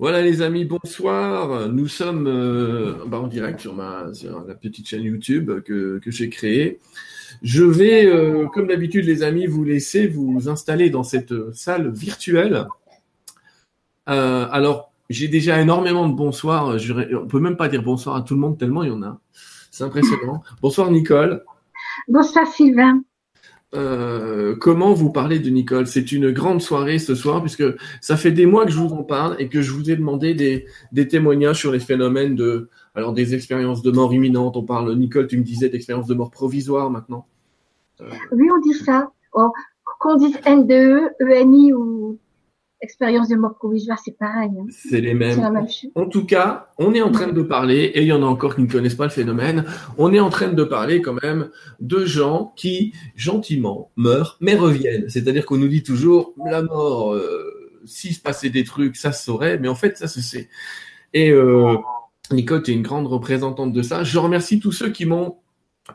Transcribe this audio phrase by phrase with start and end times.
[0.00, 1.68] Voilà les amis, bonsoir.
[1.68, 4.06] Nous sommes euh, bah, en direct sur ma
[4.46, 6.78] la petite chaîne YouTube que, que j'ai créée.
[7.42, 12.68] Je vais, euh, comme d'habitude les amis, vous laisser vous installer dans cette salle virtuelle.
[14.08, 16.78] Euh, alors, j'ai déjà énormément de bonsoir.
[16.78, 19.02] Je, on peut même pas dire bonsoir à tout le monde tellement il y en
[19.02, 19.18] a.
[19.72, 20.44] C'est impressionnant.
[20.62, 21.44] bonsoir Nicole.
[22.06, 23.02] Bonsoir Sylvain.
[23.74, 25.86] Euh, comment vous parlez de Nicole?
[25.86, 27.64] C'est une grande soirée ce soir puisque
[28.00, 30.34] ça fait des mois que je vous en parle et que je vous ai demandé
[30.34, 34.56] des, témoignages sur les phénomènes de alors des expériences de mort imminente.
[34.56, 37.26] On parle Nicole, tu me disais d'expériences de mort provisoire maintenant.
[38.00, 38.08] Euh...
[38.32, 39.10] Oui, on dit ça.
[39.34, 39.52] Oh,
[40.00, 42.18] qu'on dise NDE, ENI ou
[42.80, 44.50] expérience de mort provisoire, c'est pareil.
[44.58, 44.66] Hein.
[44.70, 45.40] C'est les mêmes.
[45.40, 48.22] La même en tout cas, on est en train de parler, et il y en
[48.22, 49.64] a encore qui ne connaissent pas le phénomène,
[49.96, 51.50] on est en train de parler quand même
[51.80, 55.08] de gens qui, gentiment, meurent, mais reviennent.
[55.08, 59.24] C'est-à-dire qu'on nous dit toujours, la mort, euh, s'il se passait des trucs, ça se
[59.24, 60.48] saurait, mais en fait, ça se sait.
[61.14, 61.76] Et euh,
[62.30, 64.04] Nicole, tu es une grande représentante de ça.
[64.04, 65.36] Je remercie tous ceux qui m'ont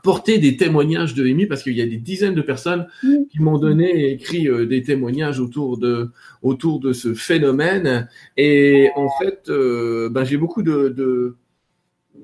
[0.01, 3.57] porter des témoignages de Amy parce qu'il y a des dizaines de personnes qui m'ont
[3.57, 6.09] donné et écrit euh, des témoignages autour de
[6.41, 8.09] autour de ce phénomène.
[8.35, 11.35] Et en fait euh, ben j'ai beaucoup de, de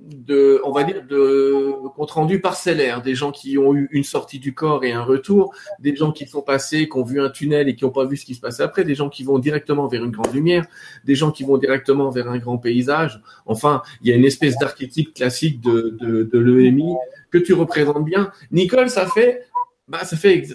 [0.10, 4.40] de, on va dire, de compte rendu parcellaire, des gens qui ont eu une sortie
[4.40, 7.70] du corps et un retour, des gens qui sont passés, qui ont vu un tunnel
[7.70, 9.88] et qui n'ont pas vu ce qui se passait après, des gens qui vont directement
[9.88, 10.66] vers une grande lumière,
[11.06, 13.22] des gens qui vont directement vers un grand paysage.
[13.46, 16.96] Enfin, il y a une espèce d'archétype classique de, de, de l'EMI
[17.32, 18.32] que tu représentes bien.
[18.52, 19.46] Nicole, ça fait,
[19.88, 20.48] bah, ça fait,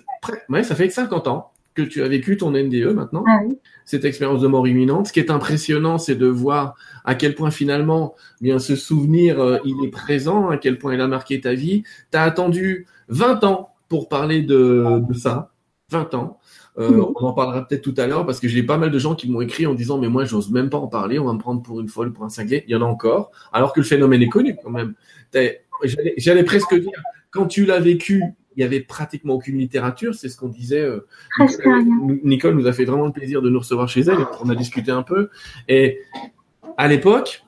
[0.48, 3.40] ouais, ça fait 50 ans que tu as vécu ton NDE maintenant, ah
[3.84, 5.08] cette expérience de mort imminente.
[5.08, 9.58] Ce qui est impressionnant, c'est de voir à quel point finalement, bien ce souvenir, euh,
[9.64, 11.82] il est présent, à quel point il a marqué ta vie.
[12.10, 15.50] Tu as attendu 20 ans pour parler de, de ça,
[15.90, 16.38] 20 ans.
[16.76, 19.14] Euh, on en parlera peut-être tout à l'heure parce que j'ai pas mal de gens
[19.14, 21.38] qui m'ont écrit en disant mais moi j'ose même pas en parler, on va me
[21.38, 22.64] prendre pour une folle, pour un cinglé.
[22.66, 24.94] Il y en a encore, alors que le phénomène est connu quand même.
[26.16, 28.24] J'allais presque dire, quand tu l'as vécu,
[28.56, 30.80] il y avait pratiquement aucune littérature, c'est ce qu'on disait.
[30.80, 31.06] Euh,
[32.22, 34.26] Nicole, nous a fait vraiment le plaisir de nous recevoir chez elle.
[34.42, 35.30] On a discuté un peu.
[35.68, 36.00] Et
[36.76, 37.44] à l'époque,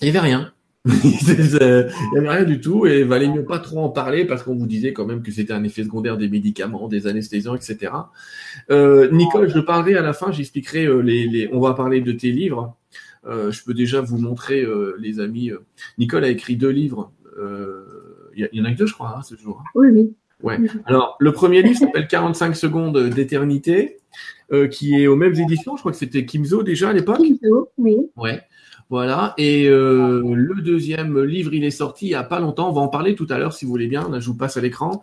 [0.00, 0.52] il n'y avait rien.
[0.86, 4.44] il n'y avait rien du tout et il valait mieux pas trop en parler parce
[4.44, 7.92] qu'on vous disait quand même que c'était un effet secondaire des médicaments, des anesthésiants, etc.
[8.70, 12.12] Euh, Nicole, je parlerai à la fin, j'expliquerai euh, les, les, on va parler de
[12.12, 12.76] tes livres.
[13.26, 15.50] Euh, je peux déjà vous montrer, euh, les amis.
[15.98, 17.12] Nicole a écrit deux livres.
[18.36, 19.64] Il y, en a que deux, je crois, hein, ce jour.
[19.74, 20.14] Oui, oui.
[20.42, 20.58] Ouais.
[20.84, 23.98] Alors, le premier livre s'appelle 45 secondes d'éternité,
[24.52, 25.76] euh, qui est aux mêmes éditions.
[25.76, 27.18] Je crois que c'était Kimzo déjà à l'époque.
[27.18, 27.96] Kimzo, oui.
[28.16, 28.40] Ouais.
[28.88, 29.34] Voilà.
[29.38, 32.68] Et euh, le deuxième livre, il est sorti il n'y a pas longtemps.
[32.68, 34.08] On va en parler tout à l'heure si vous voulez bien.
[34.08, 35.02] Là, je vous passe à l'écran.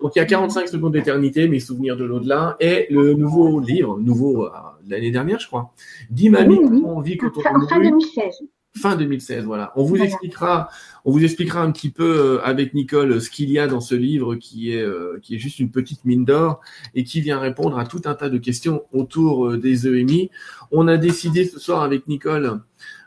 [0.00, 3.98] Donc, il y a 45 secondes d'éternité, mes souvenirs de l'au-delà, et le nouveau livre,
[3.98, 4.50] nouveau euh,
[4.86, 5.72] l'année dernière, je crois.
[6.10, 6.82] Dynamique, oui, oui.
[6.84, 8.42] on vit quand on fin 2016
[8.76, 9.44] fin 2016.
[9.44, 9.72] Voilà.
[9.76, 10.68] On vous expliquera,
[11.04, 13.94] on vous expliquera un petit peu euh, avec Nicole ce qu'il y a dans ce
[13.94, 16.60] livre qui est euh, qui est juste une petite mine d'or
[16.94, 20.30] et qui vient répondre à tout un tas de questions autour euh, des EMI.
[20.70, 22.60] On a décidé ce soir avec Nicole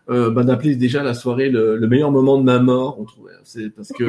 [0.10, 2.98] euh, bah, d'appeler déjà la soirée le, le, meilleur moment de ma mort.
[2.98, 4.06] On trouvait, c'est parce que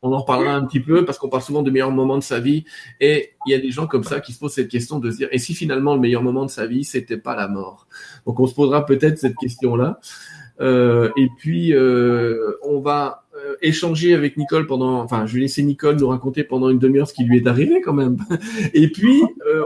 [0.00, 2.40] on en reparlera un petit peu parce qu'on parle souvent de meilleurs moments de sa
[2.40, 2.64] vie
[3.00, 5.18] et il y a des gens comme ça qui se posent cette question de se
[5.18, 7.86] dire et si finalement le meilleur moment de sa vie c'était pas la mort?
[8.26, 10.00] Donc on se posera peut-être cette question là.
[10.60, 15.62] Euh, et puis, euh, on va euh, échanger avec Nicole pendant, enfin, je vais laisser
[15.62, 18.18] Nicole nous raconter pendant une demi-heure ce qui lui est arrivé quand même.
[18.74, 19.22] Et puis,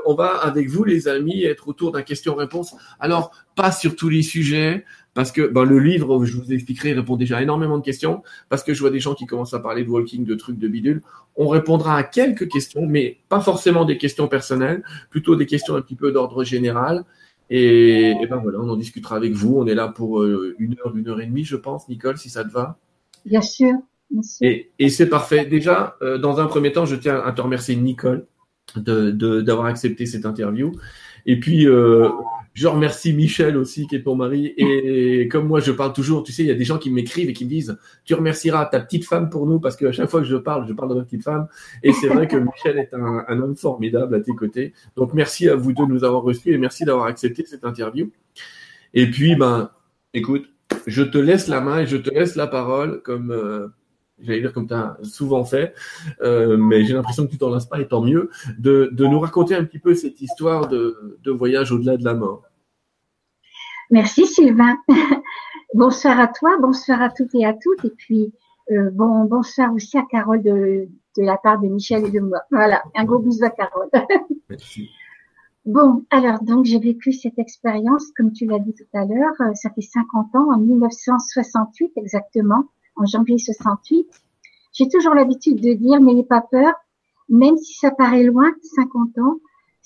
[0.06, 2.75] on va avec vous, les amis, être autour d'un question-réponse.
[3.00, 4.84] Alors, pas sur tous les sujets,
[5.15, 8.62] parce que ben, le livre, je vous expliquerai, répond déjà à énormément de questions, parce
[8.62, 11.03] que je vois des gens qui commencent à parler de walking, de trucs, de bidule.
[11.37, 15.81] On répondra à quelques questions, mais pas forcément des questions personnelles, plutôt des questions un
[15.81, 17.05] petit peu d'ordre général.
[17.50, 19.56] Et, et, ben voilà, on en discutera avec vous.
[19.56, 22.28] On est là pour euh, une heure, une heure et demie, je pense, Nicole, si
[22.28, 22.78] ça te va.
[23.25, 23.72] Bien sûr.
[24.10, 24.47] Bien sûr.
[24.47, 25.44] Et, et c'est parfait.
[25.44, 28.26] Déjà, euh, dans un premier temps, je tiens à te remercier, Nicole,
[28.76, 30.72] d'avoir de, d'avoir accepté cette interview.
[31.26, 32.08] Et puis, euh,
[32.54, 34.55] je remercie Michel aussi, qui est ton mari.
[34.56, 37.28] Et comme moi, je parle toujours, tu sais, il y a des gens qui m'écrivent
[37.28, 40.20] et qui me disent, tu remercieras ta petite femme pour nous, parce qu'à chaque fois
[40.20, 41.46] que je parle, je parle de ma petite femme.
[41.82, 44.72] Et c'est vrai que Michel est un, un, homme formidable à tes côtés.
[44.96, 48.11] Donc, merci à vous deux de nous avoir reçus et merci d'avoir accepté cette interview.
[48.94, 49.70] Et puis, ben,
[50.14, 50.49] écoute,
[50.87, 53.69] je te laisse la main et je te laisse la parole comme, euh,
[54.20, 55.75] j'allais dire comme tu as souvent fait,
[56.22, 59.20] euh, mais j'ai l'impression que tu t'en lasses pas et tant mieux, de, de, nous
[59.20, 62.47] raconter un petit peu cette histoire de, de voyage au-delà de la mort.
[63.90, 64.76] Merci Sylvain.
[65.75, 67.85] bonsoir à toi, bonsoir à toutes et à toutes.
[67.85, 68.32] Et puis,
[68.70, 72.40] euh, bon, bonsoir aussi à Carole de, de, la part de Michel et de moi.
[72.50, 73.88] Voilà, un gros bisou à Carole.
[74.50, 74.90] Merci.
[75.64, 79.52] Bon, alors donc j'ai vécu cette expérience, comme tu l'as dit tout à l'heure, euh,
[79.55, 82.64] ça fait 50 ans, en 1968 exactement,
[82.96, 84.06] en janvier 68.
[84.73, 86.73] J'ai toujours l'habitude de dire, n'ayez pas peur,
[87.29, 89.38] même si ça paraît loin, 50 ans,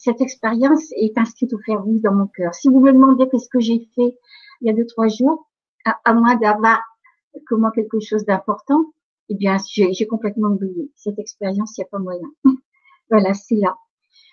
[0.02, 2.52] cette expérience est inscrite au fer dans mon cœur.
[2.54, 4.18] Si vous me demandez qu'est-ce que j'ai fait
[4.60, 5.48] il y a deux, trois jours,
[5.84, 6.80] à, moins d'avoir
[7.46, 8.84] comment quelque chose d'important,
[9.28, 10.90] eh bien, j'ai complètement oublié.
[10.96, 12.28] Cette expérience, il n'y a pas moyen.
[13.10, 13.76] voilà, c'est là.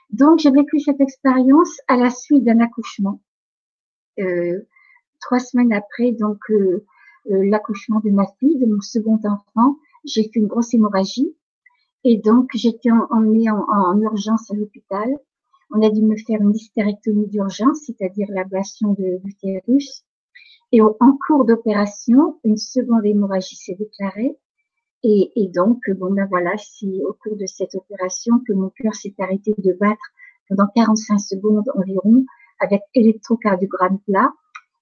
[0.09, 3.21] Donc, j'ai vécu cette expérience à la suite d'un accouchement.
[4.19, 4.67] Euh,
[5.21, 6.83] trois semaines après, donc, euh,
[7.29, 11.35] euh, l'accouchement de ma fille, de mon second enfant, j'ai fait une grosse hémorragie.
[12.03, 15.15] Et donc, j'étais emmenée en, en, urgence à l'hôpital.
[15.71, 20.03] On a dû me faire une hystérectomie d'urgence, c'est-à-dire l'ablation de l'utérus.
[20.71, 24.37] Et en cours d'opération, une seconde hémorragie s'est déclarée.
[25.03, 29.15] Et, donc, bon ben voilà, c'est au cours de cette opération que mon cœur s'est
[29.19, 30.01] arrêté de battre
[30.49, 32.25] pendant 45 secondes environ
[32.59, 34.33] avec électrocardiogramme plat.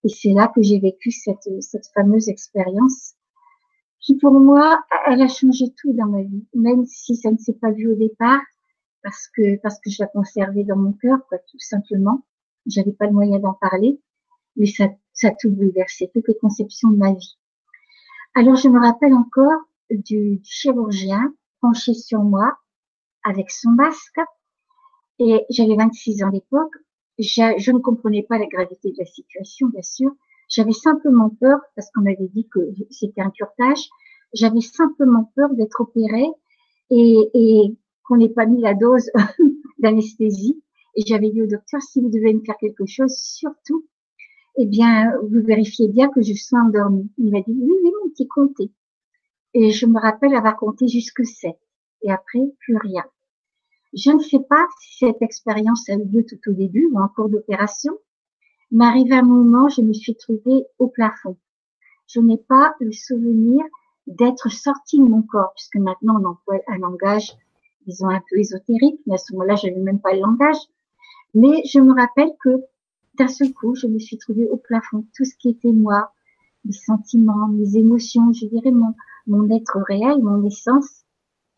[0.04, 3.14] Et c'est là que j'ai vécu cette, cette fameuse expérience
[4.00, 7.58] qui pour moi, elle a changé tout dans ma vie, même si ça ne s'est
[7.60, 8.40] pas vu au départ,
[9.08, 12.26] parce que parce que je la conservais dans mon cœur, quoi, tout simplement.
[12.66, 14.02] J'avais pas le moyen d'en parler,
[14.58, 17.38] mais ça, ça a tout bouleversé, toutes les conceptions de ma vie.
[18.36, 22.58] Alors je me rappelle encore du, chirurgien penché sur moi
[23.24, 24.20] avec son masque,
[25.20, 26.76] et j'avais 26 ans à l'époque.
[27.18, 30.12] Je, je ne comprenais pas la gravité de la situation, bien sûr.
[30.50, 32.60] J'avais simplement peur, parce qu'on m'avait dit que
[32.92, 33.88] c'était un curtage,
[34.34, 36.28] j'avais simplement peur d'être opérée
[36.90, 37.78] et, et
[38.08, 39.10] qu'on n'ait pas mis la dose
[39.80, 40.62] d'anesthésie.
[40.96, 43.86] Et j'avais dit au docteur, si vous devez me faire quelque chose, surtout,
[44.58, 47.12] eh bien, vous vérifiez bien que je sois endormie.
[47.18, 48.72] Il m'a dit, oui, oui, mon petit compté.
[49.54, 51.56] Et je me rappelle avoir compté jusque 7.
[52.02, 53.04] Et après, plus rien.
[53.94, 57.08] Je ne sais pas si cette expérience a eu lieu tout au début ou en
[57.08, 57.94] cours d'opération,
[58.70, 61.38] M'arrive un moment, je me suis trouvée au plafond.
[62.06, 63.64] Je n'ai pas le souvenir
[64.08, 67.32] d'être sortie de mon corps, puisque maintenant on emploie un langage,
[67.88, 70.58] disons, un peu ésotérique, mais à ce moment-là, je n'avais même pas le langage.
[71.34, 72.50] Mais je me rappelle que
[73.18, 75.06] d'un seul coup, je me suis trouvée au plafond.
[75.16, 76.12] Tout ce qui était moi,
[76.66, 78.94] mes sentiments, mes émotions, je dirais mon,
[79.26, 81.06] mon être réel, mon essence,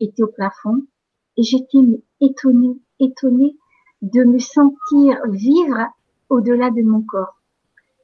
[0.00, 0.86] était au plafond.
[1.36, 1.78] Et j'étais
[2.20, 3.56] étonnée, étonnée
[4.02, 5.88] de me sentir vivre
[6.28, 7.36] au-delà de mon corps.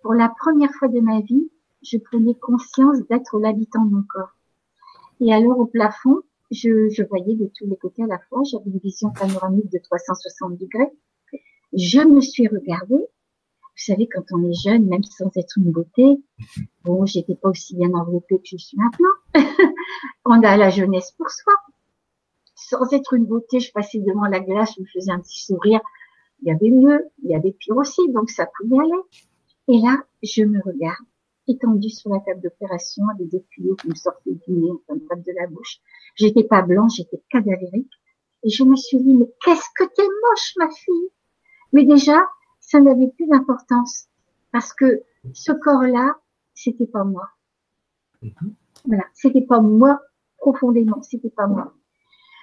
[0.03, 1.51] Pour la première fois de ma vie,
[1.83, 4.35] je prenais conscience d'être l'habitant de mon corps.
[5.21, 8.79] Et alors au plafond, je, voyais de tous les côtés à la fois, j'avais une
[8.79, 10.91] vision panoramique de 360 degrés.
[11.73, 12.95] Je me suis regardée.
[12.95, 16.05] Vous savez, quand on est jeune, même sans être une beauté,
[16.85, 19.45] bon, j'étais pas aussi bien enveloppée que je suis maintenant.
[20.25, 21.53] on a la jeunesse pour soi.
[22.55, 25.81] Sans être une beauté, je passais devant la glace, je me faisais un petit sourire
[26.43, 29.03] il y avait mieux, il y avait pire aussi, donc ça pouvait aller.
[29.69, 31.05] Et là, je me regarde,
[31.49, 35.23] étendue sur la table d'opération avec des tuyaux qui me sortaient du nez, en table
[35.23, 35.79] de la bouche.
[36.15, 37.93] J'étais pas blanche, j'étais cadavérique.
[38.43, 41.11] Et je me suis dit, mais qu'est-ce que t'es moche, ma fille!
[41.73, 42.27] Mais déjà,
[42.61, 44.07] ça n'avait plus d'importance.
[44.53, 45.03] Parce que
[45.33, 46.17] ce corps-là,
[46.55, 47.29] c'était pas moi.
[48.23, 48.53] Mm-hmm.
[48.87, 49.05] Voilà.
[49.15, 50.01] C'était pas moi
[50.39, 51.03] profondément.
[51.03, 51.75] C'était pas moi.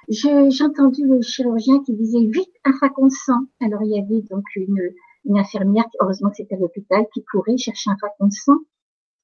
[0.10, 3.46] J'ai entendu le chirurgien qui disait vite un flacon de sang.
[3.62, 4.82] Alors il y avait donc une,
[5.26, 8.58] une infirmière, heureusement que c'était à l'hôpital, qui courait chercher un flacon de sang.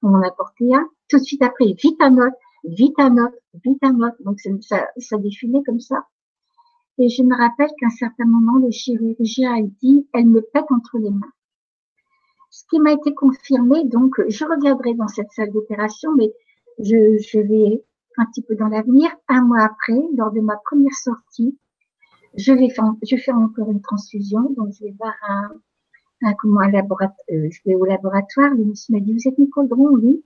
[0.02, 0.88] On en a porté un.
[1.10, 4.18] Tout de suite après, vite un autre, vite un autre, vite un autre.
[4.22, 6.06] Donc ça, ça défilait comme ça.
[6.98, 10.70] Et je me rappelle qu'à un certain moment, le chirurgien a dit, elle me pète
[10.70, 11.32] entre les mains.
[12.52, 16.34] Ce qui m'a été confirmé, donc je reviendrai dans cette salle d'opération, mais
[16.80, 17.86] je, vais
[18.18, 19.10] un petit peu dans l'avenir.
[19.30, 21.58] Un mois après, lors de ma première sortie,
[22.36, 24.50] je vais faire, je fais encore une transfusion.
[24.58, 25.52] Donc, je vais voir un,
[26.24, 28.52] un comment un laboratoire, euh, je vais au laboratoire.
[28.52, 29.90] Le monsieur m'a dit, vous êtes Nicole Dron?
[29.96, 30.24] Oui.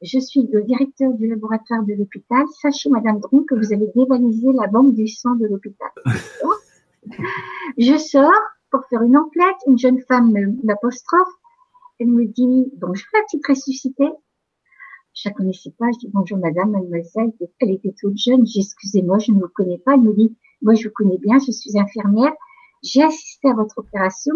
[0.00, 2.44] Je suis le directeur du laboratoire de l'hôpital.
[2.60, 5.90] Sachez, Madame Dron, que vous avez dévalisé la banque du sang de l'hôpital.
[7.78, 8.30] je sors
[8.70, 9.56] pour faire une emplette.
[9.66, 10.32] Une jeune femme
[10.62, 11.28] m'apostrophe.
[11.98, 14.12] Elle me dit, bonjour la petite ressuscitée
[15.18, 15.86] je la connaissais pas.
[15.92, 17.32] Je dis bonjour madame, mademoiselle.
[17.60, 18.46] Elle était toute jeune.
[18.46, 19.94] J'ai excusez-moi, je ne vous connais pas.
[19.94, 22.32] Elle me dit, moi je vous connais bien, je suis infirmière.
[22.82, 24.34] J'ai assisté à votre opération.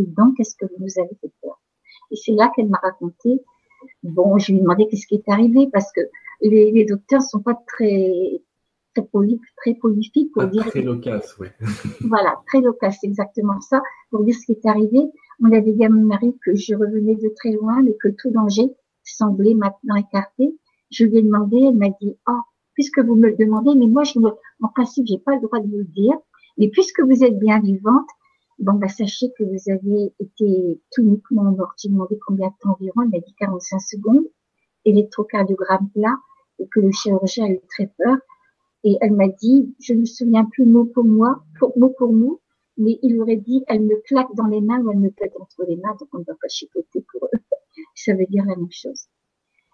[0.00, 1.60] Donc, qu'est-ce que vous nous avez fait faire
[2.10, 3.42] Et c'est là qu'elle m'a raconté.
[4.02, 6.00] Bon, je lui ai demandé qu'est-ce qui est arrivé parce que
[6.40, 8.42] les, les docteurs sont pas très
[8.94, 10.66] très, poly, très prolifiques pour dire.
[10.66, 11.48] Très loquace, oui.
[12.08, 13.82] voilà, très loquace, exactement ça.
[14.10, 14.98] Pour dire ce qui est arrivé,
[15.42, 18.30] on avait dit à mon mari que je revenais de très loin, mais que tout
[18.30, 18.70] danger
[19.02, 20.54] semblait maintenant écarté.
[20.90, 22.40] Je lui ai demandé, elle m'a dit, oh,
[22.74, 24.30] puisque vous me le demandez, mais moi, je me,
[24.60, 26.14] en principe, j'ai pas le droit de vous le dire,
[26.58, 28.08] mais puisque vous êtes bien vivante,
[28.62, 31.72] bon, bah, sachez que vous avez été cliniquement mort.
[31.76, 33.02] J'ai demandé combien de temps environ?
[33.02, 34.26] Elle m'a dit 45 secondes.
[34.84, 36.16] Électrocardiogramme plat.
[36.58, 38.16] Et que le chirurgien a eu très peur.
[38.84, 41.44] Et elle m'a dit, je ne me souviens plus mot pour moi,
[41.76, 42.40] mot pour mot,
[42.76, 45.64] mais il aurait dit, elle me claque dans les mains ou elle me pète entre
[45.68, 47.38] les mains, donc on ne va pas chipoter pour eux.
[47.94, 49.06] Ça veut dire la même chose.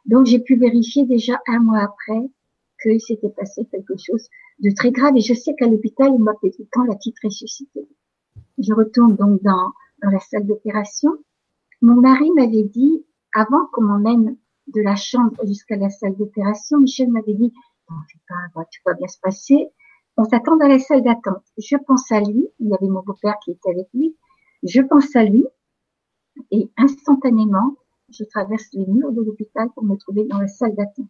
[0.04, 2.28] Donc j'ai pu vérifier déjà un mois après
[2.78, 4.28] que s'était passé quelque chose
[4.60, 7.88] de très grave et je sais qu'à l'hôpital, on tout le temps la petite ressuscitée.
[8.58, 9.72] Je retourne donc dans,
[10.02, 11.12] la salle d'opération.
[11.80, 14.36] Mon mari m'avait dit, avant qu'on m'emmène
[14.68, 17.52] de la chambre jusqu'à la salle d'opération, Michel m'avait dit,
[18.28, 19.68] pas, tu vas bien se passer.
[20.16, 21.44] On s'attend dans la salle d'attente.
[21.56, 22.48] Je pense à lui.
[22.58, 24.16] Il y avait mon beau-père qui était avec lui.
[24.62, 25.46] Je pense à lui.
[26.50, 27.76] Et instantanément,
[28.10, 31.06] je traverse les murs de l'hôpital pour me trouver dans la salle d'attente.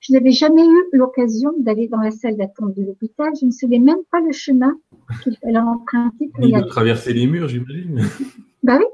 [0.00, 3.32] Je n'avais jamais eu l'occasion d'aller dans la salle d'attente de l'hôpital.
[3.38, 4.74] Je ne savais même pas le chemin
[5.22, 6.68] qu'il fallait emprunter pour y aller.
[6.68, 8.02] traverser les murs, j'imagine.
[8.62, 8.84] Bah oui.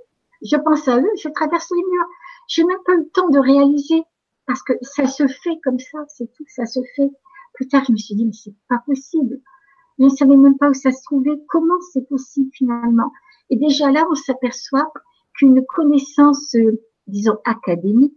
[0.43, 2.07] Je pense à eux, je traverse les murs.
[2.47, 4.03] J'ai même pas eu le temps de réaliser
[4.47, 7.11] parce que ça se fait comme ça, c'est tout, ça se fait.
[7.55, 9.41] Plus tard, je me suis dit, mais c'est pas possible.
[9.99, 13.11] Je ne savais même pas où ça se trouvait, comment c'est possible finalement?
[13.51, 14.93] Et déjà là, on s'aperçoit
[15.35, 18.17] qu'une connaissance, euh, disons, académique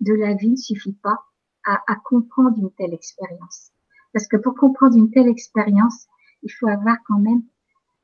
[0.00, 1.18] de la vie ne suffit pas
[1.64, 3.70] à, à, comprendre une telle expérience.
[4.12, 6.06] Parce que pour comprendre une telle expérience,
[6.42, 7.42] il faut avoir quand même,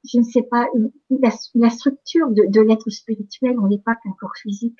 [0.04, 0.66] je ne sais pas,
[1.10, 4.78] la, structure de, de l'être spirituel, on n'est pas qu'un corps physique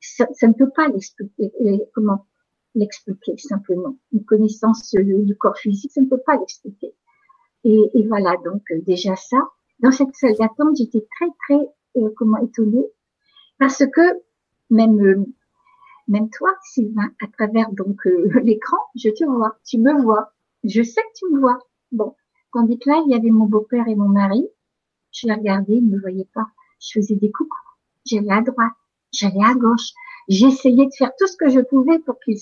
[0.00, 1.52] ça, ne peut pas l'expliquer.
[1.94, 2.26] Comment
[2.74, 6.94] l'expliquer simplement Une connaissance du corps physique, ça ne peut pas l'expliquer.
[7.64, 9.36] Et, et, voilà, donc euh, déjà ça.
[9.80, 11.60] Dans cette salle d'attente, j'étais très très
[11.96, 12.86] euh, comment étonnée
[13.58, 14.00] parce que
[14.70, 15.26] même euh,
[16.08, 18.00] même toi, Sylvain, à travers donc
[18.42, 20.32] l'écran, je te vois, tu me vois,
[20.64, 21.58] je sais que tu me vois.
[21.92, 22.14] Bon,
[22.52, 24.46] tandis que là, il y avait mon beau-père et mon mari.
[25.12, 26.46] Je les regardais, ils ne me voyaient pas.
[26.80, 27.56] Je faisais des coucous.
[28.06, 28.72] J'allais à droite,
[29.12, 29.90] J'allais à gauche.
[30.28, 32.38] J'essayais de faire tout ce que je pouvais pour qu'ils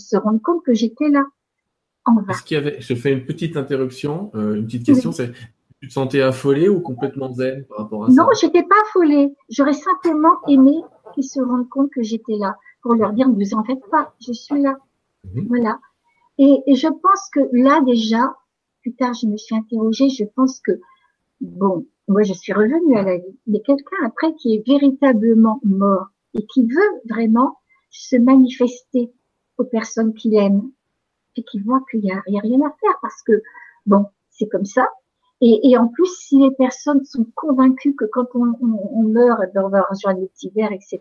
[0.00, 1.24] se rendent compte que j'étais là.
[2.30, 5.30] Est-ce qu'il y avait, je fais une petite interruption, euh, une petite question, c'est
[5.80, 8.14] tu te sentais affolée ou complètement zen par rapport à ça?
[8.14, 9.34] Non, j'étais pas affolée.
[9.50, 10.80] J'aurais simplement aimé
[11.14, 14.14] qu'ils se rendent compte que j'étais là pour leur dire ne vous en faites pas,
[14.20, 14.76] je suis là.
[15.24, 15.46] Mhm.
[15.48, 15.78] Voilà.
[16.38, 18.36] Et, et, je pense que là déjà,
[18.82, 20.08] plus tard, je me suis interrogée.
[20.08, 20.80] Je pense que
[21.40, 26.08] bon, moi je suis revenue à la vie, mais quelqu'un après qui est véritablement mort
[26.34, 27.58] et qui veut vraiment
[27.90, 29.12] se manifester
[29.56, 30.70] aux personnes qu'il aime
[31.36, 33.42] et qui voit qu'il n'y a, rien à faire parce que
[33.86, 34.88] bon, c'est comme ça.
[35.40, 39.62] Et, et, en plus, si les personnes sont convaincues que quand on, on, meurt, ben
[39.64, 41.00] on va rejoindre le petit verre, etc.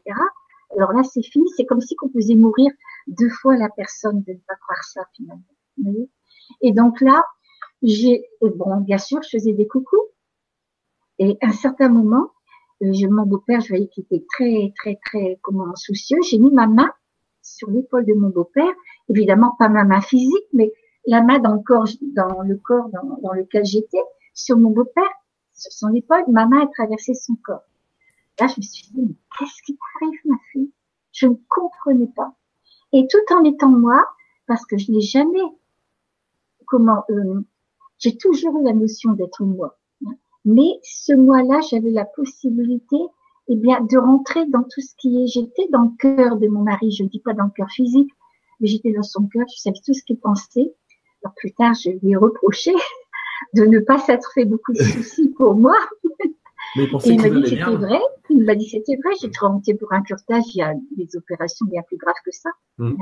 [0.76, 1.46] Alors là, c'est fini.
[1.56, 2.72] C'est comme si on faisait mourir
[3.08, 6.08] deux fois la personne de ne pas croire ça finalement.
[6.62, 7.24] et donc là,
[7.82, 10.08] j'ai bon, bien sûr, je faisais des coucous
[11.20, 12.32] et à un certain moment,
[12.84, 16.20] euh, je, mon beau-père, je voyais qu'il était très, très, très, comment, soucieux.
[16.30, 16.92] J'ai mis ma main
[17.42, 18.72] sur l'épaule de mon beau-père.
[19.10, 20.72] Évidemment, pas ma main physique, mais
[21.06, 25.10] la main dans le corps, dans le corps dans lequel j'étais, sur mon beau-père,
[25.54, 26.24] sur son épaule.
[26.28, 27.67] Ma main a traversé son corps.
[28.40, 30.72] Là, je me suis dit, mais qu'est-ce qui t'arrive, ma fille?
[31.12, 32.36] Je ne comprenais pas.
[32.94, 34.06] Et tout en étant moi,
[34.46, 35.42] parce que je n'ai jamais,
[36.66, 37.42] comment, euh,
[38.00, 39.78] j'ai toujours eu la notion d'être moi.
[40.46, 42.96] Mais ce mois-là, j'avais la possibilité,
[43.50, 45.28] eh bien, de rentrer dans tout ce qui est.
[45.28, 46.92] J'étais dans le cœur de mon mari.
[46.92, 48.10] Je ne dis pas dans le cœur physique,
[48.60, 49.46] mais j'étais dans son cœur.
[49.54, 50.74] Je savais tout ce qu'il pensait.
[51.24, 52.72] Alors plus tard, je lui ai reproché
[53.56, 55.76] de ne pas s'être fait beaucoup de soucis pour moi.
[56.76, 58.00] Mais il, il m'a dit que c'était vrai.
[58.30, 59.14] Il m'a dit c'était vrai.
[59.22, 60.44] J'ai remonté pour un curtage.
[60.54, 62.50] Il y a des opérations bien plus graves que ça.
[62.78, 62.96] Hmm.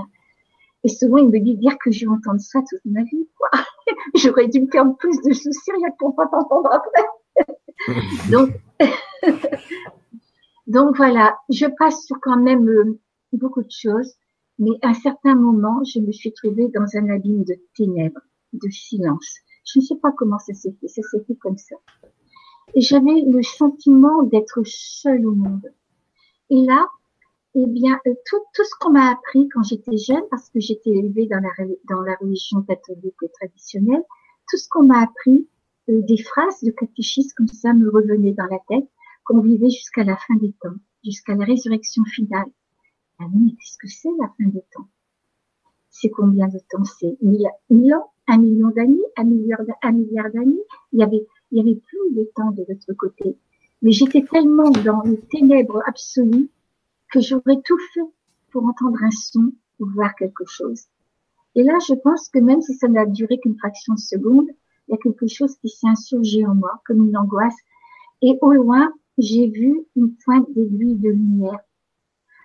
[0.85, 3.27] Et souvent, il me dit dire que j'ai entendu ça toute ma vie.
[4.15, 7.05] J'aurais dû me faire plus de soucis rien pour pas t'entendre après.
[8.31, 8.51] donc,
[10.67, 12.99] donc voilà, je passe sur quand même euh,
[13.33, 14.13] beaucoup de choses,
[14.59, 18.21] mais à un certain moment, je me suis trouvée dans un abîme de ténèbres,
[18.53, 19.39] de silence.
[19.65, 21.75] Je ne sais pas comment ça s'est fait, ça s'est fait comme ça.
[22.75, 25.71] J'avais le sentiment d'être seule au monde.
[26.49, 26.87] Et là,
[27.55, 30.89] eh bien, euh, tout, tout ce qu'on m'a appris quand j'étais jeune, parce que j'étais
[30.89, 31.51] élevée dans la,
[31.89, 34.03] dans la religion catholique et traditionnelle,
[34.49, 35.47] tout ce qu'on m'a appris,
[35.89, 38.89] euh, des phrases de catéchisme comme ça me revenaient dans la tête,
[39.23, 42.51] qu'on vivait jusqu'à la fin des temps, jusqu'à la résurrection finale.
[43.19, 44.87] Ah mais qu'est-ce que c'est la fin des temps?
[45.89, 46.83] C'est combien de temps?
[46.83, 47.47] C'est mille,
[47.93, 48.11] ans?
[48.27, 48.99] Un million d'années?
[49.15, 50.61] Un milliard, un milliard d'années?
[50.91, 51.25] Il y avait,
[51.55, 53.37] il y avait plus de temps de l'autre côté.
[53.81, 56.49] Mais j'étais tellement dans les ténèbres absolues
[57.13, 58.01] que j'aurais tout fait
[58.51, 60.83] pour entendre un son ou voir quelque chose.
[61.55, 64.49] Et là, je pense que même si ça n'a duré qu'une fraction de seconde,
[64.87, 67.55] il y a quelque chose qui s'est insurgé en moi, comme une angoisse.
[68.21, 71.59] Et au loin, j'ai vu une pointe d'aiguille de lumière.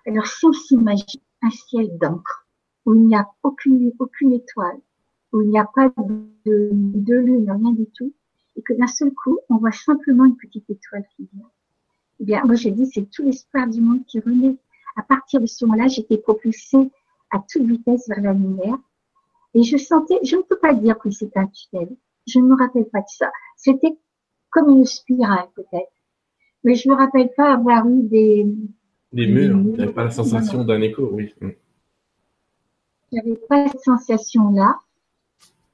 [0.06, 2.46] Alors, si on s'imagine un ciel d'encre,
[2.86, 4.78] où il n'y a aucune, aucune étoile,
[5.32, 5.92] où il n'y a pas
[6.46, 8.12] de, de lune, rien du tout,
[8.60, 11.48] et que d'un seul coup, on voit simplement une petite étoile qui vient.
[12.20, 14.54] Eh bien, moi, j'ai dit, c'est tout l'espoir du monde qui renaît.
[14.96, 16.90] À partir de ce moment-là, j'étais propulsée
[17.30, 18.76] à toute vitesse vers la lumière.
[19.54, 21.88] Et je sentais, je ne peux pas dire que c'était un tunnel.
[22.26, 23.30] Je ne me rappelle pas de ça.
[23.56, 23.96] C'était
[24.50, 25.92] comme une spirale, peut-être.
[26.62, 28.46] Mais je me rappelle pas avoir eu des...
[29.14, 29.56] Des murs.
[29.56, 31.34] Vous n'avez pas la sensation d'un écho, oui.
[33.10, 34.76] J'avais pas cette sensation-là.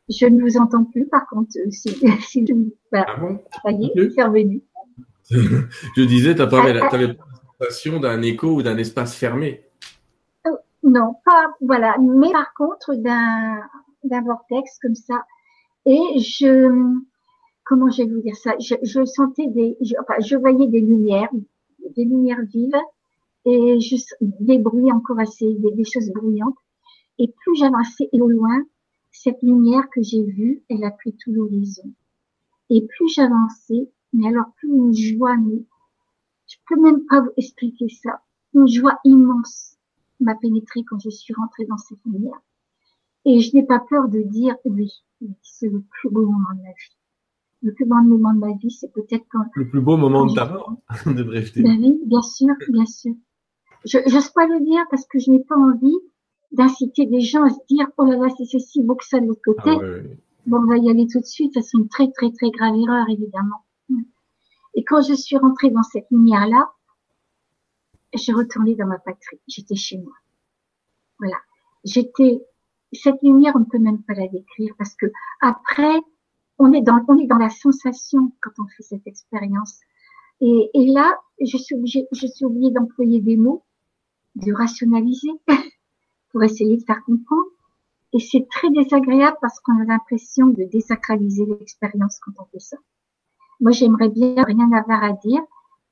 [0.08, 1.88] Je ne vous entends plus, par contre, euh, si,
[2.20, 2.54] si je
[2.92, 3.40] bah, ah bon?
[3.62, 4.62] Ça y est, c'est revenu.
[5.30, 7.14] je disais, tu n'avais ah, pas la
[7.58, 9.64] sensation d'un écho ou d'un espace fermé.
[10.46, 10.50] Euh,
[10.84, 11.96] non, pas, voilà.
[11.98, 13.60] Mais par contre, d'un,
[14.04, 15.24] vortex comme ça.
[15.86, 16.94] Et je,
[17.64, 18.54] comment je vais vous dire ça?
[18.60, 21.30] Je, je sentais des, je, enfin, je voyais des lumières,
[21.96, 22.76] des lumières vives
[23.44, 26.56] et je, des bruits encore assez, des, des choses bruyantes.
[27.18, 28.62] Et plus j'avançais au loin,
[29.22, 31.90] cette lumière que j'ai vue, elle a pris tout l'horizon.
[32.68, 35.64] Et plus j'avançais, mais alors plus une joie, mais
[36.46, 38.20] je peux même pas vous expliquer ça.
[38.54, 39.76] Une joie immense
[40.20, 42.40] m'a pénétré quand je suis rentrée dans cette lumière.
[43.24, 44.92] Et je n'ai pas peur de dire, oui,
[45.42, 46.96] c'est le plus beau moment de ma vie.
[47.62, 49.44] Le plus beau moment de ma vie, c'est peut-être quand...
[49.54, 51.62] Le plus beau moment de ta mort, de breveté.
[51.62, 53.14] Ben oui, bien sûr, bien sûr.
[53.84, 55.96] Je n'ose pas le dire parce que je n'ai pas envie
[56.52, 59.26] d'inciter des gens à se dire oh là là c'est si beau que ça de
[59.26, 59.70] l'autre côté.
[59.70, 60.14] Ah
[60.46, 61.54] bon, on va y aller tout de suite.
[61.54, 63.64] Ça c'est une très très très grave erreur évidemment.
[64.74, 66.70] Et quand je suis rentrée dans cette lumière là,
[68.14, 69.40] j'ai retourné dans ma patrie.
[69.48, 70.12] J'étais chez moi.
[71.18, 71.36] Voilà.
[71.84, 72.40] J'étais
[72.92, 75.06] cette lumière, on ne peut même pas la décrire parce que
[75.40, 75.96] après,
[76.58, 79.80] on est dans on est dans la sensation quand on fait cette expérience.
[80.40, 83.64] Et, et là, je suis obligée, je suis obligée d'employer des mots,
[84.36, 85.30] de rationaliser.
[86.36, 87.46] pour essayer de faire comprendre.
[88.12, 92.76] Et c'est très désagréable parce qu'on a l'impression de désacraliser l'expérience quand on fait ça.
[93.58, 95.40] Moi, j'aimerais bien rien avoir à dire,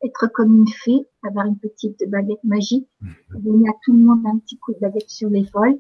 [0.04, 2.86] être comme une fée, avoir une petite baguette magique,
[3.30, 5.78] donner à tout le monde un petit coup de baguette sur l'épaule,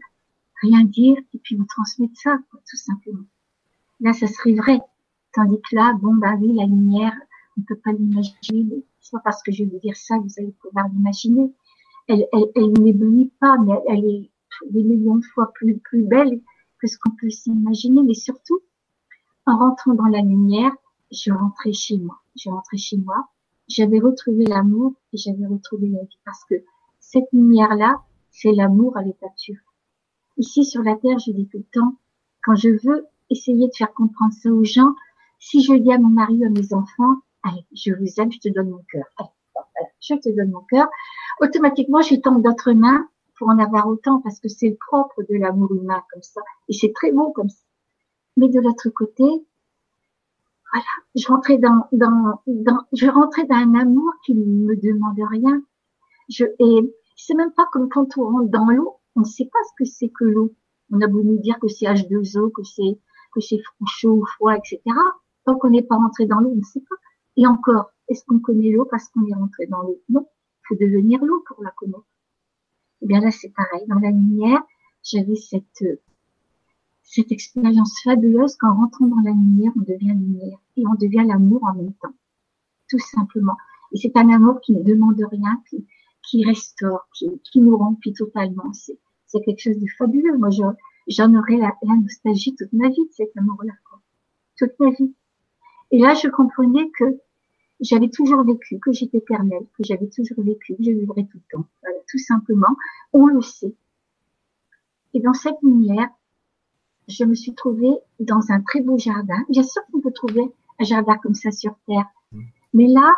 [0.62, 3.26] rien dire, et puis vous transmettre ça, tout simplement.
[4.00, 4.80] Là, ça serait vrai.
[5.34, 7.12] Tandis que là, bon, bah oui, la lumière,
[7.58, 10.32] on ne peut pas l'imaginer, mais soit parce que je vais vous dire ça, vous
[10.38, 11.52] allez pouvoir l'imaginer.
[12.08, 14.30] Elle, elle, elle n'éblouit pas, mais elle est
[14.70, 16.40] des millions de fois plus, plus belle
[16.80, 18.60] que ce qu'on peut s'imaginer, mais surtout,
[19.46, 20.72] en rentrant dans la lumière,
[21.10, 22.20] je rentrais chez moi.
[22.36, 23.28] Je rentrais chez moi.
[23.68, 26.54] J'avais retrouvé l'amour et j'avais retrouvé la vie parce que
[27.00, 29.56] cette lumière-là, c'est l'amour à l'état pur.
[30.36, 31.96] Ici, sur la terre, je dis tout le temps,
[32.42, 34.94] quand je veux essayer de faire comprendre ça aux gens,
[35.38, 38.40] si je dis à mon mari ou à mes enfants, allez, je vous aime, je
[38.40, 39.04] te donne mon cœur.
[40.00, 40.88] je te donne mon cœur.
[41.40, 43.08] Automatiquement, je tombe d'autres mains
[43.38, 46.72] pour en avoir autant parce que c'est le propre de l'amour humain comme ça et
[46.72, 47.64] c'est très beau comme ça.
[48.36, 49.24] Mais de l'autre côté,
[50.72, 55.18] voilà, je rentrais dans, dans, dans, je rentrais dans un amour qui ne me demande
[55.30, 55.62] rien.
[56.28, 59.58] Je, et c'est même pas comme quand on rentre dans l'eau, on ne sait pas
[59.68, 60.54] ce que c'est que l'eau.
[60.90, 62.98] On a beau nous dire que c'est H2O, que c'est,
[63.32, 64.80] que c'est chaud froid, etc.
[65.44, 66.96] Tant qu'on n'est pas rentré dans l'eau, on ne sait pas.
[67.36, 70.00] Et encore, est-ce qu'on connaît l'eau parce qu'on est rentré dans l'eau?
[70.08, 70.26] Non.
[70.68, 72.04] Faut devenir l'eau pour la connaître.
[73.04, 73.86] Et eh bien là, c'est pareil.
[73.86, 74.62] Dans la lumière,
[75.02, 75.84] j'avais cette,
[77.02, 81.62] cette expérience fabuleuse qu'en rentrant dans la lumière, on devient lumière et on devient l'amour
[81.64, 82.14] en même temps.
[82.88, 83.58] Tout simplement.
[83.92, 85.86] Et c'est un amour qui ne demande rien, qui,
[86.22, 88.72] qui restaure, qui, qui nous remplit totalement.
[88.72, 90.38] C'est, c'est quelque chose de fabuleux.
[90.38, 93.74] Moi, j'en aurais la, la, nostalgie toute ma vie de cet amour-là,
[94.56, 95.14] Toute ma vie.
[95.90, 97.04] Et là, je comprenais que
[97.84, 101.58] j'avais toujours vécu, que j'étais éternelle, que j'avais toujours vécu, que je vivrais tout le
[101.58, 101.66] temps.
[101.82, 102.74] Voilà, tout simplement,
[103.12, 103.74] on le sait.
[105.12, 106.08] Et dans cette lumière,
[107.08, 109.36] je me suis trouvée dans un très beau jardin.
[109.48, 110.44] Bien sûr qu'on peut trouver
[110.80, 112.06] un jardin comme ça sur Terre.
[112.72, 113.12] Mais là,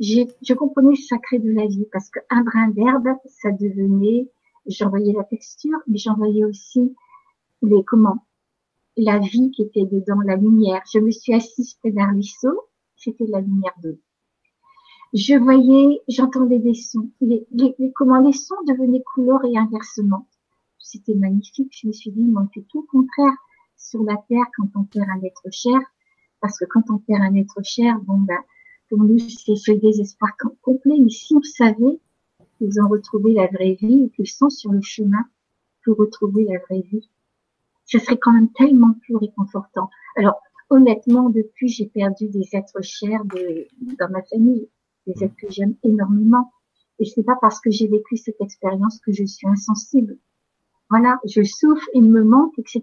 [0.00, 4.28] je comprenais le sacré de la vie parce qu'un brin d'herbe, ça devenait,
[4.66, 6.94] j'en voyais la texture, mais j'en voyais aussi
[7.62, 8.24] les, comment,
[8.96, 10.82] la vie qui était dedans, la lumière.
[10.92, 13.98] Je me suis assise près d'un ruisseau c'était la lumière d'eau.
[15.16, 17.10] Je voyais, j'entendais des sons.
[17.22, 17.46] Les,
[17.94, 20.28] comment les sons devenaient couleurs et inversement.
[20.78, 21.74] C'était magnifique.
[21.74, 23.32] Je me suis dit, mais on tout le contraire
[23.78, 25.80] sur la terre quand on perd un être cher.
[26.42, 28.36] Parce que quand on perd un être cher, bon, ben,
[28.90, 30.98] pour nous, c'est le désespoir complet.
[31.00, 31.98] Mais si on savait
[32.58, 35.24] qu'ils ont retrouvé la vraie vie et qu'ils sont sur le chemin
[35.82, 37.08] pour retrouver la vraie vie,
[37.86, 39.88] ce serait quand même tellement plus réconfortant.
[40.16, 43.66] Alors, honnêtement, depuis, j'ai perdu des êtres chers de,
[43.98, 44.68] dans ma famille,
[45.06, 46.52] des êtres que j'aime énormément.
[46.98, 50.18] Et c'est pas parce que j'ai vécu cette expérience que je suis insensible.
[50.88, 52.82] Voilà, je souffre, il me manque, etc.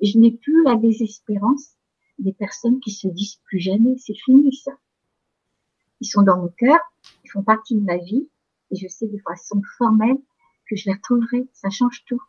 [0.00, 1.76] Et je n'ai plus la désespérance
[2.18, 4.72] des personnes qui se disent plus jamais, c'est fini ça.
[6.00, 6.78] Ils sont dans mon cœur,
[7.24, 8.28] ils font partie de ma vie,
[8.70, 10.18] et je sais de façon formelle
[10.68, 12.22] que je les retrouverai, ça change tout.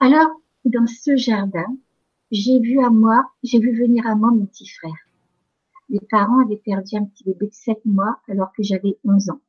[0.00, 0.30] Alors,
[0.64, 1.76] dans ce jardin,
[2.30, 5.05] j'ai vu à moi, j'ai vu venir à moi mon petit frère.
[5.88, 9.40] Les parents avaient perdu un petit bébé de 7 mois alors que j'avais 11 ans.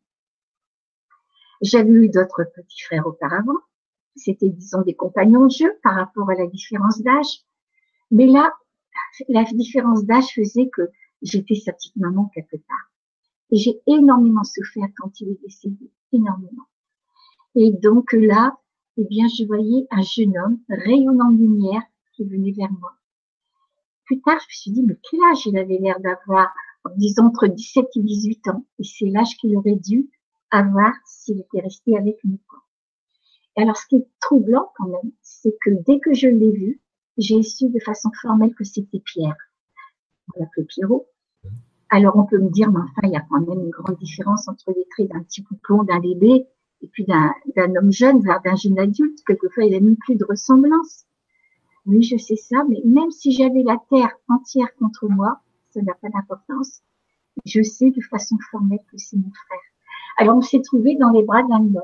[1.61, 3.57] J'avais eu d'autres petits frères auparavant.
[4.15, 7.43] C'était, disons, des compagnons de jeu par rapport à la différence d'âge.
[8.11, 8.53] Mais là,
[9.29, 10.89] la différence d'âge faisait que
[11.21, 12.91] j'étais sa petite maman quelque part.
[13.51, 15.91] Et j'ai énormément souffert quand il est décédé.
[16.11, 16.67] Énormément.
[17.55, 18.57] Et donc là,
[18.97, 22.96] eh bien, je voyais un jeune homme rayonnant de lumière qui venait vers moi.
[24.07, 26.53] Plus tard, je me suis dit, mais quel âge il avait l'air d'avoir?
[26.95, 28.65] Disons entre 17 et 18 ans.
[28.79, 30.09] Et c'est l'âge qu'il aurait dû
[30.49, 32.39] avoir s'il était resté avec nous.
[33.57, 36.81] Et alors, ce qui est troublant quand même, c'est que dès que je l'ai vu,
[37.17, 39.35] j'ai su de façon formelle que c'était Pierre.
[40.33, 41.07] On l'appelait Pierrot.
[41.89, 44.47] Alors, on peut me dire, mais enfin, il y a quand même une grande différence
[44.47, 46.45] entre les traits d'un petit poupon, d'un bébé,
[46.81, 49.19] et puis d'un homme jeune, d'un jeune adulte.
[49.25, 51.06] Quelquefois, il n'y a même plus de ressemblance.
[51.87, 55.93] Oui, je sais ça, mais même si j'avais la terre entière contre moi, ça n'a
[55.93, 56.81] pas d'importance.
[57.45, 59.59] Je sais de façon formelle que c'est mon frère.
[60.17, 61.81] Alors on s'est trouvé dans les bras d'un homme.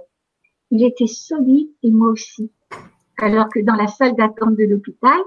[0.71, 2.51] Il était solide et moi aussi.
[3.17, 5.19] Alors que dans la salle d'attente de l'hôpital,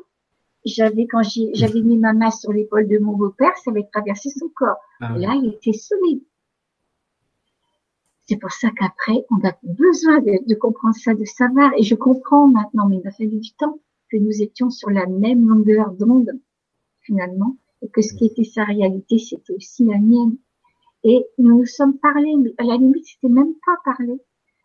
[0.66, 1.22] j'avais quand
[1.54, 4.76] j'avais mis ma main sur l'épaule de mon beau-père, ça avait traversé son corps.
[5.00, 6.22] Ah là, il était solide.
[8.28, 11.72] C'est pour ça qu'après, on a besoin de, de, comprendre ça, de savoir.
[11.78, 13.78] Et je comprends maintenant, mais il m'a fallu du temps
[14.11, 16.33] que nous étions sur la même longueur d'onde,
[17.01, 20.37] finalement, et que ce qui était sa réalité, c'était aussi la mienne.
[21.05, 24.21] Et nous nous sommes parlé, mais à la limite, c'était même pas parler.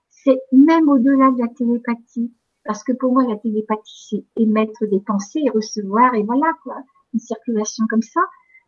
[0.09, 2.33] C'est même au-delà de la télépathie.
[2.63, 6.77] Parce que pour moi, la télépathie, c'est émettre des pensées et recevoir, et voilà, quoi.
[7.13, 8.21] Une circulation comme ça.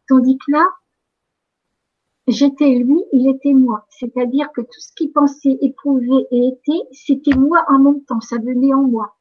[0.08, 0.68] Tandis que là,
[2.28, 3.86] j'étais lui, il était moi.
[3.90, 8.22] C'est-à-dire que tout ce qu'il pensait, éprouvait et était, c'était moi en même temps.
[8.22, 9.16] Ça venait en moi.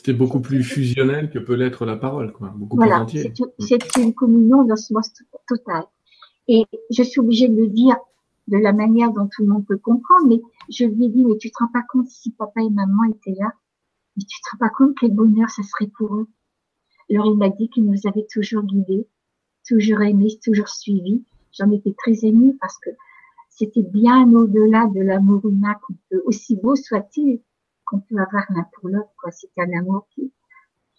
[0.00, 2.54] C'était beaucoup plus fusionnel que peut l'être la parole, quoi.
[2.56, 5.12] Beaucoup voilà, plus C'est une communion d'osmose
[5.46, 5.84] totale.
[6.48, 7.96] Et je suis obligée de le dire
[8.48, 11.36] de la manière dont tout le monde peut comprendre, mais je lui ai dit, mais
[11.36, 13.52] tu te rends pas compte si papa et maman étaient là,
[14.16, 16.28] mais tu te rends pas compte quel bonheur ça serait pour eux?
[17.10, 19.06] Alors il m'a dit qu'il nous avait toujours guidés,
[19.68, 21.22] toujours aimés, toujours suivis.
[21.52, 22.88] J'en étais très émue parce que
[23.50, 27.42] c'était bien au-delà de l'amour humain qu'on peut, aussi beau soit-il,
[27.90, 29.10] qu'on peut avoir l'un pour l'autre.
[29.20, 29.30] Quoi.
[29.32, 30.32] C'était un amour qui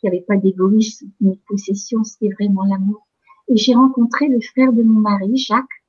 [0.02, 3.08] qui avait pas d'égoïsme ni de possession, c'était vraiment l'amour.
[3.48, 5.84] Et j'ai rencontré le frère de mon mari, Jacques,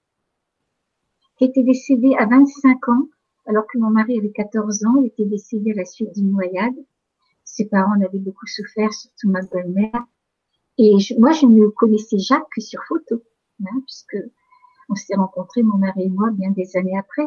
[1.38, 3.08] qui était décédé à 25 ans,
[3.46, 4.96] alors que mon mari avait 14 ans.
[5.00, 6.74] Il était décédé à la suite d'une noyade.
[7.44, 10.04] Ses parents en avaient beaucoup souffert, surtout ma belle-mère.
[10.76, 13.22] Et moi, je ne connaissais Jacques que sur photo,
[13.64, 14.18] hein, puisque
[14.90, 17.26] on s'est rencontrés, mon mari et moi, bien des années après.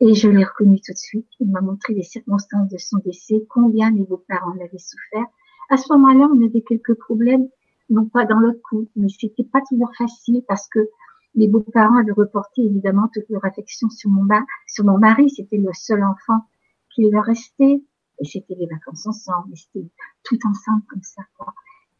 [0.00, 1.26] Et je l'ai reconnu tout de suite.
[1.40, 5.26] Il m'a montré les circonstances de son décès, combien mes beaux-parents l'avaient souffert.
[5.70, 7.48] À ce moment-là, on avait quelques problèmes,
[7.90, 10.88] non pas dans l'autre couple, mais c'était pas toujours facile parce que
[11.34, 15.30] mes beaux-parents avaient reporté évidemment toute leur affection sur mon, mari.
[15.30, 16.46] C'était le seul enfant
[16.94, 17.82] qui leur restait.
[18.20, 19.56] Et c'était les vacances ensemble.
[19.56, 19.86] C'était
[20.24, 21.22] tout ensemble comme ça.
[21.36, 21.52] Quoi.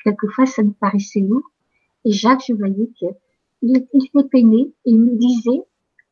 [0.03, 1.49] Quelquefois, ça nous paraissait lourd.
[2.05, 3.15] Et Jacques, je voyais qu'il
[3.63, 5.63] il était peiné et il me disait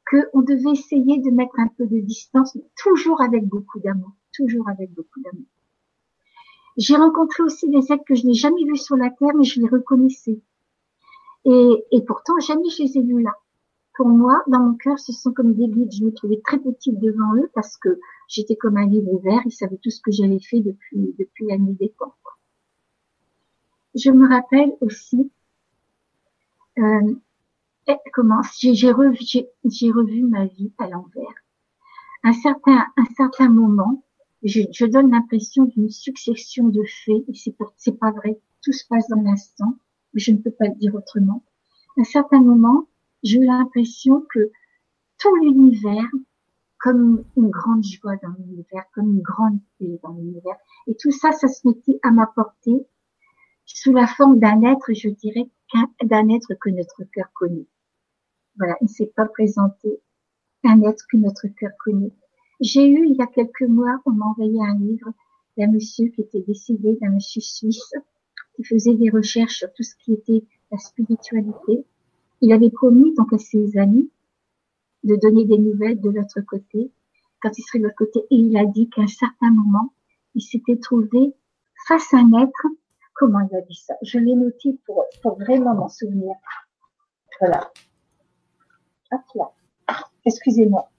[0.09, 4.93] qu'on devait essayer de mettre un peu de distance, toujours avec beaucoup d'amour, toujours avec
[4.93, 5.47] beaucoup d'amour.
[6.77, 9.61] J'ai rencontré aussi des êtres que je n'ai jamais vus sur la terre, mais je
[9.61, 10.41] les reconnaissais.
[11.45, 13.33] Et, et pourtant, jamais je les ai vus là.
[13.97, 15.93] Pour moi, dans mon cœur, ce sont comme des guides.
[15.93, 19.41] Je me trouvais très petite devant eux parce que j'étais comme un livre ouvert.
[19.47, 22.15] Ils savaient tout ce que j'avais fait depuis, depuis la nuit des temps.
[23.95, 25.31] Je me rappelle aussi
[26.79, 27.15] euh,
[28.13, 31.35] comment j'ai revu, ma vie à l'envers.
[32.25, 34.05] Un certain, un certain moment,
[34.43, 38.41] je, donne l'impression d'une succession de faits, et c'est, c'est pas vrai.
[38.63, 39.79] Tout se passe dans l'instant,
[40.13, 41.45] mais je ne peux pas le dire autrement.
[41.99, 42.89] Un certain moment,
[43.23, 44.51] j'ai eu l'impression que
[45.19, 46.11] tout l'univers,
[46.79, 51.33] comme une grande joie dans l'univers, comme une grande paix dans l'univers, et tout ça,
[51.33, 52.87] ça se mettait à ma portée,
[53.65, 55.51] sous la forme d'un être, je dirais,
[56.03, 57.67] d'un être que notre cœur connaît.
[58.59, 60.01] Voilà, il ne s'est pas présenté
[60.65, 62.13] un être que notre cœur connaît.
[62.61, 65.13] J'ai eu, il y a quelques mois, on m'a envoyé un livre
[65.57, 67.93] d'un monsieur qui était décédé, d'un monsieur suisse,
[68.55, 71.85] qui faisait des recherches sur tout ce qui était la spiritualité.
[72.41, 74.11] Il avait promis donc à ses amis
[75.05, 76.91] de donner des nouvelles de l'autre côté
[77.41, 78.21] quand il serait de l'autre côté.
[78.31, 79.93] Et il a dit qu'à un certain moment,
[80.35, 81.35] il s'était trouvé
[81.89, 82.67] face à un être.
[83.15, 83.95] Comment il a dit ça?
[84.03, 86.35] Je l'ai noté pour, pour vraiment m'en souvenir.
[87.41, 87.71] Voilà.
[89.35, 89.53] Là.
[90.25, 90.91] Excusez-moi.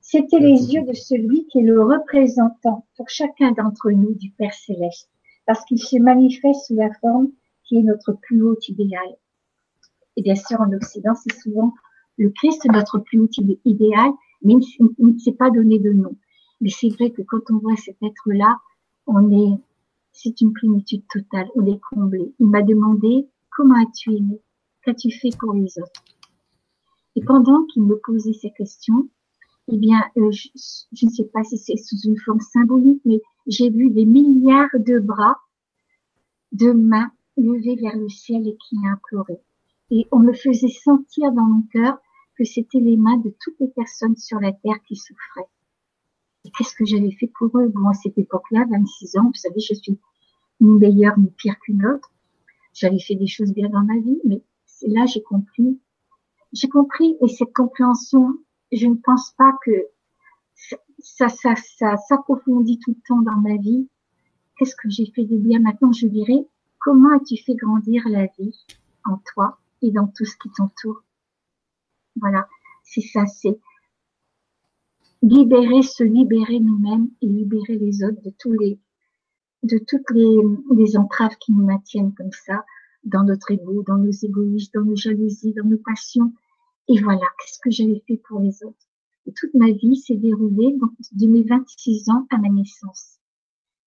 [0.00, 4.54] C'était les yeux de celui qui est le représentant pour chacun d'entre nous du Père
[4.54, 5.10] céleste,
[5.46, 7.28] parce qu'il se manifeste sous la forme
[7.64, 9.16] qui est notre plus haut idéal.
[10.16, 11.74] Et bien sûr, en Occident, c'est souvent
[12.18, 13.28] le Christ, notre plus haut
[13.64, 14.10] idéal,
[14.42, 16.14] mais il ne s'est pas donné de nom.
[16.60, 18.58] Mais c'est vrai que quand on voit cet être-là,
[19.06, 19.58] on est,
[20.12, 22.32] c'est une plénitude totale, on est comblé.
[22.38, 24.40] Il m'a demandé, comment as-tu aimé?
[24.82, 26.04] Qu'as-tu fait pour les autres?
[27.16, 29.08] Et pendant qu'il me posait ces questions,
[29.68, 30.48] eh bien, euh, je,
[31.06, 34.98] ne sais pas si c'est sous une forme symbolique, mais j'ai vu des milliards de
[34.98, 35.38] bras,
[36.52, 39.42] de mains levées vers le ciel et qui imploraient.
[39.90, 41.98] Et on me faisait sentir dans mon cœur
[42.36, 45.48] que c'était les mains de toutes les personnes sur la terre qui souffraient.
[46.44, 47.68] Et qu'est-ce que j'avais fait pour eux?
[47.68, 49.98] Bon, à cette époque-là, 26 ans, vous savez, je suis
[50.60, 52.12] ni meilleure ni pire qu'une autre.
[52.72, 54.42] J'avais fait des choses bien dans ma vie, mais
[54.82, 55.78] là, j'ai compris.
[56.52, 58.34] J'ai compris, et cette compréhension,
[58.72, 59.72] je ne pense pas que
[60.98, 63.88] ça, ça, ça s'approfondit tout le temps dans ma vie.
[64.56, 66.46] Qu'est-ce que j'ai fait de bien Maintenant, je dirais,
[66.80, 68.56] comment as-tu fait grandir la vie
[69.04, 71.02] en toi et dans tout ce qui t'entoure?
[72.16, 72.48] Voilà,
[72.82, 73.58] c'est ça, c'est
[75.22, 78.78] libérer, se libérer nous-mêmes et libérer les autres de tous les,
[79.62, 80.38] de toutes les,
[80.74, 82.64] les entraves qui nous maintiennent comme ça,
[83.06, 86.32] dans notre ego, dans nos égoïsmes, dans nos jalousies, dans nos passions.
[86.88, 88.86] Et voilà, qu'est-ce que j'avais fait pour les autres?
[89.34, 90.76] Toute ma vie s'est déroulée
[91.12, 93.18] de mes 26 ans à ma naissance.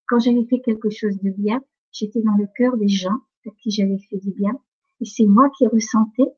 [0.08, 3.72] Quand j'avais fait quelque chose de bien, j'étais dans le cœur des gens à qui
[3.72, 4.60] j'avais fait du bien.
[5.00, 6.34] Et c'est moi qui ressentais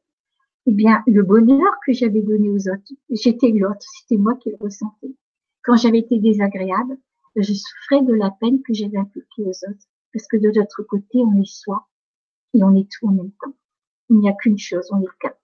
[0.68, 4.58] eh bien, le bonheur que j'avais donné aux autres, j'étais l'autre, c'était moi qui le
[4.60, 5.16] ressentais.
[5.64, 6.98] Quand j'avais été désagréable,
[7.36, 9.88] je souffrais de la peine que j'avais appliquée aux autres.
[10.14, 11.88] Parce que de l'autre côté, on est soi
[12.54, 13.54] et on est tout en même temps.
[14.10, 15.40] Il n'y a qu'une chose, on est quatre.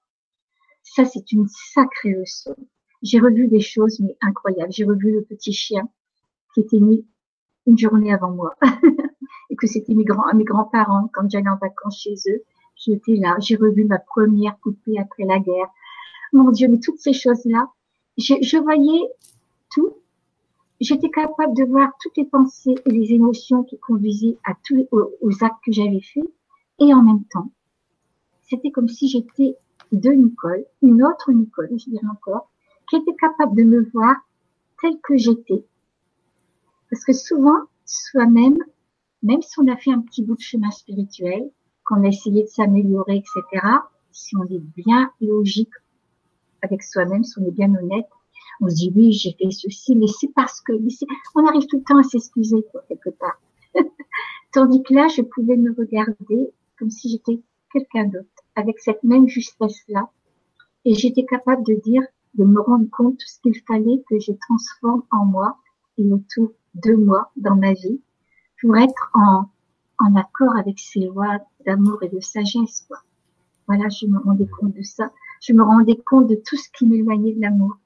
[0.83, 2.55] Ça, c'est une sacrée leçon.
[3.01, 4.71] J'ai revu des choses, mais incroyables.
[4.71, 5.87] J'ai revu le petit chien
[6.53, 7.05] qui était né
[7.65, 8.55] une journée avant moi.
[9.49, 12.43] et que c'était mes grands, mes grands-parents quand j'allais en vacances chez eux
[12.75, 13.37] qui était là.
[13.39, 15.67] J'ai revu ma première poupée après la guerre.
[16.33, 17.69] Mon Dieu, mais toutes ces choses-là,
[18.17, 19.01] je, je voyais
[19.71, 19.93] tout.
[20.79, 25.11] J'étais capable de voir toutes les pensées et les émotions qui conduisaient à tous aux,
[25.21, 26.23] aux actes que j'avais faits.
[26.79, 27.51] Et en même temps,
[28.43, 29.57] c'était comme si j'étais
[29.91, 32.49] de Nicole, une autre Nicole, je dirais encore,
[32.89, 34.15] qui était capable de me voir
[34.81, 35.65] telle que j'étais.
[36.89, 38.57] Parce que souvent, soi-même,
[39.23, 41.49] même si on a fait un petit bout de chemin spirituel,
[41.83, 43.65] qu'on a essayé de s'améliorer, etc.,
[44.11, 45.73] si on est bien logique
[46.61, 48.07] avec soi-même, si on est bien honnête,
[48.61, 50.73] on se dit oui, j'ai fait ceci, mais c'est parce que,
[51.35, 53.39] on arrive tout le temps à s'excuser quelque part.
[54.53, 59.27] Tandis que là, je pouvais me regarder comme si j'étais quelqu'un d'autre, avec cette même
[59.27, 60.09] justesse-là,
[60.85, 62.03] et j'étais capable de dire,
[62.35, 65.57] de me rendre compte ce qu'il fallait que je transforme en moi
[65.97, 67.99] et autour de moi dans ma vie
[68.61, 72.87] pour être en accord avec ces lois d'amour et de sagesse.
[73.67, 75.11] Voilà, je me rendais compte de ça.
[75.41, 77.77] Je me rendais compte de tout ce qui m'éloignait de l'amour.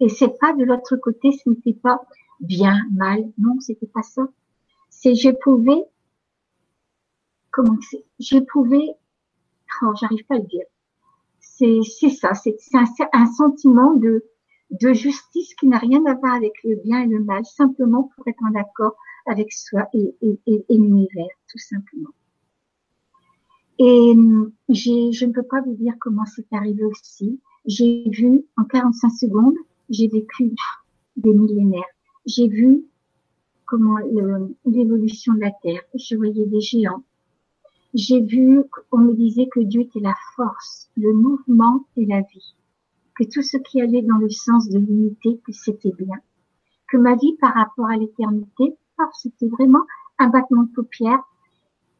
[0.00, 2.02] Et c'est pas de l'autre côté, ce n'était pas
[2.40, 3.30] bien, mal.
[3.38, 4.28] Non, c'était pas ça.
[4.88, 5.99] C'est j'éprouvais, comment
[7.90, 8.94] c'est, j'éprouvais,
[9.82, 10.66] oh, j'arrive pas à le dire.
[11.40, 12.56] C'est, c'est ça, c'est,
[13.12, 14.24] un, sentiment de,
[14.70, 18.26] de justice qui n'a rien à voir avec le bien et le mal, simplement pour
[18.28, 20.14] être en accord avec soi et,
[20.68, 22.10] l'univers, tout simplement.
[23.78, 24.14] Et
[24.68, 27.40] je ne peux pas vous dire comment c'est arrivé aussi.
[27.64, 29.56] J'ai vu en 45 secondes,
[29.88, 30.54] j'ai vécu
[31.16, 31.82] des millénaires.
[32.26, 32.84] J'ai vu
[33.66, 33.96] comment
[34.66, 35.82] l'évolution de la Terre.
[35.94, 37.04] Je voyais des géants.
[37.92, 42.54] J'ai vu, on me disait que Dieu était la force, le mouvement et la vie.
[43.16, 46.18] Que tout ce qui allait dans le sens de l'unité, que c'était bien.
[46.88, 48.76] Que ma vie par rapport à l'éternité,
[49.14, 49.84] c'était vraiment
[50.18, 51.22] un battement de paupières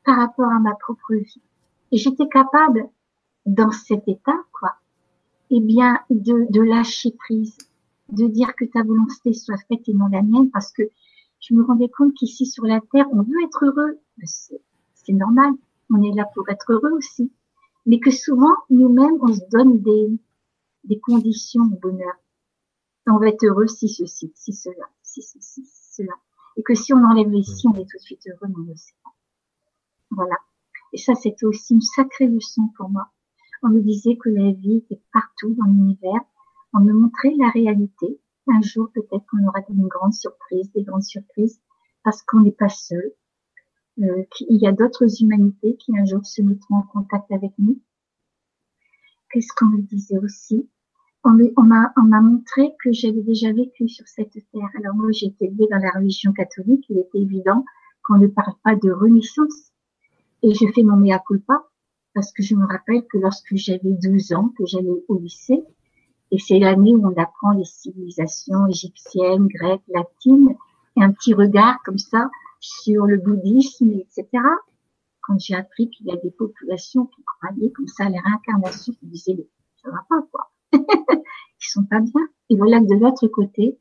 [0.04, 1.42] par rapport à ma propre vie.
[1.92, 2.88] Et j'étais capable,
[3.46, 4.74] dans cet état, quoi,
[5.50, 7.56] eh bien, de, de lâcher prise,
[8.10, 10.82] de dire que ta volonté soit faite et non la mienne, parce que
[11.40, 13.98] je me rendais compte qu'ici sur la terre, on veut être heureux.
[14.24, 15.52] C'est normal.
[15.90, 17.32] On est là pour être heureux aussi.
[17.86, 22.14] Mais que souvent, nous-mêmes, on se donne des, conditions au bonheur.
[23.06, 26.12] On va être heureux si ceci, si cela, si ceci, si cela
[26.56, 28.70] et que si on enlève les si, on est tout de suite heureux, mais on
[28.70, 29.10] ne sait pas.
[30.10, 30.36] Voilà.
[30.92, 33.08] Et ça, c'était aussi une sacrée leçon pour moi.
[33.62, 36.20] On me disait que la vie était partout dans l'univers.
[36.72, 38.20] On me montrait la réalité.
[38.48, 41.60] Un jour, peut-être qu'on aura une grande surprise, des grandes surprises,
[42.02, 43.12] parce qu'on n'est pas seul.
[44.00, 47.78] Euh, il y a d'autres humanités qui un jour se mettront en contact avec nous.
[49.30, 50.68] Qu'est-ce qu'on me disait aussi?
[51.22, 51.32] On
[51.62, 54.70] m'a on montré que j'avais déjà vécu sur cette terre.
[54.78, 56.86] Alors moi, j'ai été élevée dans la religion catholique.
[56.88, 57.64] Il était évident
[58.04, 59.72] qu'on ne parle pas de renaissance.
[60.42, 61.62] Et je fais mon mea culpa
[62.14, 65.62] parce que je me rappelle que lorsque j'avais 12 ans, que j'allais au lycée,
[66.30, 70.54] et c'est l'année où on apprend les civilisations égyptiennes, grecques, latines,
[70.96, 72.30] et un petit regard comme ça
[72.60, 74.28] sur le bouddhisme, etc.
[75.22, 78.94] Quand j'ai appris qu'il y a des populations qui croyaient comme ça à la réincarnation,
[79.02, 79.48] je disais,
[79.82, 80.52] ça va pas, quoi.
[80.72, 82.28] Ils sont pas bien.
[82.48, 83.78] Et voilà que de l'autre côté,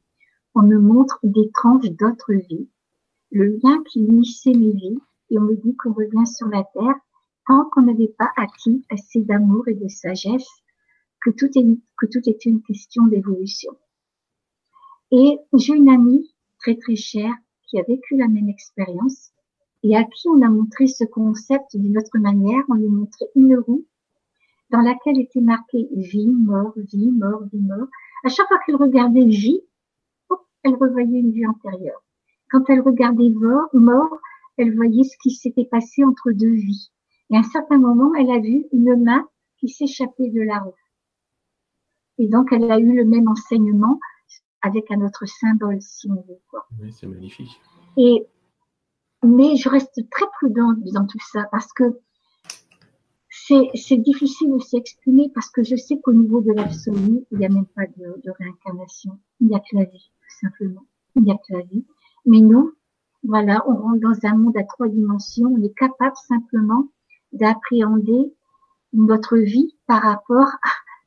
[0.56, 2.70] on me montre des tranches d'autres vies,
[3.32, 6.96] le lien qui unissait mes vies, et on me dit qu'on revient sur la terre
[7.48, 10.48] tant qu'on n'avait pas acquis assez d'amour et de sagesse,
[11.22, 13.76] que tout est, que tout est une question d'évolution.
[15.12, 17.34] Et j'ai une amie très très chère
[17.70, 19.32] qui a vécu la même expérience
[19.84, 22.64] et à qui on a montré ce concept d'une autre manière.
[22.70, 23.86] On lui a montré une roue
[24.72, 27.88] dans laquelle était marqué vie, mort, vie, mort, vie, mort.
[28.24, 29.62] À chaque fois qu'elle regardait vie,
[30.64, 32.04] elle revoyait une vie antérieure.
[32.52, 34.20] Quand elle regardait mort, mort,
[34.58, 36.92] elle voyait ce qui s'était passé entre deux vies.
[37.30, 39.28] Et à un certain moment, elle a vu une main
[39.60, 40.74] qui s'échappait de la roue.
[42.18, 44.00] Et donc, elle a eu le même enseignement
[44.62, 46.40] avec un autre symbole, si on veut.
[46.82, 47.60] Oui, c'est magnifique.
[47.98, 48.28] Et,
[49.24, 52.00] mais je reste très prudente dans tout ça parce que
[53.74, 57.50] c'est difficile de s'exprimer parce que je sais qu'au niveau de l'absolu, il n'y a
[57.50, 59.20] même pas de, de réincarnation.
[59.40, 60.86] Il n'y a que la vie, tout simplement.
[61.16, 61.84] Il n'y a que la vie.
[62.26, 62.76] Mais nous,
[63.24, 65.48] voilà, on rentre dans un monde à trois dimensions.
[65.48, 66.90] On est capable simplement
[67.34, 68.34] d'appréhender
[68.94, 70.52] notre vie par rapport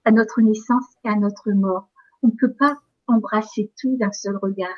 [0.05, 1.88] à notre naissance et à notre mort.
[2.23, 4.69] On ne peut pas embrasser tout d'un seul regard.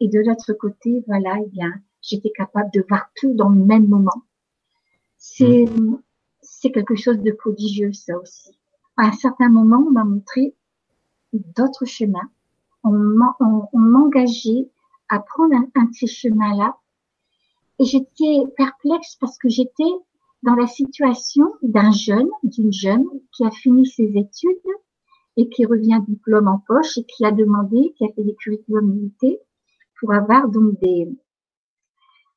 [0.00, 3.86] Et de l'autre côté, voilà, eh bien, j'étais capable de voir tout dans le même
[3.86, 4.22] moment.
[5.16, 5.66] C'est,
[6.40, 8.58] c'est quelque chose de prodigieux, ça aussi.
[8.96, 10.54] À un certain moment, on m'a montré
[11.32, 12.30] d'autres chemins.
[12.84, 12.92] On
[13.72, 14.68] m'engageait
[15.08, 16.76] à prendre un, un de ces chemins-là.
[17.78, 19.92] Et j'étais perplexe parce que j'étais
[20.42, 24.58] dans la situation d'un jeune, d'une jeune qui a fini ses études
[25.36, 28.92] et qui revient diplôme en poche et qui a demandé, qui a fait des curriculums
[28.92, 29.40] limités
[29.98, 31.08] pour avoir donc des,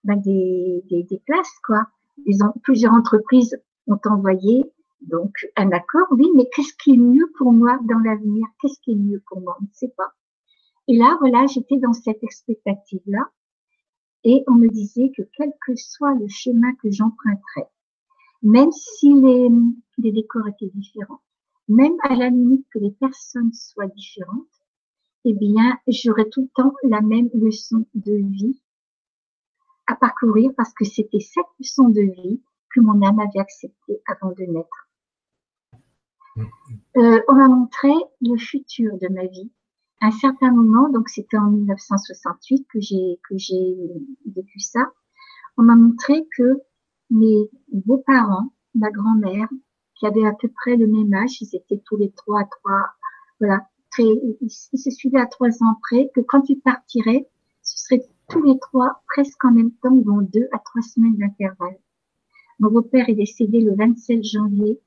[0.04, 1.88] ben des, des, des, places, quoi.
[2.26, 4.64] Ils ont, plusieurs entreprises ont envoyé
[5.02, 8.46] donc un accord, oui, mais qu'est-ce qui est mieux pour moi dans l'avenir?
[8.62, 9.58] Qu'est-ce qui est mieux pour moi?
[9.60, 10.12] On ne sait pas.
[10.88, 13.30] Et là, voilà, j'étais dans cette expectative-là
[14.24, 17.70] et on me disait que quel que soit le chemin que j'emprunterais,
[18.42, 19.50] même si les,
[19.98, 21.22] les décors étaient différents,
[21.68, 24.48] même à la limite que les personnes soient différentes,
[25.26, 28.62] eh bien, j'aurais tout le temps la même leçon de vie
[29.88, 32.42] à parcourir parce que c'était cette leçon de vie
[32.74, 34.90] que mon âme avait acceptée avant de naître.
[36.36, 36.48] Mm-hmm.
[36.98, 39.52] Euh, on m'a montré le futur de ma vie.
[40.02, 43.76] À un certain moment, donc c'était en 1968 que j'ai que j'ai
[44.26, 44.92] vécu ça.
[45.58, 46.62] On m'a montré que
[47.10, 49.48] mes beaux-parents, ma grand-mère,
[49.96, 52.86] qui avaient à peu près le même âge, ils étaient tous les trois à trois,
[53.40, 57.28] voilà, très, ils, se suivaient à trois ans près, que quand ils partiraient,
[57.62, 61.78] ce serait tous les trois presque en même temps, dans deux à trois semaines d'intervalle.
[62.60, 64.80] Mon beau-père est décédé le 27 janvier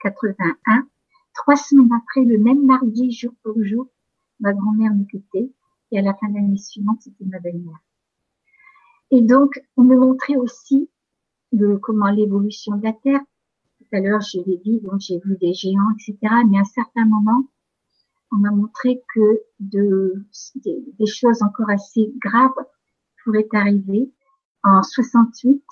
[0.00, 0.86] 81.
[1.34, 3.88] Trois semaines après, le même mardi, jour pour jour,
[4.40, 5.50] ma grand-mère me quittait.
[5.92, 7.78] Et à la fin de l'année suivante, c'était ma belle-mère.
[9.10, 10.88] Et donc, on me montrait aussi
[11.52, 13.20] de comment l'évolution de la Terre.
[13.94, 16.16] À l'heure, je l'ai dit, donc j'ai vu des géants, etc.
[16.48, 17.46] Mais à un certain moment,
[18.32, 20.24] on m'a montré que de,
[20.64, 22.54] des, choses encore assez graves
[23.22, 24.10] pourraient arriver.
[24.64, 25.62] En 68,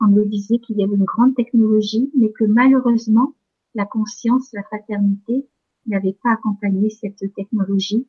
[0.00, 3.34] on me disait qu'il y avait une grande technologie, mais que malheureusement,
[3.76, 5.46] la conscience, la fraternité
[5.86, 8.08] n'avait pas accompagné cette technologie.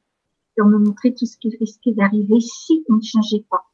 [0.58, 3.66] Et on me montrait tout ce qui risquait d'arriver si on ne changeait pas.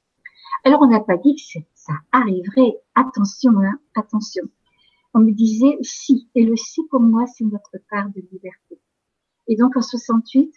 [0.65, 2.75] Alors, on n'a pas dit que ça arriverait.
[2.95, 4.43] Attention, hein, attention.
[5.14, 6.30] On me disait si.
[6.36, 8.80] Et le si pour moi, c'est notre part de liberté.
[9.47, 10.53] Et donc, en 68,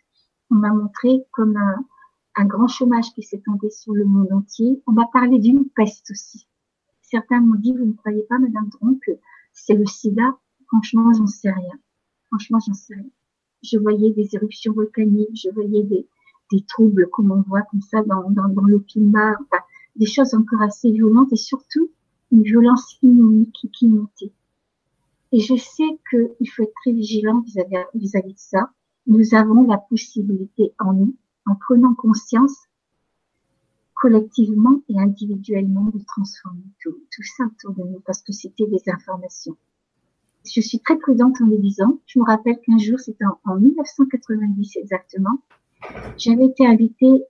[0.50, 4.82] on m'a montré comme un, grand chômage qui s'étendait sur le monde entier.
[4.86, 6.46] On m'a parlé d'une peste aussi.
[7.00, 9.12] Certains m'ont dit, vous ne croyez pas, Madame Dron, que
[9.53, 10.36] c'est le sida?
[10.66, 11.78] Franchement, j'en sais rien.
[12.26, 13.11] Franchement, j'en sais rien.
[13.62, 16.07] Je voyais des éruptions volcaniques, je voyais des,
[16.50, 19.36] des troubles comme on voit comme ça dans, dans, dans le climat.
[19.96, 21.90] Des choses encore assez violentes et surtout,
[22.30, 24.32] une violence inouïe qui, qui montait.
[25.32, 27.42] Et je sais qu'il faut être très vigilant
[27.94, 28.70] vis-à-vis de ça.
[29.06, 31.16] Nous avons la possibilité en nous,
[31.46, 32.54] en prenant conscience
[33.94, 38.82] collectivement et individuellement de transformer tout, tout ça autour de nous parce que c'était des
[38.88, 39.56] informations.
[40.44, 42.00] Je suis très prudente en les disant.
[42.06, 45.40] Je me rappelle qu'un jour, c'était en, 1990 exactement,
[46.18, 47.24] j'avais été invitée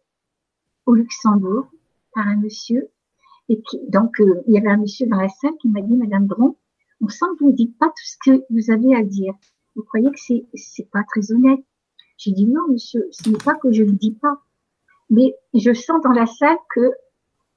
[0.87, 1.71] au Luxembourg
[2.15, 2.89] par un monsieur
[3.49, 5.95] et qui, donc euh, il y avait un monsieur dans la salle qui m'a dit
[5.95, 6.57] Madame Dron,
[7.03, 9.35] on sent que vous ne dites pas tout ce que vous avez à dire.
[9.75, 11.61] Vous croyez que c'est c'est pas très honnête
[12.17, 14.39] J'ai dit non monsieur, ce n'est pas que je ne dis pas,
[15.11, 16.93] mais je sens dans la salle que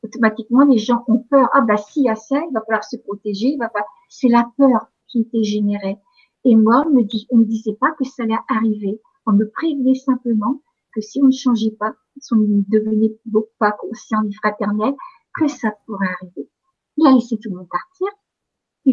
[0.04, 1.48] automatiquement les gens ont peur.
[1.54, 3.86] Ah bah si, a ça, il va falloir se protéger, il va pas.
[4.10, 5.98] C'est la peur qui était générée.
[6.44, 9.02] Et moi, on me me disait pas que ça allait arriver.
[9.26, 10.62] On me prévenait simplement
[10.94, 13.16] que si on ne changeait pas, si on ne devenait
[13.60, 14.94] pas conscient du fraternel,
[15.38, 16.50] que ça pourrait arriver.
[16.98, 18.08] Il a laissé tout le monde partir.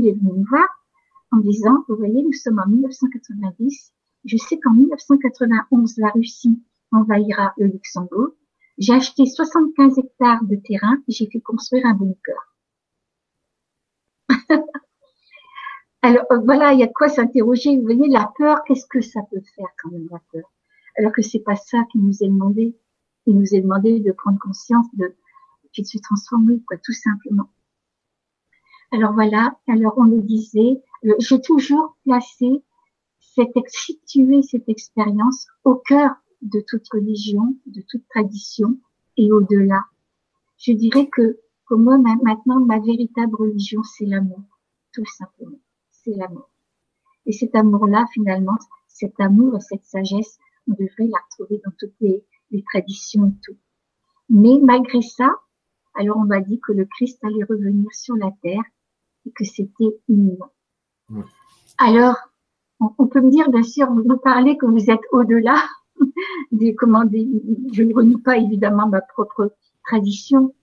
[0.09, 0.67] Est venu me voir
[1.31, 3.93] en disant, vous voyez, nous sommes en 1990.
[4.25, 8.35] Je sais qu'en 1991, la Russie envahira le Luxembourg.
[8.79, 12.55] J'ai acheté 75 hectares de terrain et j'ai fait construire un bunker.
[16.03, 17.77] Alors euh, voilà, il y a de quoi s'interroger.
[17.77, 20.51] Vous voyez, la peur, qu'est-ce que ça peut faire quand même la peur?
[20.99, 22.77] Alors que c'est pas ça qui nous est demandé.
[23.27, 25.15] Il nous est demandé de prendre conscience de
[25.81, 27.49] de se transformer, quoi, tout simplement.
[28.93, 29.57] Alors voilà.
[29.69, 32.63] Alors on le disait, euh, j'ai toujours placé
[33.21, 36.11] cette situé cette expérience au cœur
[36.43, 38.79] de toute religion, de toute tradition
[39.17, 39.81] et au-delà.
[40.59, 44.43] Je dirais que pour moi maintenant ma véritable religion c'est l'amour,
[44.93, 45.59] tout simplement,
[45.91, 46.51] c'est l'amour.
[47.25, 50.39] Et cet amour-là finalement, cet amour et cette sagesse,
[50.69, 52.23] on devrait la retrouver dans toutes les,
[52.71, 53.57] traditions et tout.
[54.29, 55.35] Mais malgré ça,
[55.95, 58.63] alors on m'a dit que le Christ allait revenir sur la terre
[59.27, 60.51] et que c'était imminent.
[61.79, 62.17] Alors,
[62.81, 65.63] on, peut me dire, bien sûr, vous parlez que vous êtes au-delà,
[66.53, 67.05] des, comment,
[67.73, 69.55] je ne renie pas évidemment ma propre
[69.85, 70.55] tradition,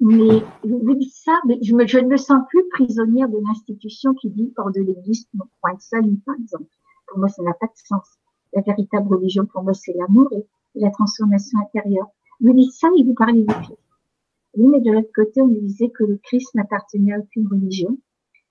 [0.00, 4.14] mais vous dites ça, mais je, me, je ne me sens plus prisonnière de l'institution
[4.14, 6.66] qui dit hors de l'Église, non point de salut, par exemple.
[7.06, 8.18] Pour moi, ça n'a pas de sens.
[8.52, 10.44] La véritable religion, pour moi, c'est l'amour et,
[10.76, 12.08] la transformation intérieure.
[12.40, 13.78] Vous dites ça et vous parlez du Christ.
[14.56, 17.98] Oui, mais de l'autre côté, on disait que le Christ n'appartenait à aucune religion.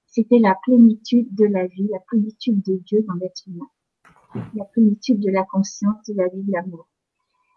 [0.07, 3.69] C'était la plénitude de la vie, la plénitude de Dieu dans l'être humain
[4.55, 6.87] la plénitude de la conscience, de la vie, de l'amour.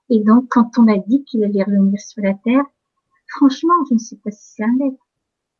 [0.08, 2.64] Et donc, quand on a dit qu'il allait revenir sur la terre,
[3.28, 5.06] franchement, je ne sais pas si c'est un être,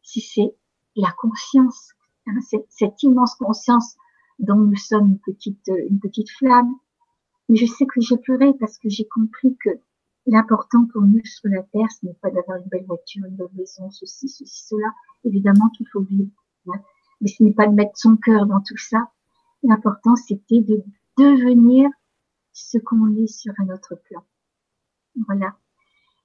[0.03, 0.55] si c'est
[0.95, 1.93] la conscience,
[2.27, 2.39] hein,
[2.71, 3.97] cette, immense conscience
[4.39, 6.75] dont nous sommes une petite, une petite flamme.
[7.49, 9.71] Mais je sais que j'ai pleuré parce que j'ai compris que
[10.27, 13.51] l'important pour nous sur la terre, ce n'est pas d'avoir une belle voiture, une belle
[13.55, 14.89] maison, ceci, ceci, cela.
[15.25, 16.31] Évidemment qu'il faut vivre.
[16.69, 16.81] Hein.
[17.21, 19.11] Mais ce n'est pas de mettre son cœur dans tout ça.
[19.63, 20.83] L'important, c'était de
[21.17, 21.89] devenir
[22.53, 24.23] ce qu'on est sur un autre plan.
[25.27, 25.57] Voilà.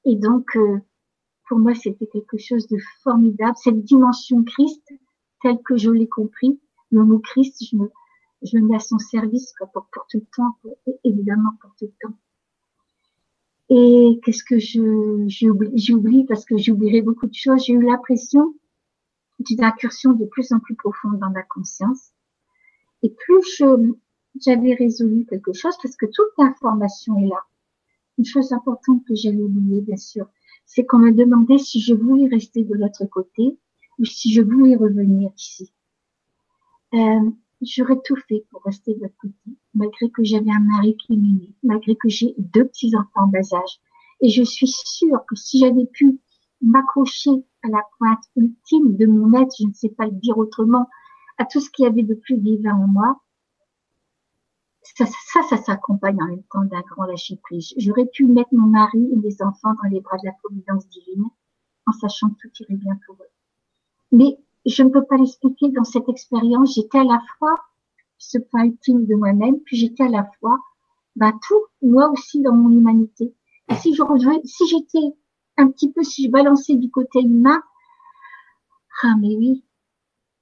[0.05, 0.79] Et donc, euh,
[1.47, 3.55] pour moi, c'était quelque chose de formidable.
[3.57, 4.93] Cette dimension Christ,
[5.41, 6.59] telle que je l'ai compris,
[6.91, 7.91] le mot Christ, je me,
[8.41, 10.57] je me mets à son service pour, pour tout le temps,
[11.03, 12.15] évidemment pour tout le temps.
[13.74, 15.24] Et qu'est-ce que je
[15.78, 17.63] j'oublie parce que j'oublierai beaucoup de choses.
[17.65, 18.53] J'ai eu l'impression
[19.39, 22.11] d'une incursion de plus en plus profonde dans ma conscience.
[23.01, 23.63] Et plus
[24.41, 27.45] j'avais résolu quelque chose parce que toute l'information est là.
[28.17, 30.28] Une chose importante que j'avais oubliée, bien sûr,
[30.65, 33.57] c'est qu'on m'a demandé si je voulais rester de l'autre côté
[33.99, 35.72] ou si je voulais revenir ici.
[36.93, 37.32] Euh,
[37.62, 41.95] J'aurais tout fait pour rester de côté, malgré que j'avais un mari qui m'aimait, malgré
[41.95, 43.80] que j'ai deux petits-enfants en bas âge.
[44.22, 46.20] Et je suis sûre que si j'avais pu
[46.62, 47.32] m'accrocher
[47.64, 50.88] à la pointe ultime de mon être, je ne sais pas le dire autrement,
[51.38, 53.22] à tout ce qu'il y avait de plus divin en moi,
[54.82, 57.74] ça, ça, ça s'accompagne en même temps d'un grand lâcher prise.
[57.78, 61.26] J'aurais pu mettre mon mari et mes enfants dans les bras de la providence divine,
[61.86, 63.30] en sachant que tout irait bien pour eux.
[64.12, 66.76] Mais je ne peux pas l'expliquer dans cette expérience.
[66.76, 67.59] J'étais à la fois
[68.18, 70.59] ce point ultime de moi-même, puis j'étais à la fois
[71.16, 73.34] bah, tout, moi aussi dans mon humanité.
[73.70, 74.03] Et si je
[74.45, 75.16] si j'étais
[75.57, 77.62] un petit peu, si je balançais du côté humain,
[79.03, 79.64] ah mais oui,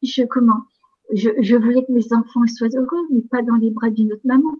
[0.03, 0.63] je comment
[1.13, 4.25] je, je, voulais que mes enfants soient heureux, mais pas dans les bras d'une autre
[4.25, 4.55] maman.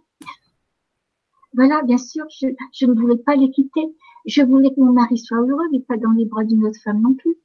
[1.54, 3.94] Voilà, bien sûr, je, je, ne voulais pas les quitter.
[4.26, 7.00] Je voulais que mon mari soit heureux, mais pas dans les bras d'une autre femme
[7.00, 7.36] non plus.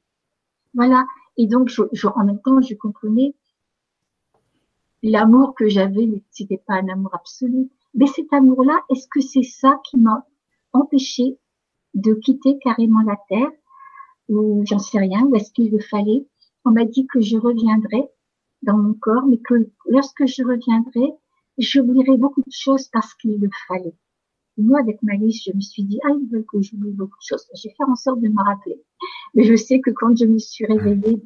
[0.74, 1.06] Voilà.
[1.36, 1.70] Et donc,
[2.14, 3.34] en même temps, je comprenais
[5.02, 7.70] l'amour que j'avais, c'était pas un amour absolu.
[7.94, 10.26] Mais cet amour-là, est-ce que c'est ça qui m'a
[10.72, 11.38] empêché
[11.94, 13.50] de quitter carrément la terre
[14.28, 16.26] ou j'en sais rien, ou est-ce qu'il le fallait?
[16.64, 18.10] On m'a dit que je reviendrai
[18.62, 21.12] dans mon corps, mais que lorsque je reviendrai,
[21.58, 23.94] j'oublierai beaucoup de choses parce qu'il le fallait.
[24.58, 27.26] Moi, avec ma liste, je me suis dit, ah, ils veulent que j'oublie beaucoup de
[27.26, 27.46] choses.
[27.54, 28.82] Je vais faire en sorte de me rappeler.
[29.34, 31.22] Mais je sais que quand je me suis réveillée,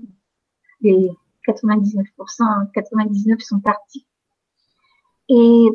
[0.80, 1.10] les
[1.46, 4.06] 99%, 99 sont partis.
[5.28, 5.68] Et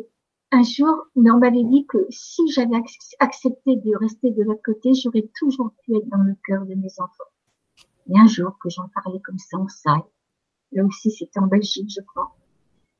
[0.52, 2.76] un jour, on m'avait dit que si j'avais
[3.20, 6.92] accepté de rester de l'autre côté, j'aurais toujours pu être dans le cœur de mes
[6.98, 7.30] enfants.
[8.08, 10.04] Et un jour que j'en parlais comme ça en salle,
[10.72, 12.36] là aussi c'était en Belgique, je crois,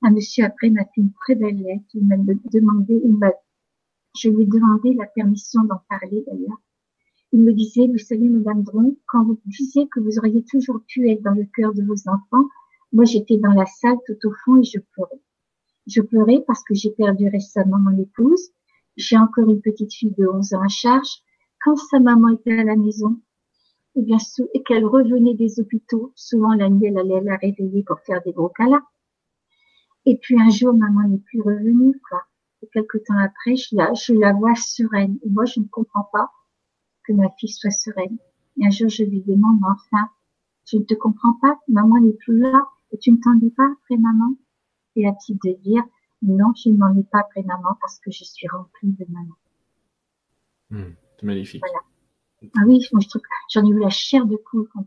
[0.03, 3.31] un monsieur après m'a fait une très belle lettre, il m'a demandé, il m'a,
[4.19, 6.61] je lui ai demandé la permission d'en parler d'ailleurs.
[7.33, 11.11] Il me disait, vous savez, Madame Dron, quand vous disiez que vous auriez toujours pu
[11.11, 12.49] être dans le cœur de vos enfants,
[12.93, 15.21] moi j'étais dans la salle tout au fond et je pleurais.
[15.87, 18.51] Je pleurais parce que j'ai perdu récemment mon épouse.
[18.97, 21.23] J'ai encore une petite fille de 11 ans à charge.
[21.63, 23.21] Quand sa maman était à la maison,
[23.97, 24.19] et bien
[24.55, 28.33] et qu'elle revenait des hôpitaux, souvent la nuit, elle allait la réveiller pour faire des
[28.33, 28.85] gros câlins.
[30.05, 32.23] Et puis un jour, maman n'est plus revenue, quoi.
[32.67, 35.19] Et quelques temps après, je la, je la vois sereine.
[35.25, 36.31] Et moi, je ne comprends pas
[37.05, 38.19] que ma fille soit sereine.
[38.59, 40.09] Et un jour, je lui demande, enfin,
[40.67, 43.69] je ne te comprends pas, maman n'est plus là, et tu ne t'en dis pas
[43.73, 44.35] après maman?
[44.97, 45.85] Et la petite de dire,
[46.23, 49.35] non, je ne m'en ai pas après maman parce que je suis remplie de maman.
[50.71, 51.63] Hmm, c'est magnifique.
[52.57, 54.87] Ah oui, moi je trouve, j'en ai eu la chair de poule quand,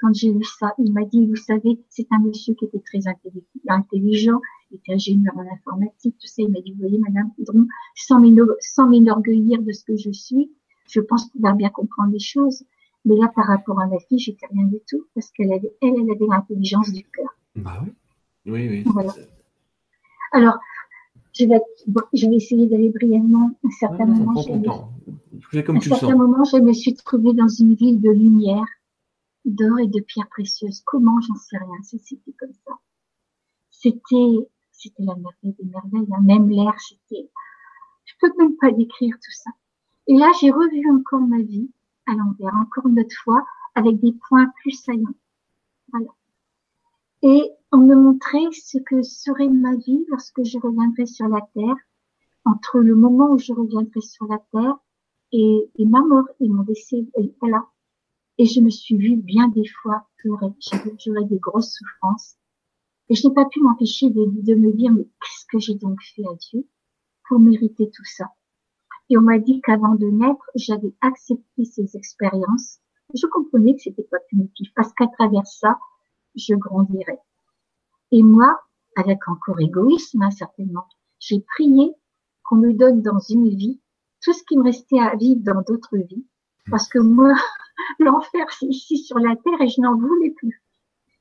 [0.00, 0.74] quand j'ai lu ça.
[0.78, 3.00] Il m'a dit, vous savez, c'est un monsieur qui était très
[3.68, 4.40] intelligent,
[4.70, 6.42] il était ingénieur en informatique, tout ça.
[6.42, 10.50] Il m'a dit, vous voyez, madame Poudron, sans m'enorgueillir de ce que je suis,
[10.88, 12.64] je pense va bien comprendre les choses.
[13.04, 15.94] Mais là, par rapport à ma fille, j'étais rien du tout, parce qu'elle avait, elle,
[16.00, 17.36] elle avait l'intelligence du cœur.
[17.54, 17.92] Bah oui.
[18.46, 18.82] Oui, oui.
[18.86, 19.12] Voilà.
[20.32, 20.58] Alors,
[21.32, 21.60] je vais,
[22.12, 23.50] je vais essayer d'aller brièvement.
[23.62, 28.00] À un certain moment, je, comme certain moment, je me suis trouvée dans une ville
[28.00, 28.66] de lumière,
[29.44, 30.82] d'or et de pierres précieuses.
[30.84, 31.82] Comment, j'en sais rien.
[31.82, 32.72] C'était comme ça.
[33.70, 36.12] C'était, c'était la merveille des merveilles.
[36.12, 36.22] Hein.
[36.22, 37.30] Même l'air, c'était,
[38.04, 39.50] je peux même pas décrire tout ça.
[40.06, 41.70] Et là, j'ai revu encore ma vie
[42.06, 45.14] à l'envers, encore une autre fois, avec des points plus saillants.
[45.90, 46.10] Voilà.
[47.22, 51.76] Et on me montrait ce que serait ma vie lorsque je reviendrai sur la terre,
[52.44, 54.76] entre le moment où je reviendrai sur la terre
[55.32, 57.06] et, ma mort et mon décès.
[57.18, 57.66] Et voilà.
[58.38, 60.52] Et je me suis vue bien des fois pleurer.
[60.98, 62.36] J'aurais des grosses souffrances.
[63.08, 66.24] Et je n'ai pas pu m'empêcher de, me dire, mais qu'est-ce que j'ai donc fait
[66.24, 66.66] à Dieu
[67.28, 68.26] pour mériter tout ça?
[69.08, 72.78] Et on m'a dit qu'avant de naître, j'avais accepté ces expériences.
[73.14, 75.78] Je comprenais que c'était pas punitif parce qu'à travers ça,
[76.34, 77.18] je grandirai.
[78.10, 78.60] Et moi,
[78.96, 80.86] avec encore égoïsme, hein, certainement,
[81.20, 81.92] j'ai prié
[82.44, 83.80] qu'on me donne dans une vie
[84.22, 86.26] tout ce qui me restait à vivre dans d'autres vies.
[86.70, 87.32] Parce que moi,
[88.00, 90.65] l'enfer, c'est ici sur la terre et je n'en voulais plus.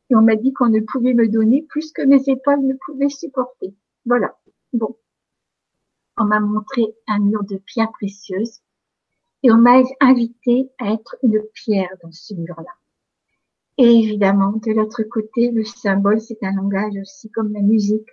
[0.10, 3.10] Et on m'a dit qu'on ne pouvait me donner plus que mes épaules ne pouvaient
[3.10, 3.74] supporter.
[4.06, 4.38] Voilà.
[4.74, 4.96] Bon.
[6.18, 8.62] On m'a montré un mur de pierres précieuses
[9.44, 12.72] et on m'a invité à être une pierre dans ce mur-là.
[13.78, 18.08] Et évidemment, de l'autre côté, le symbole, c'est un langage aussi comme la musique.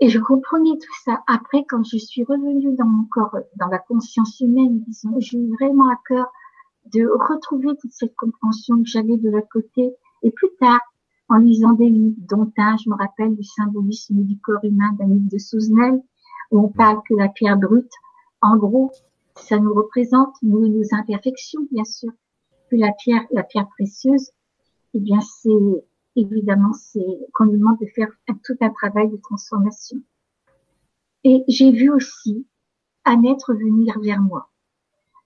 [0.00, 1.22] Et je comprenais tout ça.
[1.26, 5.52] Après, quand je suis revenue dans mon corps, dans la conscience humaine, disons, j'ai eu
[5.54, 6.30] vraiment à cœur
[6.92, 9.94] de retrouver toute cette compréhension que j'avais de l'autre côté.
[10.22, 10.80] Et plus tard,
[11.28, 15.06] en lisant des livres, dont un, je me rappelle du symbolisme du corps humain d'un
[15.06, 16.02] livre de Souzenel,
[16.50, 17.92] où on parle que la pierre brute,
[18.40, 18.90] en gros,
[19.36, 22.10] ça nous représente, nous, nos imperfections, bien sûr
[22.70, 24.30] que la pierre, la pierre précieuse,
[24.94, 25.84] eh bien, c'est
[26.16, 28.08] évidemment, c'est qu'on nous demande de faire
[28.44, 29.98] tout un travail de transformation.
[31.24, 32.46] Et j'ai vu aussi
[33.04, 34.50] un être venir vers moi.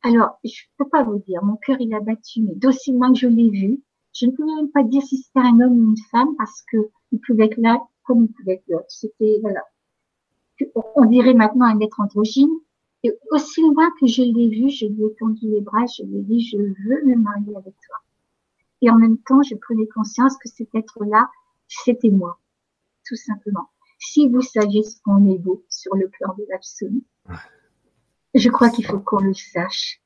[0.03, 3.19] Alors, je peux pas vous dire, mon cœur il a battu, mais d'aussi loin que
[3.19, 3.83] je l'ai vu,
[4.13, 6.77] je ne pouvais même pas dire si c'était un homme ou une femme parce que
[7.13, 8.87] il pouvait être là comme il pouvait être l'autre.
[8.89, 9.61] C'était voilà.
[10.97, 12.53] On dirait maintenant un être androgyne,
[13.05, 16.19] et aussi loin que je l'ai vu, je lui ai tendu les bras, je lui
[16.19, 17.97] ai dit, je veux me marier avec toi.
[18.81, 21.29] Et en même temps, je prenais conscience que cet être-là,
[21.67, 22.39] c'était moi,
[23.05, 23.71] tout simplement.
[23.99, 27.03] Si vous saviez ce qu'on est beau sur le plan de l'absolu,
[28.35, 30.01] je crois qu'il faut qu'on le sache.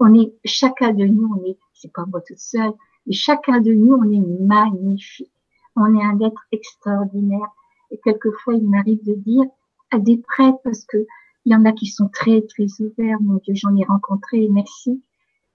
[0.00, 2.72] On est, chacun de nous, on est, c'est pas moi toute seule,
[3.06, 5.32] mais chacun de nous, on est magnifique.
[5.76, 7.48] On est un être extraordinaire.
[7.90, 9.44] Et quelquefois, il m'arrive de dire
[9.90, 11.06] à des prêtres, parce que
[11.44, 13.20] il y en a qui sont très, très ouverts.
[13.20, 15.02] Mon Dieu, j'en ai rencontré, merci.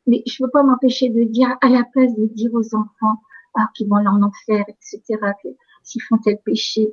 [0.08, 3.22] Mais je ne peux pas m'empêcher de dire, à la place de dire aux enfants,
[3.56, 5.02] ah, qu'ils vont en enfer, etc.,
[5.84, 6.90] s'ils font tel péché,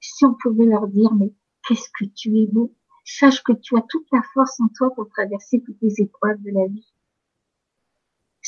[0.00, 1.32] si on pouvait leur dire, mais
[1.66, 2.72] qu'est-ce que tu es beau.
[3.04, 6.50] Sache que tu as toute la force en toi pour traverser toutes les épreuves de
[6.50, 6.86] la vie.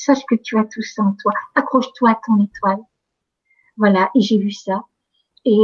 [0.02, 1.32] Sache que tu as tout ça en toi.
[1.54, 2.80] Accroche-toi à ton étoile.
[3.76, 4.84] Voilà, et j'ai vu ça.
[5.44, 5.58] Et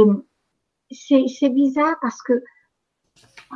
[0.91, 2.43] c'est bizarre parce que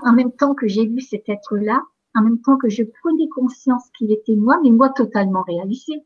[0.01, 1.83] en même temps que j'ai vu cet être-là,
[2.15, 6.03] en même temps que je prenais conscience qu'il était moi, mais moi totalement réalisé.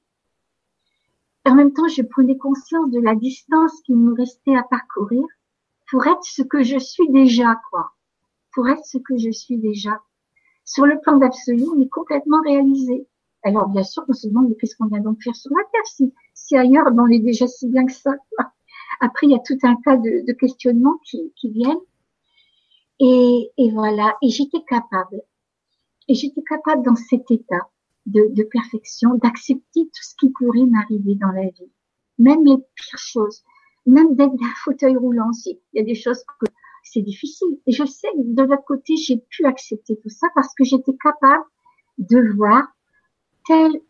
[1.45, 5.25] En même temps, je prenais conscience de la distance qu'il me restait à parcourir
[5.89, 7.91] pour être ce que je suis déjà, quoi.
[8.53, 10.01] Pour être ce que je suis déjà.
[10.65, 13.07] Sur le plan d'absolu, est complètement réalisé.
[13.45, 16.11] Alors, bien sûr, on se demande, qu'est-ce qu'on vient donc faire sur la Terre si,
[16.33, 18.15] si ailleurs, on est déjà si bien que ça.
[18.99, 21.77] Après, il y a tout un tas de, de questionnements qui, viennent.
[22.99, 24.17] Et, voilà.
[24.23, 25.21] Et j'étais capable.
[26.07, 27.69] Et j'étais capable dans cet état
[28.07, 31.71] de, de perfection d'accepter tout ce qui pourrait m'arriver dans la vie.
[32.17, 33.43] Même les pires choses.
[33.85, 35.29] Même d'être d'un fauteuil roulant.
[35.45, 36.47] Il y a des choses que
[36.83, 37.59] c'est difficile.
[37.67, 40.95] Et je sais que de l'autre côté, j'ai pu accepter tout ça parce que j'étais
[40.99, 41.43] capable
[41.99, 42.74] de voir
[43.45, 43.81] telle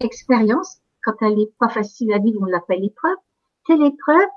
[0.00, 3.16] expérience, quand elle n'est pas facile à vivre, on l'appelle épreuve,
[3.66, 4.28] telle épreuve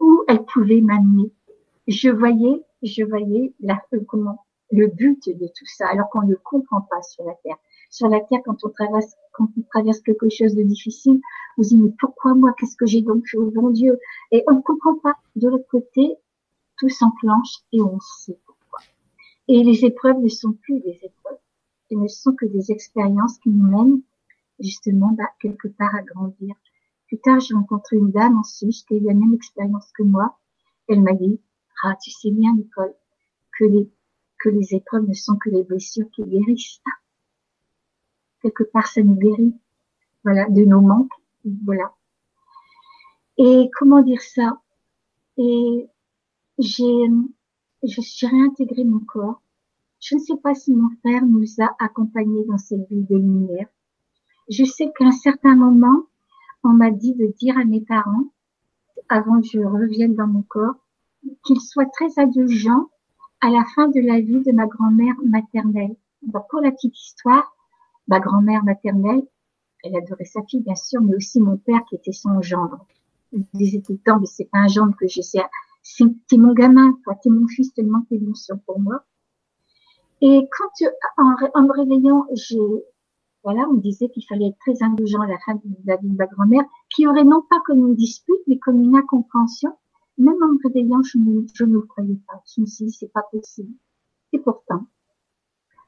[0.00, 1.30] où elle pouvait m'amener.
[1.86, 6.34] Je voyais, je voyais la, euh, comment, le but de tout ça, alors qu'on ne
[6.34, 7.56] comprend pas sur la Terre.
[7.90, 11.20] Sur la Terre, quand on traverse, quand on traverse quelque chose de difficile,
[11.58, 12.54] on se dit, mais pourquoi moi?
[12.58, 13.98] Qu'est-ce que j'ai donc fait au bon Dieu?
[14.30, 15.16] Et on ne comprend pas.
[15.36, 16.16] De l'autre côté,
[16.78, 18.78] tout s'enclenche et on sait pourquoi.
[19.48, 21.38] Et les épreuves ne sont plus des épreuves.
[21.90, 24.02] Elles ne sont que des expériences qui nous mènent
[24.60, 26.54] justement bah, quelque part à grandir.
[27.08, 30.02] Plus tard, j'ai rencontré une dame en Suisse qui a eu la même expérience que
[30.02, 30.38] moi.
[30.88, 31.40] Elle m'a dit,
[31.82, 32.94] ah, tu sais bien, Nicole,
[33.58, 33.90] que les,
[34.38, 36.80] que les épreuves ne sont que les blessures qui guérissent.
[38.42, 39.54] Quelque part, ça nous guérit.
[40.22, 41.10] Voilà, de nos manques.
[41.64, 41.94] Voilà.
[43.38, 44.60] Et comment dire ça?
[45.38, 45.88] Et
[46.58, 47.06] j'ai,
[47.82, 49.40] je suis réintégré mon corps.
[50.00, 53.68] Je ne sais pas si mon frère nous a accompagnés dans cette vie de lumière.
[54.48, 56.06] Je sais qu'à un certain moment,
[56.64, 58.24] on m'a dit de dire à mes parents,
[59.08, 60.74] avant que je revienne dans mon corps,
[61.44, 62.88] qu'ils soient très indulgents
[63.40, 65.94] à la fin de la vie de ma grand-mère maternelle.
[66.22, 67.54] Donc, pour la petite histoire,
[68.08, 69.26] ma grand-mère maternelle,
[69.82, 72.86] elle adorait sa fille, bien sûr, mais aussi mon père qui était son gendre.
[73.32, 75.40] Il disait tout temps, mais c'est pas un gendre que j'essaie
[76.28, 79.04] t'es mon gamin, toi, t'es mon fils tellement t'es d'émotion pour moi.
[80.22, 82.58] Et quand, en, en me réveillant, j'ai,
[83.42, 86.08] voilà, on me disait qu'il fallait être très indulgent à la fin de la vie
[86.08, 89.76] de ma grand-mère, qui aurait non pas comme une dispute, mais comme une incompréhension.
[90.18, 92.42] Même en me réveillant, je ne, je ne le croyais pas.
[92.54, 93.72] Je me suis dit, c'est pas possible.
[94.32, 94.86] Et pourtant,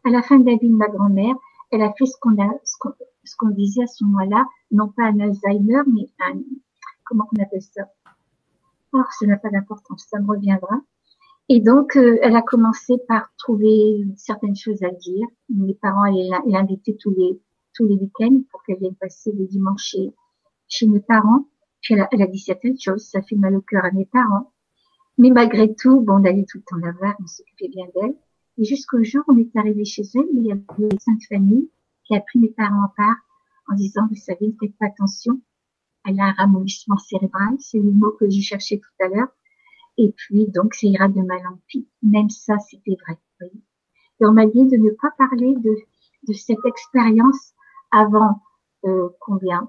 [0.04, 1.34] à la fin de la vie de ma grand-mère,
[1.70, 5.20] elle a fait ce qu'on a, ce qu'on disait à ce moment-là, non pas un
[5.20, 6.40] Alzheimer, mais un,
[7.04, 7.82] comment on appelle ça?
[8.94, 10.80] Oh, ça n'a pas d'importance, ça me reviendra.
[11.54, 15.26] Et donc, euh, elle a commencé par trouver certaines choses à dire.
[15.50, 16.04] Mes parents
[16.46, 17.38] l'inviter tous les
[17.74, 20.14] tous les week-ends pour qu'elle vienne passer les dimanches chez,
[20.66, 21.46] chez mes parents.
[21.82, 24.06] Puis elle a, elle a, dit certaines choses, ça fait mal au cœur à mes
[24.06, 24.50] parents.
[25.18, 28.16] Mais malgré tout, bon, on allait tout le temps la voir, on s'occupait bien d'elle.
[28.56, 31.68] Et jusqu'au jour où on est arrivé chez elle, il y avait cinq familles
[32.04, 33.16] qui a pris mes parents en part
[33.70, 35.38] en disant, vous savez, ne faites pas attention,
[36.06, 39.28] elle a un ramollissement cérébral, c'est le mot que j'ai cherché tout à l'heure.
[39.98, 41.88] Et puis, donc, ça ira de mal en pis.
[42.02, 43.18] Même ça, c'était vrai.
[44.20, 45.76] Et on m'a dit de ne pas parler de,
[46.28, 47.52] de cette expérience
[47.90, 48.40] avant
[48.84, 49.68] euh, combien?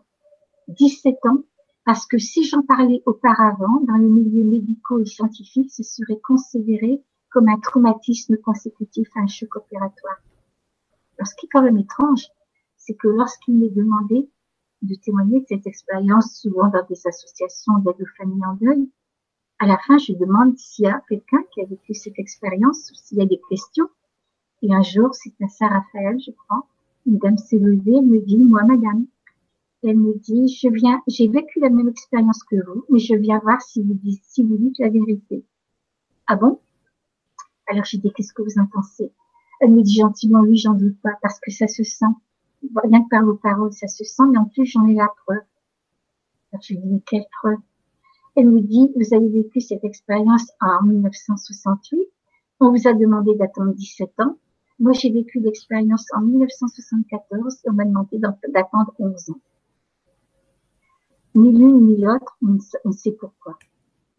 [0.69, 1.43] 17 ans,
[1.85, 7.01] parce que si j'en parlais auparavant, dans les milieux médicaux et scientifiques, ce serait considéré
[7.29, 10.21] comme un traumatisme consécutif à un choc opératoire.
[11.23, 12.27] Ce qui est quand même étrange,
[12.77, 14.29] c'est que lorsqu'il m'est demandé
[14.81, 18.89] de témoigner de cette expérience, souvent dans des associations d'aide aux familles en deuil.
[19.63, 22.95] À la fin, je demande s'il y a quelqu'un qui a vécu cette expérience ou
[22.95, 23.87] s'il y a des questions.
[24.61, 26.67] Et un jour, c'est à Saint-Raphaël, je crois,
[27.05, 29.05] une dame s'est levée, elle me dit, moi, madame,
[29.81, 33.39] elle me dit, je viens, j'ai vécu la même expérience que vous, mais je viens
[33.39, 35.45] voir si vous dites, si vous dites la vérité.
[36.27, 36.59] Ah bon?
[37.67, 39.13] Alors, j'ai dit, qu'est-ce que vous en pensez?
[39.61, 42.13] Elle me dit gentiment, oui, j'en doute pas, parce que ça se sent
[42.83, 45.39] rien que par vos paroles, ça se sent, mais en plus, j'en ai la preuve.
[46.51, 47.59] Alors, je lui dis, quelle preuve?
[48.35, 51.99] Elle me dit, vous avez vécu cette expérience en 1968.
[52.59, 54.37] On vous a demandé d'attendre 17 ans.
[54.79, 59.41] Moi, j'ai vécu l'expérience en 1974 et on m'a demandé d'attendre 11 ans.
[61.35, 63.57] Ni l'une ni l'autre, on, sait pourquoi.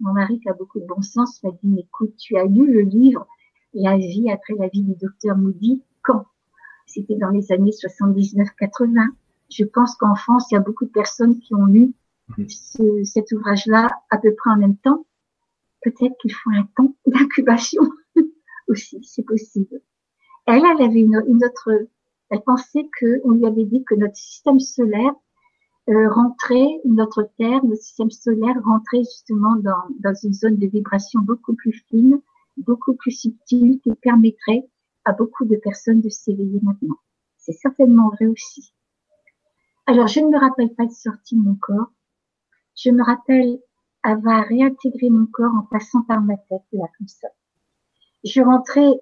[0.00, 2.82] Mon mari, qui a beaucoup de bon sens, m'a dit, écoute, tu as lu le
[2.82, 3.26] livre
[3.72, 6.24] La vie après la vie du docteur Moody quand?
[6.86, 9.08] C'était dans les années 79-80.
[9.50, 11.94] Je pense qu'en France, il y a beaucoup de personnes qui ont lu.
[12.48, 15.06] Ce, cet ouvrage-là à peu près en même temps.
[15.82, 17.82] Peut-être qu'il faut un temps d'incubation
[18.68, 19.80] aussi, c'est possible.
[20.46, 21.70] Elle, elle avait une, autre,
[22.30, 25.12] elle pensait que on lui avait dit que notre système solaire
[25.90, 31.20] euh, rentrer, notre Terre, notre système solaire, rentrer justement dans, dans une zone de vibration
[31.20, 32.22] beaucoup plus fine,
[32.56, 34.66] beaucoup plus subtile, qui permettrait
[35.04, 36.96] à beaucoup de personnes de s'éveiller maintenant.
[37.36, 38.72] C'est certainement vrai aussi.
[39.86, 41.92] Alors, je ne me rappelle pas de sortie de mon corps.
[42.76, 43.58] Je me rappelle
[44.02, 47.28] avoir réintégré mon corps en passant par ma tête, là, comme ça.
[48.24, 48.92] Je rentrais,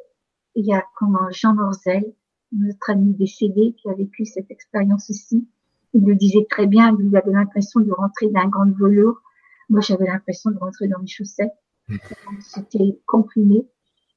[0.55, 2.15] il y a comment, Jean Morzel,
[2.53, 5.49] notre ami décédé, qui a vécu cette expérience aussi.
[5.95, 9.21] Il le disait très bien, il avait l'impression de rentrer d'un grand velours.
[9.69, 11.53] Moi, j'avais l'impression de rentrer dans mes chaussettes.
[12.41, 13.67] C'était comprimé.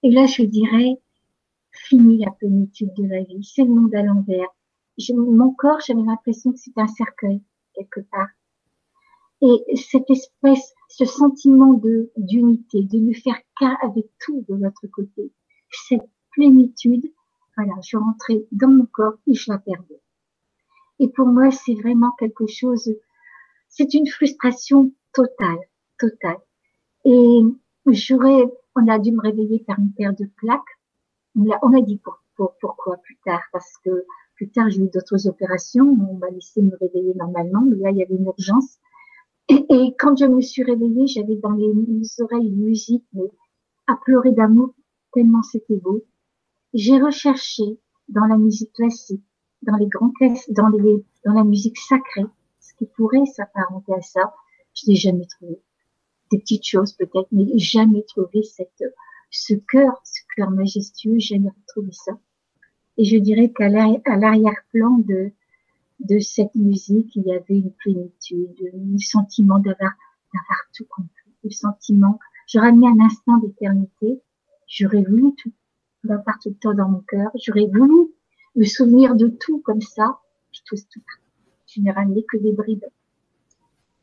[0.03, 1.01] Et là, je dirais,
[1.72, 3.43] fini la plénitude de la vie.
[3.43, 4.47] C'est le monde à l'envers.
[5.14, 7.41] Mon corps, j'avais l'impression que c'était un cercueil,
[7.74, 8.30] quelque part.
[9.41, 14.88] Et cette espèce, ce sentiment de d'unité, de ne faire qu'un avec tout de l'autre
[14.88, 15.31] côté,
[15.71, 17.11] cette plénitude,
[17.55, 20.01] voilà, je rentrais dans mon corps et je la perdais.
[20.99, 22.93] Et pour moi, c'est vraiment quelque chose,
[23.67, 25.59] c'est une frustration totale,
[25.99, 26.39] totale.
[27.03, 27.41] Et
[27.88, 30.61] j'aurais, on a dû me réveiller par une paire de plaques.
[31.36, 32.21] On a, dit pour,
[32.61, 34.05] pourquoi plus tard, parce que
[34.36, 37.97] plus tard j'ai eu d'autres opérations, on m'a laissé me réveiller normalement, mais là il
[37.97, 38.77] y avait une urgence.
[39.47, 41.71] Et, quand je me suis réveillée, j'avais dans les,
[42.19, 43.29] oreilles une musique mais
[43.87, 44.73] à pleurer d'amour
[45.13, 46.03] tellement c'était beau.
[46.73, 47.63] J'ai recherché
[48.09, 49.23] dans la musique classique,
[49.61, 50.11] dans les grands
[50.49, 52.25] dans les, dans la musique sacrée,
[52.59, 54.33] ce qui pourrait s'apparenter à ça.
[54.73, 55.61] Je l'ai jamais trouvé.
[56.31, 58.83] Des petites choses peut-être, mais jamais trouvé cette,
[59.29, 62.13] ce cœur, ce cœur majestueux, jamais retrouvé ça.
[62.97, 65.31] Et je dirais qu'à l'arrière-plan de,
[65.99, 69.93] de cette musique, il y avait une plénitude, le sentiment d'avoir,
[70.33, 74.21] d'avoir tout compris, le sentiment, je ramenais un instant d'éternité,
[74.67, 75.53] j'aurais voulu tout,
[76.03, 78.11] d'avoir tout le temps dans mon cœur, j'aurais voulu
[78.55, 80.19] me souvenir de tout comme ça,
[80.51, 81.01] je tout, tout.
[81.67, 82.85] Je n'ai ramené que des bribes.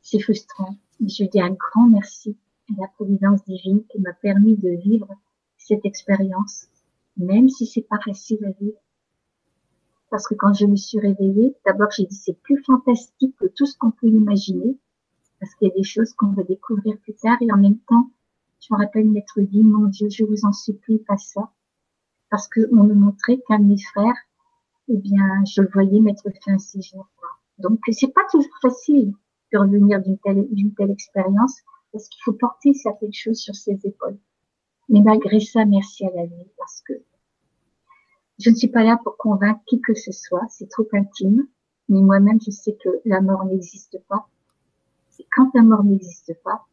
[0.03, 2.37] C'est frustrant, mais je dis un grand merci
[2.71, 5.09] à la providence divine qui m'a permis de vivre
[5.57, 6.67] cette expérience,
[7.17, 8.79] même si c'est pas facile à vivre
[10.13, 13.65] parce que quand je me suis réveillée, d'abord j'ai dit c'est plus fantastique que tout
[13.65, 14.77] ce qu'on peut imaginer,
[15.41, 18.11] parce qu'il y a des choses qu'on va découvrir plus tard, et en même temps,
[18.61, 21.51] je me rappelle m'être dit, mon Dieu, je vous en supplie, pas ça,
[22.29, 24.15] parce que on me montrait qu'un de mes frères,
[24.89, 27.09] eh bien, je le voyais mettre fin à ses jours.
[27.59, 29.15] Donc, c'est pas toujours facile
[29.51, 31.57] de revenir d'une telle, d'une telle expérience,
[31.91, 34.19] parce qu'il faut porter certaines choses sur ses épaules.
[34.91, 36.93] Mais malgré ça, merci à la vie, parce que
[38.43, 41.47] je ne suis pas là pour convaincre qui que ce soit, c'est trop intime,
[41.89, 44.27] mais moi-même je sais que la mort n'existe pas.
[45.21, 46.67] Et quand la mort n'existe pas,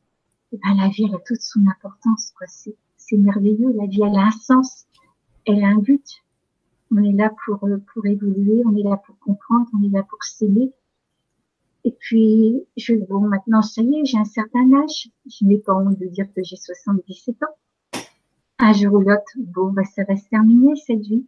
[0.51, 2.33] eh ben, la vie elle a toute son importance.
[2.47, 4.87] C'est, c'est merveilleux, la vie elle a un sens,
[5.45, 6.23] elle a un but.
[6.91, 10.01] On est là pour, euh, pour évoluer, on est là pour comprendre, on est là
[10.01, 10.73] pour s'aimer.
[11.83, 15.09] Et puis, je, bon, maintenant, ça y est, j'ai un certain âge.
[15.27, 18.01] Je n'ai pas honte de dire que j'ai 77 ans.
[18.57, 21.27] Un jour ou l'autre, bon, bah, ça va se terminer, cette vie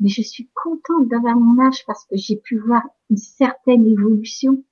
[0.00, 4.62] mais je suis contente d'avoir mon âge parce que j'ai pu voir une certaine évolution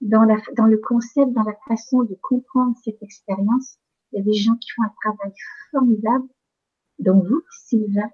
[0.00, 3.78] dans, la, dans le concept, dans la façon de comprendre cette expérience.
[4.12, 5.32] Il y a des gens qui font un travail
[5.70, 6.28] formidable,
[6.98, 8.10] dont vous, Sylvain.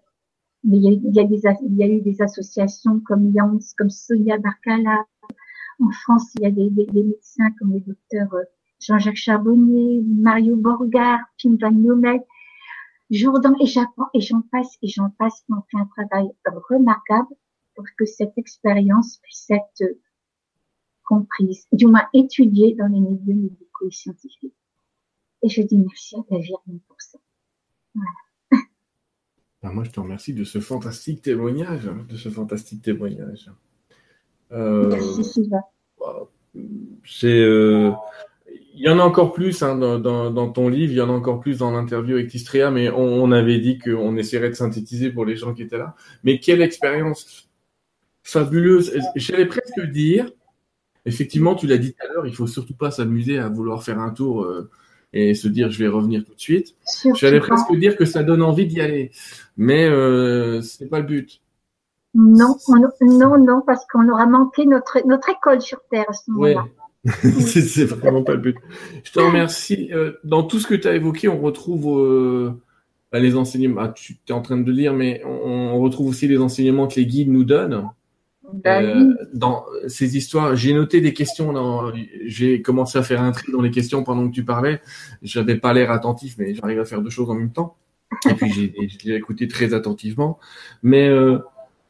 [0.64, 4.38] Mais il y a, des, il y a eu des associations comme Yans, comme Sonia
[4.38, 5.04] Barcala.
[5.80, 8.44] En France, il y a des, des, médecins comme le docteur euh,
[8.78, 12.24] Jean-Jacques Charbonnier, Mario Borgard, Pim Van Nomet,
[13.12, 16.30] Jourdan et Japon, et j'en passe, et j'en passe, qui ont fait un travail
[16.70, 17.28] remarquable
[17.74, 19.96] pour que cette expérience puisse être
[21.04, 24.54] comprise, du moins étudiée dans les milieux médicaux et scientifiques.
[25.42, 27.18] Et je dis merci à ta Virginie pour ça.
[27.94, 28.08] Voilà.
[29.62, 33.50] Ben, moi, je te remercie de ce fantastique témoignage, de ce fantastique témoignage.
[34.50, 35.62] Euh, merci Sylvain.
[37.04, 37.92] C'est euh,
[38.74, 41.08] il y en a encore plus hein, dans, dans, dans, ton livre, il y en
[41.08, 44.54] a encore plus dans l'interview avec Tistria, mais on, on avait dit qu'on essaierait de
[44.54, 45.94] synthétiser pour les gens qui étaient là.
[46.24, 47.48] Mais quelle expérience
[48.22, 48.98] fabuleuse.
[49.16, 50.30] J'allais presque dire,
[51.04, 53.98] effectivement, tu l'as dit tout à l'heure, il faut surtout pas s'amuser à vouloir faire
[53.98, 54.70] un tour euh,
[55.12, 56.74] et se dire je vais revenir tout de suite.
[57.14, 59.10] J'allais presque dire que ça donne envie d'y aller,
[59.56, 61.40] mais euh, c'est pas le but.
[62.14, 62.56] Non,
[63.00, 66.66] non, non, parce qu'on aura manqué notre notre école sur Terre à ce moment-là.
[67.46, 68.56] c'est vraiment pas le but.
[69.02, 69.90] Je te remercie.
[69.92, 72.52] Euh, dans tout ce que tu as évoqué, on retrouve euh,
[73.10, 73.80] bah, les enseignements.
[73.82, 76.96] Ah, tu es en train de le lire, mais on, retrouve aussi les enseignements que
[76.96, 77.88] les guides nous donnent.
[78.64, 81.54] Bah euh, dans ces histoires, j'ai noté des questions.
[82.26, 84.80] J'ai commencé à faire un tri dans les questions pendant que tu parlais.
[85.22, 87.76] J'avais pas l'air attentif, mais j'arrive à faire deux choses en même temps.
[88.30, 90.38] Et puis j'ai écouté très attentivement.
[90.82, 91.38] Mais euh,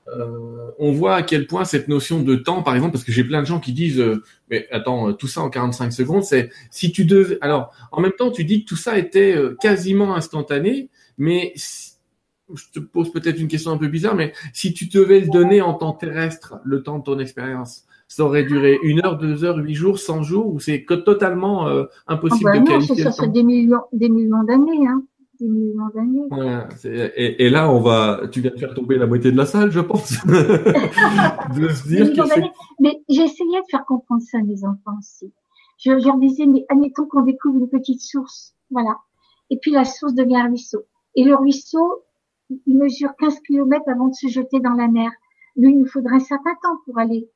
[0.08, 3.24] euh, on voit à quel point cette notion de temps, par exemple, parce que j'ai
[3.24, 6.92] plein de gens qui disent, euh, mais attends, tout ça en 45 secondes, c'est si
[6.92, 7.38] tu devais.
[7.40, 12.64] Alors, en même temps, tu dis que tout ça était euh, quasiment instantané, mais je
[12.72, 15.74] te pose peut-être une question un peu bizarre, mais si tu devais le donner en
[15.74, 19.74] temps terrestre, le temps de ton expérience, ça aurait duré une heure, deux heures, huit
[19.74, 23.80] jours, cent jours, ou c'est euh, impossible ah bah de non, qualifier ça, des millions,
[23.92, 25.02] des millions d'années, hein.
[25.42, 26.28] Des millions d'années.
[27.16, 29.80] et, là, on va, tu viens de faire tomber la moitié de la salle, je
[29.80, 30.12] pense.
[30.26, 32.40] de se dire que
[32.78, 35.32] mais j'essayais de faire comprendre ça à mes enfants aussi.
[35.78, 38.98] Je, leur disais, mais admettons qu'on découvre une petite source, voilà.
[39.50, 40.84] Et puis la source devient un ruisseau.
[41.16, 42.04] Et le ruisseau,
[42.48, 45.10] il mesure 15 km avant de se jeter dans la mer.
[45.56, 47.28] Lui, il nous faudrait un certain temps pour aller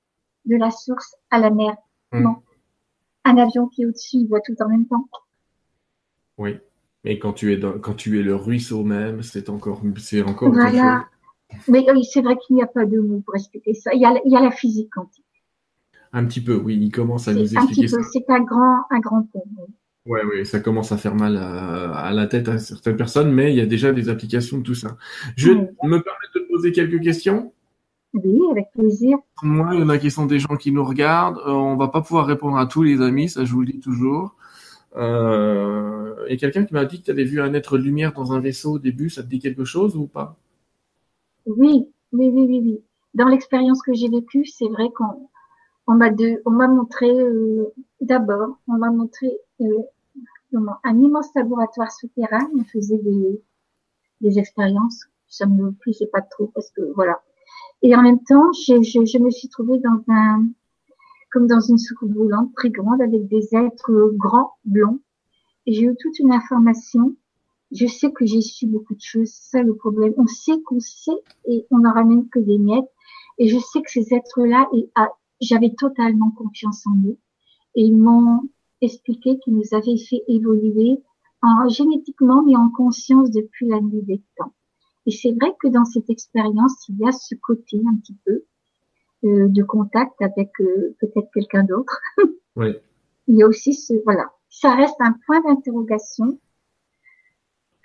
[0.45, 1.77] de la source à la mer.
[2.13, 2.23] Hmm.
[2.23, 2.37] Non.
[3.25, 5.09] Un avion qui est au-dessus, il voit tout en même temps.
[6.39, 6.61] Oui.
[7.07, 10.53] Mais quand tu es dans, quand tu es le ruisseau même, c'est encore, c'est encore
[10.53, 11.07] voilà.
[11.69, 13.95] Mais oui, c'est vrai qu'il n'y a pas de mots pour expliquer ça.
[13.95, 15.25] Il y a, il y a la physique quantique.
[16.13, 16.77] Un petit peu, oui.
[16.83, 17.99] Il commence à nous expliquer ça.
[18.13, 19.45] C'est un grand, un grand pont.
[20.05, 23.57] Ouais, oui, ça commence à faire mal à, la tête à certaines personnes, mais il
[23.57, 24.97] y a déjà des applications de tout ça.
[25.37, 26.01] Je me permets
[26.35, 27.53] de te poser quelques questions.
[28.15, 29.19] Oui, avec plaisir.
[29.45, 31.39] Moi, il y en a qui sont des gens qui nous regardent.
[31.39, 33.81] Euh, on va pas pouvoir répondre à tous les amis, ça je vous le dis
[33.81, 34.35] toujours.
[34.97, 38.41] Euh, et quelqu'un qui m'a dit que tu avais vu un être lumière dans un
[38.41, 40.37] vaisseau au début, ça te dit quelque chose ou pas?
[41.47, 42.81] Oui, oui, oui, oui, oui.
[43.15, 45.29] Dans l'expérience que j'ai vécue, c'est vrai qu'on
[45.87, 46.11] on m'a
[46.45, 49.83] on m'a montré euh, d'abord, on m'a montré euh,
[50.85, 52.49] un immense laboratoire souterrain.
[52.59, 52.99] On faisait
[54.21, 55.05] des, expériences.
[55.29, 57.21] Ça me plaisait pas trop parce que voilà.
[57.83, 60.47] Et en même temps, je me suis trouvée dans un,
[61.37, 65.01] comme dans une soucoupe volante très grande avec des êtres grands, blonds.
[65.67, 67.15] J'ai eu toute une information.
[67.73, 69.29] Je sais que j'ai su beaucoup de choses.
[69.29, 70.15] C'est ça le problème.
[70.17, 72.89] On sait qu'on sait et on n'en ramène que des miettes.
[73.37, 75.11] Et je sais que ces êtres-là, ah,
[75.43, 77.19] j'avais totalement confiance en eux.
[77.75, 78.41] Et ils m'ont
[78.81, 81.03] expliqué qu'ils nous avaient fait évoluer
[81.43, 84.55] en génétiquement mais en conscience depuis la nuit des temps.
[85.05, 88.45] Et c'est vrai que dans cette expérience, il y a ce côté un petit peu
[89.27, 92.01] de contact avec euh, peut-être quelqu'un d'autre.
[92.59, 92.75] Oui.
[93.27, 96.39] il y a aussi ce voilà, ça reste un point d'interrogation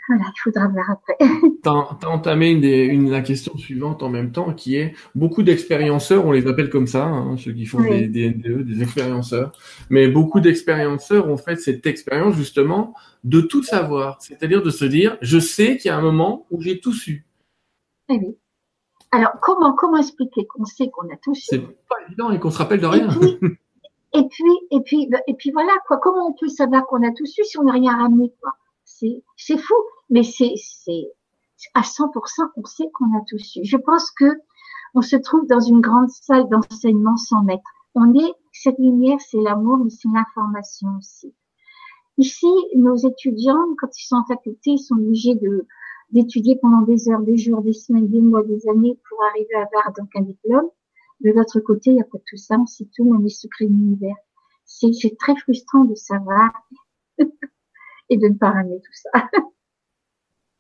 [0.07, 1.15] voilà, il faudra voir après.
[1.63, 6.31] tu as, entamé une, la question suivante en même temps, qui est beaucoup d'expérienceurs, on
[6.31, 9.51] les appelle comme ça, hein, ceux qui font des, des NDE, des expérienceurs,
[9.89, 15.17] mais beaucoup d'expérienceurs ont fait cette expérience justement de tout savoir, c'est-à-dire de se dire,
[15.21, 17.25] je sais qu'il y a un moment où j'ai tout su.
[18.09, 18.37] Eh oui.
[19.11, 22.49] Alors, comment, comment expliquer qu'on sait qu'on a tout su C'est pas évident et qu'on
[22.49, 23.09] se rappelle de rien.
[24.13, 25.97] Et puis, et puis, et puis, voilà, quoi.
[25.97, 28.51] Comment on peut savoir qu'on a tout su si on n'a rien ramené, quoi?
[28.83, 29.73] C'est fou,
[30.09, 30.53] mais c'est
[31.73, 33.61] à 100% on sait qu'on a tout su.
[33.63, 34.25] Je pense que
[34.95, 37.63] on se trouve dans une grande salle d'enseignement sans maître.
[37.95, 41.33] On est cette lumière, c'est l'amour, mais c'est l'information aussi.
[42.17, 45.65] Ici, nos étudiants, quand ils sont en faculté, ils sont obligés de
[46.11, 49.63] d'étudier pendant des heures, des jours, des semaines, des mois, des années pour arriver à
[49.63, 50.69] avoir donc un diplôme.
[51.21, 53.65] De l'autre côté, il n'y a pas tout ça, on sait tout, on est secret
[53.65, 54.15] de l'univers.
[54.65, 56.51] C'est très frustrant de savoir
[58.09, 59.29] et de ne pas ramener tout ça.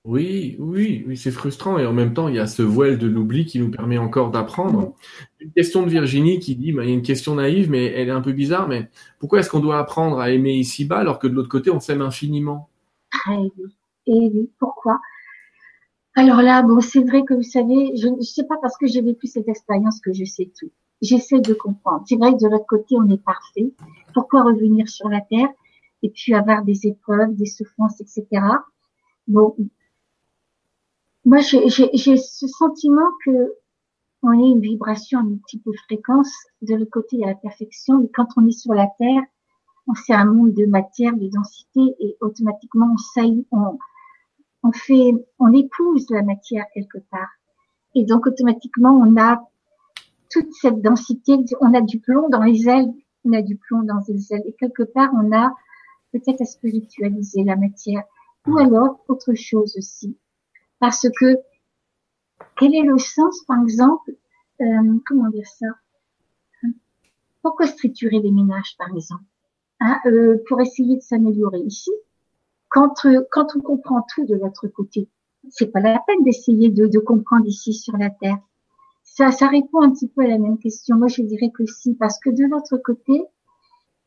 [0.03, 3.05] Oui, oui, oui, c'est frustrant et en même temps, il y a ce voile de
[3.05, 4.95] l'oubli qui nous permet encore d'apprendre.
[5.39, 8.07] Une question de Virginie qui dit, bah, il y a une question naïve, mais elle
[8.07, 8.89] est un peu bizarre, mais
[9.19, 12.01] pourquoi est-ce qu'on doit apprendre à aimer ici-bas alors que de l'autre côté, on s'aime
[12.01, 12.69] infiniment?
[14.07, 14.99] Et oui, pourquoi?
[16.15, 19.01] Alors là, bon, c'est vrai que vous savez, je ne sais pas parce que j'ai
[19.01, 20.71] vécu cette expérience que je sais tout.
[21.01, 22.03] J'essaie de comprendre.
[22.07, 23.73] C'est vrai que de l'autre côté, on est parfait.
[24.13, 25.49] Pourquoi revenir sur la Terre
[26.03, 28.25] et puis avoir des épreuves, des souffrances, etc.
[29.27, 29.55] Bon,
[31.23, 33.53] moi j'ai ce sentiment que
[34.23, 36.33] on est une vibration à multiples fréquences.
[36.61, 38.01] De l'autre côté, il y a la perfection.
[38.03, 39.23] Et quand on est sur la Terre,
[39.87, 43.79] on fait un monde de matière, de densité, et automatiquement on saillit, on,
[44.63, 47.29] on fait, on épouse la matière quelque part.
[47.95, 49.41] Et donc automatiquement, on a
[50.31, 51.37] toute cette densité.
[51.59, 52.91] On a du plomb dans les ailes,
[53.25, 55.53] on a du plomb dans les ailes, et quelque part, on a
[56.11, 58.03] peut-être à spiritualiser la matière,
[58.47, 60.17] ou alors autre chose aussi.
[60.79, 61.37] Parce que
[62.57, 64.11] quel est le sens, par exemple,
[64.61, 65.67] euh, comment dire ça?
[67.41, 69.23] Pourquoi structurer les ménages, par exemple?
[69.79, 71.91] Hein, euh, Pour essayer de s'améliorer ici.
[72.71, 75.09] Quand, euh, quand on comprend tout de l'autre côté,
[75.49, 78.37] c'est pas la peine d'essayer de, de comprendre ici sur la Terre.
[79.03, 80.95] Ça, ça répond un petit peu à la même question.
[80.95, 83.23] Moi, je dirais que si, parce que de l'autre côté,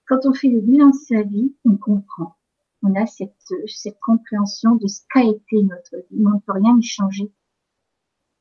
[0.09, 2.37] quand on fait le bilan de sa vie, on comprend.
[2.83, 3.33] On a cette,
[3.67, 6.25] cette compréhension de ce qu'a été notre vie.
[6.27, 7.31] on ne peut rien y changer.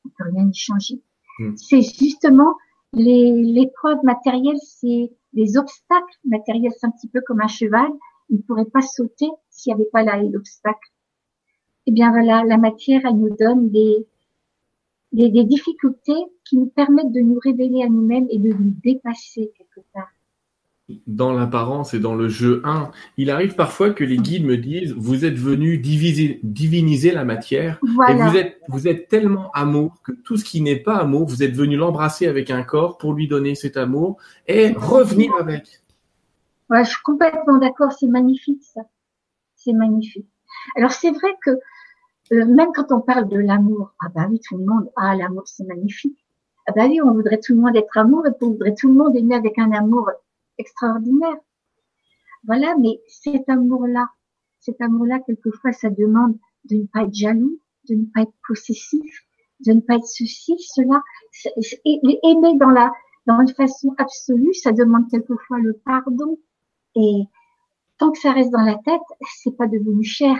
[0.05, 1.01] On ne peut rien y changer.
[1.39, 1.55] Hmm.
[1.55, 2.55] C'est justement
[2.93, 7.89] l'épreuve matérielle, c'est les obstacles matériels, c'est un petit peu comme un cheval.
[8.29, 10.89] Il ne pourrait pas sauter s'il n'y avait pas là l'obstacle.
[11.85, 14.07] Eh bien voilà, la matière, elle nous donne des,
[15.11, 19.51] des, des difficultés qui nous permettent de nous révéler à nous-mêmes et de nous dépasser
[19.57, 20.11] quelque part
[21.07, 24.93] dans l'apparence et dans le jeu 1, il arrive parfois que les guides me disent
[24.97, 30.11] vous êtes venu diviser, diviniser la matière et vous êtes vous êtes tellement amour que
[30.11, 33.27] tout ce qui n'est pas amour, vous êtes venu l'embrasser avec un corps pour lui
[33.27, 34.17] donner cet amour
[34.47, 35.82] et revenir avec.
[36.79, 38.81] Je suis complètement d'accord, c'est magnifique ça.
[39.55, 40.27] C'est magnifique.
[40.75, 41.51] Alors c'est vrai que
[42.31, 45.43] euh, même quand on parle de l'amour, ah bah oui, tout le monde, ah l'amour
[45.45, 46.17] c'est magnifique.
[46.65, 48.93] Ah bah oui, on voudrait tout le monde être amour et on voudrait tout le
[48.93, 50.09] monde aimer avec un amour
[50.57, 51.37] extraordinaire.
[52.45, 54.07] Voilà, mais cet amour-là,
[54.59, 57.59] cet amour-là, quelquefois, ça demande de ne pas être jaloux,
[57.89, 59.21] de ne pas être possessif,
[59.65, 61.01] de ne pas être ceci, cela.
[61.85, 62.91] Aimer dans la,
[63.25, 66.37] dans une façon absolue, ça demande quelquefois le pardon.
[66.95, 67.23] Et
[67.97, 69.01] tant que ça reste dans la tête,
[69.41, 70.37] c'est pas devenu cher.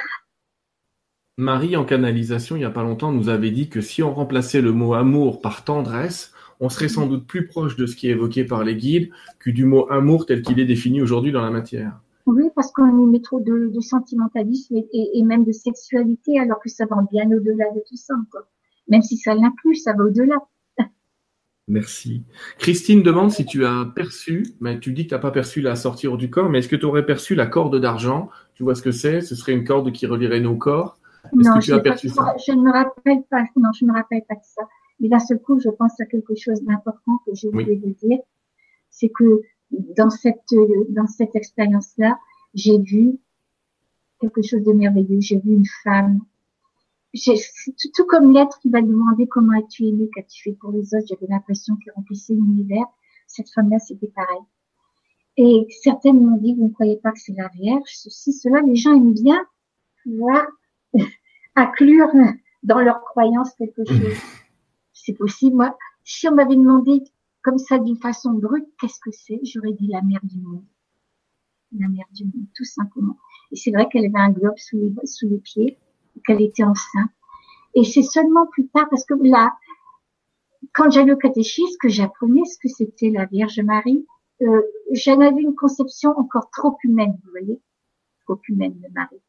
[1.37, 4.61] Marie, en canalisation, il y a pas longtemps, nous avait dit que si on remplaçait
[4.61, 8.11] le mot amour par tendresse, on serait sans doute plus proche de ce qui est
[8.11, 11.49] évoqué par les guides que du mot amour tel qu'il est défini aujourd'hui dans la
[11.49, 11.99] matière.
[12.25, 16.85] Oui, parce qu'on y met trop de, sentimentalisme et, même de sexualité, alors que ça
[16.85, 18.13] va bien au-delà de tout ça.
[18.87, 20.37] Même si ça l'inclut, ça va au-delà.
[21.67, 22.23] Merci.
[22.59, 25.75] Christine demande si tu as perçu, mais tu dis que tu n'as pas perçu la
[25.75, 28.29] sortie du corps, mais est-ce que tu aurais perçu la corde d'argent?
[28.53, 29.21] Tu vois ce que c'est?
[29.21, 30.97] Ce serait une corde qui relierait nos corps?
[31.33, 31.71] Non, je, je
[32.51, 33.45] ne me rappelle pas.
[33.55, 34.63] Non, je ne me rappelle pas de ça.
[34.99, 38.19] Mais d'un seul coup, je pense à quelque chose d'important que je voulais vous dire.
[38.89, 39.41] C'est que
[39.97, 40.53] dans cette,
[40.89, 42.19] dans cette expérience-là,
[42.53, 43.17] j'ai vu
[44.19, 45.21] quelque chose de merveilleux.
[45.21, 46.19] J'ai vu une femme.
[47.13, 51.05] Tout, tout comme l'être qui va demander comment as-tu aimé qu'as-tu fait pour les autres.
[51.09, 52.85] J'avais l'impression qu'il remplissait l'univers.
[53.27, 54.41] Cette femme-là, c'était pareil.
[55.37, 58.61] Et certaines m'ont dit, vous ne croyez pas que c'est la Vierge, ceci, cela.
[58.61, 59.39] Les gens aiment bien
[60.03, 60.45] pouvoir
[61.55, 62.09] inclure
[62.63, 64.17] dans leur croyance quelque chose
[65.03, 65.55] c'est possible.
[65.55, 67.03] Moi, si on m'avait demandé
[67.41, 70.63] comme ça d'une façon brute, qu'est-ce que c'est J'aurais dit la mère du monde.
[71.77, 73.17] La mère du monde, tout simplement.
[73.51, 75.77] Et c'est vrai qu'elle avait un globe sous les, sous les pieds,
[76.25, 77.09] qu'elle était enceinte.
[77.75, 79.53] Et c'est seulement plus tard, parce que là,
[80.73, 84.05] quand j'allais au catéchisme, que j'apprenais ce que c'était la Vierge Marie,
[84.41, 84.61] euh,
[84.91, 87.59] j'en avais une conception encore trop humaine, vous voyez,
[88.25, 89.21] trop humaine de Marie,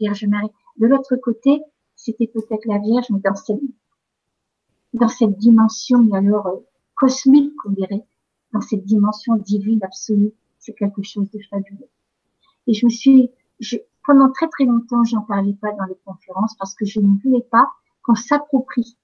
[0.00, 0.50] Vierge Marie.
[0.76, 1.62] De l'autre côté,
[1.96, 3.60] c'était peut-être la Vierge, mais dans cette,
[4.92, 6.56] dans cette dimension alors euh,
[6.94, 8.04] cosmique, on dirait,
[8.52, 11.88] dans cette dimension divine absolue, c'est quelque chose de fabuleux.
[12.66, 13.30] Et je me suis,
[14.04, 17.46] pendant très très longtemps, j'en parlais pas dans les conférences parce que je ne voulais
[17.50, 17.68] pas
[18.02, 18.96] qu'on s'approprie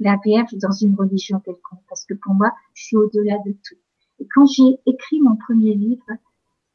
[0.00, 3.76] la Vierge dans une religion quelconque, parce que pour moi, c'est au-delà de tout.
[4.20, 6.04] Et quand j'ai écrit mon premier livre,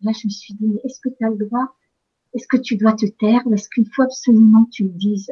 [0.01, 1.75] là, je me suis dit, mais est-ce que tu as le droit?
[2.33, 5.31] Est-ce que tu dois te taire est-ce qu'il faut absolument que tu le dises?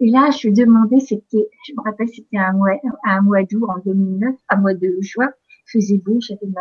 [0.00, 2.72] Et là, je demandais, c'était, je me rappelle, c'était un mois,
[3.04, 5.30] un mois d'août en 2009, un mois de juin,
[5.66, 6.60] faisait beau, j'avais ma,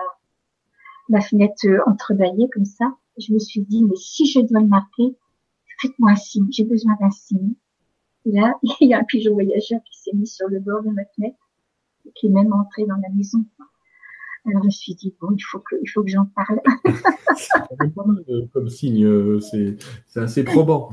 [1.09, 2.95] ma fenêtre euh, entrebâillée comme ça.
[3.17, 5.15] Je me suis dit, mais si je dois le marquer,
[5.81, 7.53] faites-moi un signe, j'ai besoin d'un signe.
[8.25, 10.89] Et là, il y a un pigeon voyageur qui s'est mis sur le bord de
[10.89, 11.49] ma fenêtre,
[12.05, 13.43] et qui est même entré dans la maison.
[14.45, 16.59] Alors je me suis dit, bon, il faut que, il faut que j'en parle.
[18.53, 20.89] comme signe, euh, c'est, c'est assez probant.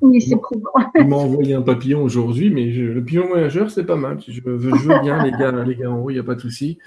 [0.00, 0.70] Oui, c'est probant.
[0.98, 4.20] Il m'a envoyé un papillon aujourd'hui, mais le pigeon voyageur, c'est pas mal.
[4.26, 6.34] Je, veux, je veux bien, les gars, les gars en haut, il n'y a pas
[6.34, 6.78] de souci.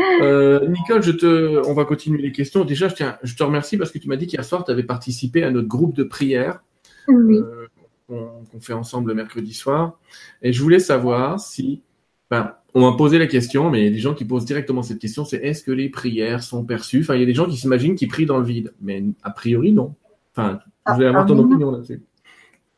[0.00, 2.64] Euh, Nicole, je te, on va continuer les questions.
[2.64, 4.82] Déjà, je, tiens, je te remercie parce que tu m'as dit qu'hier soir, tu avais
[4.82, 6.62] participé à notre groupe de prière
[7.08, 7.38] oui.
[7.38, 7.66] euh,
[8.08, 9.98] qu'on, fait ensemble le mercredi soir.
[10.40, 11.82] Et je voulais savoir si,
[12.30, 14.82] ben, on m'a posé la question, mais il y a des gens qui posent directement
[14.82, 17.00] cette question, c'est est-ce que les prières sont perçues?
[17.02, 19.30] Enfin, il y a des gens qui s'imaginent qu'ils prient dans le vide, mais a
[19.30, 19.94] priori non.
[20.34, 22.02] Enfin, vous allez avoir ton ah, opinion là-dessus.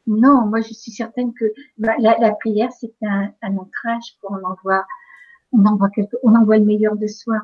[0.07, 1.47] Non, moi je suis certaine que
[1.79, 4.85] la, prière c'est un, ancrage pour on envoie,
[5.55, 7.37] on envoie quelque, on envoie le meilleur de soi.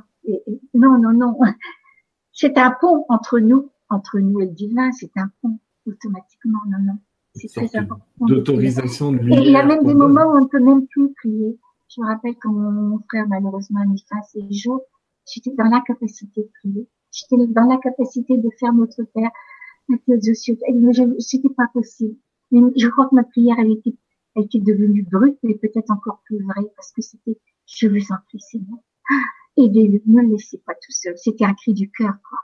[0.75, 1.39] non, non, non.
[2.33, 4.93] C'est un pont entre nous, entre nous et le divin.
[4.93, 6.61] C'est un pont automatiquement.
[6.69, 6.99] Non, non.
[7.35, 8.05] C'est très important.
[8.21, 11.59] D'autorisation de il y a même des moments où on ne peut même plus prier.
[11.89, 14.83] Je me rappelle quand mon frère malheureusement a mis fin à ses jours,
[15.33, 16.89] j'étais dans l'incapacité de prier.
[17.13, 19.31] J'étais dans l'incapacité de faire notre Père,
[19.89, 22.17] notre Dieu, c'était pas possible.
[22.53, 23.95] Mais je crois que ma prière, elle était,
[24.37, 27.39] elle était devenue brute, mais peut-être encore plus vraie, parce que c'était,
[27.71, 28.79] je vous en prie, Seigneur.
[29.57, 31.17] Aidez-le, ne laissez pas tout seul.
[31.17, 32.39] C'était un cri du cœur, quoi.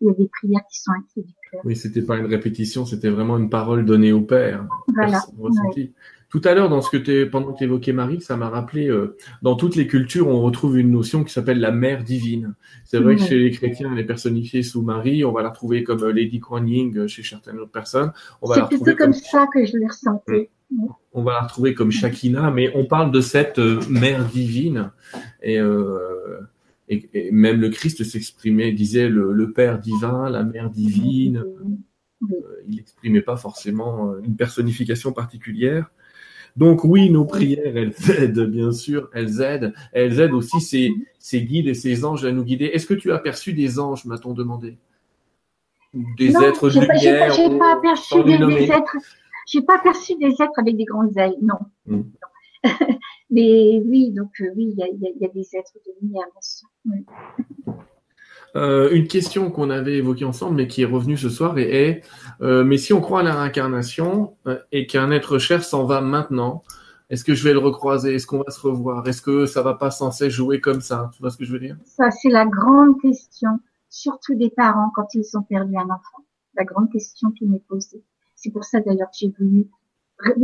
[0.00, 1.34] Il y a des prières qui sont un cri du.
[1.64, 4.66] Oui, c'était pas une répétition, c'était vraiment une parole donnée au Père.
[4.96, 5.20] Voilà.
[6.32, 8.88] Tout à l'heure, dans ce que tu pendant que tu évoquais Marie, ça m'a rappelé,
[8.88, 12.54] euh, dans toutes les cultures, on retrouve une notion qui s'appelle la mère divine.
[12.86, 15.26] C'est vrai que chez les chrétiens, elle est personnifiée sous Marie.
[15.26, 18.12] On va la retrouver comme euh, Lady Kuan Yin euh, chez certaines autres personnes.
[18.46, 20.48] C'est plutôt comme, ça que je l'ai ressenti.
[21.12, 24.90] On va la retrouver comme Shakina, mais on parle de cette mère divine.
[25.42, 25.60] Et,
[26.88, 31.44] et, même le Christ s'exprimait, disait le, Père divin, la mère divine.
[32.68, 35.90] il n'exprimait pas forcément une personnification particulière.
[36.56, 39.74] Donc oui, nos prières, elles aident, bien sûr, elles aident.
[39.92, 42.66] Elles aident aussi ces, ces guides et ces anges à nous guider.
[42.66, 44.76] Est-ce que tu as aperçu des anges, m'a-t-on demandé?
[45.94, 48.32] Des êtres de lumière J'ai pas, aperçu des,
[48.64, 48.96] êtres.
[49.46, 51.58] J'ai pas aperçu des êtres avec des grandes ailes, non.
[51.86, 52.02] Hmm.
[53.32, 56.68] Mais oui, donc euh, oui, il y a, des êtres de lumière, bien sûr.
[58.54, 62.02] Euh, une question qu'on avait évoquée ensemble, mais qui est revenue ce soir, et est
[62.42, 66.02] euh, mais si on croit à la réincarnation euh, et qu'un être cher s'en va
[66.02, 66.62] maintenant,
[67.08, 68.14] est-ce que je vais le recroiser?
[68.14, 69.08] Est-ce qu'on va se revoir?
[69.08, 71.10] Est-ce que ça va pas censé jouer comme ça?
[71.14, 71.78] Tu vois ce que je veux dire?
[71.86, 73.58] Ça, c'est la grande question,
[73.88, 76.22] surtout des parents quand ils ont perdu un enfant.
[76.54, 78.04] La grande question qui m'est posée.
[78.34, 79.68] C'est pour ça d'ailleurs que j'ai voulu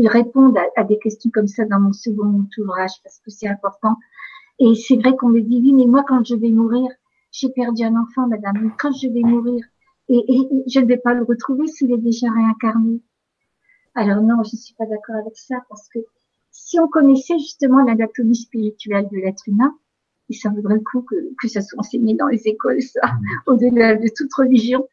[0.07, 3.97] répondre à, des questions comme ça dans mon second ouvrage parce que c'est important.
[4.59, 6.91] Et c'est vrai qu'on me dit oui, mais moi quand je vais mourir,
[7.33, 8.73] j'ai perdu un enfant, madame.
[8.79, 9.65] Quand je vais mourir,
[10.09, 10.25] et,
[10.67, 13.01] je ne vais pas le retrouver s'il est déjà réincarné.
[13.95, 15.99] Alors non, je ne suis pas d'accord avec ça parce que
[16.51, 19.77] si on connaissait justement l'anatomie spirituelle de l'être humain,
[20.31, 23.01] et ça vaudrait le coup que, que ça soit enseigné dans les écoles, ça,
[23.47, 24.87] au-delà de toute religion,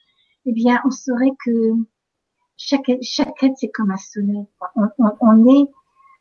[0.45, 1.73] eh bien, on saurait que
[2.57, 4.45] chaque, chaque être, c'est comme un soleil.
[4.75, 5.67] On, on, on, est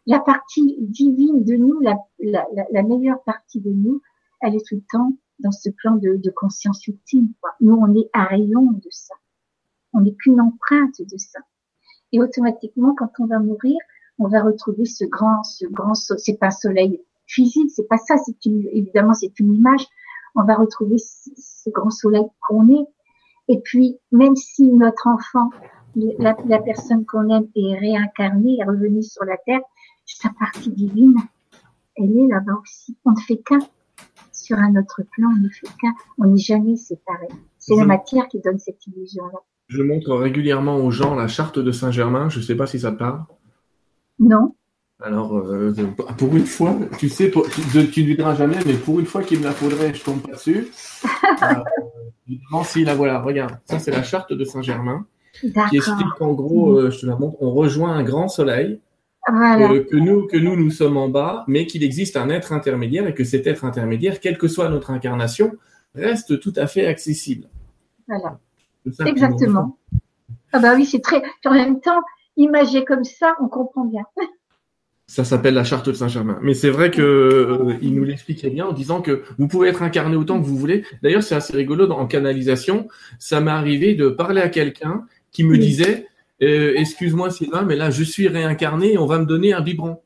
[0.07, 4.03] la partie divine de nous, la, la, la meilleure partie de nous,
[4.41, 7.32] elle est tout le temps dans ce plan de, de conscience ultime.
[7.41, 7.51] Quoi.
[7.61, 9.14] Nous, on est un rayon de ça.
[9.93, 11.41] On n'est qu'une empreinte de ça.
[12.12, 13.76] Et automatiquement, quand on va mourir,
[14.18, 18.16] on va retrouver ce grand, ce grand, c'est pas un soleil physique, c'est pas ça,
[18.18, 19.87] c'est une, évidemment, c'est une image.
[20.35, 22.87] On va retrouver ce, grand soleil qu'on est.
[23.49, 25.51] Et puis, même si notre enfant,
[25.97, 29.61] la, la personne qu'on aime est réincarnée, est revenue sur la terre,
[30.05, 31.16] sa partie divine,
[31.97, 32.97] elle est là-bas aussi.
[33.05, 33.61] On ne fait qu'un
[34.32, 35.49] sur un autre plan, on n'est
[35.80, 37.28] qu'un, on n'est jamais séparés.
[37.59, 39.38] C'est la matière qui donne cette illusion-là.
[39.68, 42.28] Je montre régulièrement aux gens la charte de Saint-Germain.
[42.28, 43.24] Je ne sais pas si ça te parle.
[44.18, 44.55] Non.
[45.01, 45.72] Alors, euh,
[46.18, 49.45] pour une fois, tu sais, tu ne diras jamais, mais pour une fois qu'il me
[49.45, 50.68] la faudrait, je tombe pas dessus.
[51.42, 53.59] euh, si, la voilà, regarde.
[53.64, 55.07] Ça, c'est la charte de Saint-Germain.
[55.41, 58.80] Qui explique qu'en gros, euh, je te la montre, on rejoint un grand soleil
[59.28, 63.07] euh, que nous que nous nous sommes en bas, mais qu'il existe un être intermédiaire
[63.07, 65.53] et que cet être intermédiaire, quelle que soit notre incarnation,
[65.95, 67.49] reste tout à fait accessible.
[68.07, 68.39] Voilà.
[69.07, 69.78] Exactement.
[70.53, 71.22] Ah bah oui, c'est très.
[71.47, 72.03] En même temps,
[72.37, 74.05] imagé comme ça, on comprend bien.
[75.07, 76.39] Ça s'appelle la charte de Saint-Germain.
[76.43, 79.82] Mais c'est vrai que euh, il nous l'expliquait bien en disant que vous pouvez être
[79.82, 80.85] incarné autant que vous voulez.
[81.03, 82.89] D'ailleurs, c'est assez rigolo en canalisation.
[83.18, 85.05] Ça m'est arrivé de parler à quelqu'un
[85.35, 86.07] qui me disait
[86.43, 90.01] euh, excuse-moi Sylvain, mais là je suis réincarné et on va me donner un biberon.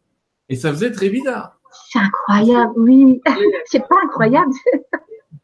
[0.49, 1.61] Et ça faisait très bizarre.
[1.93, 3.21] C'est incroyable, oui.
[3.67, 4.51] C'est pas incroyable.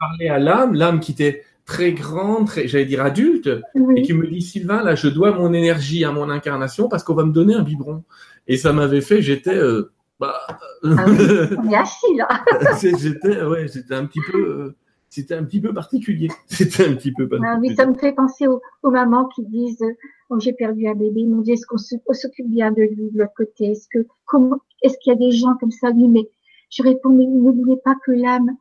[0.00, 3.48] Parlait à l'âme, l'âme qui était très grande, très, j'allais dire adulte,
[3.96, 7.14] et qui me dit Sylvain, là je dois mon énergie à mon incarnation parce qu'on
[7.14, 8.02] va me donner un biberon.
[8.46, 12.44] Et ça m'avait fait, j'étais euh, bah, ah on est assis là.
[12.80, 14.38] j'étais, ouais, j'étais un petit peu.
[14.38, 14.76] Euh,
[15.14, 16.28] c'était un petit peu particulier.
[16.46, 17.54] C'était un petit peu particulier.
[17.54, 19.84] Ah, oui, ça me fait penser aux, mamans qui disent
[20.28, 23.32] oh, j'ai perdu un bébé, mon Dieu, est-ce qu'on s'occupe bien de lui de l'autre
[23.36, 23.70] côté?
[23.70, 26.28] Est-ce que comment est-ce qu'il y a des gens comme ça Oui, mais
[26.70, 28.56] je réponds mais n'oubliez pas que l'âme,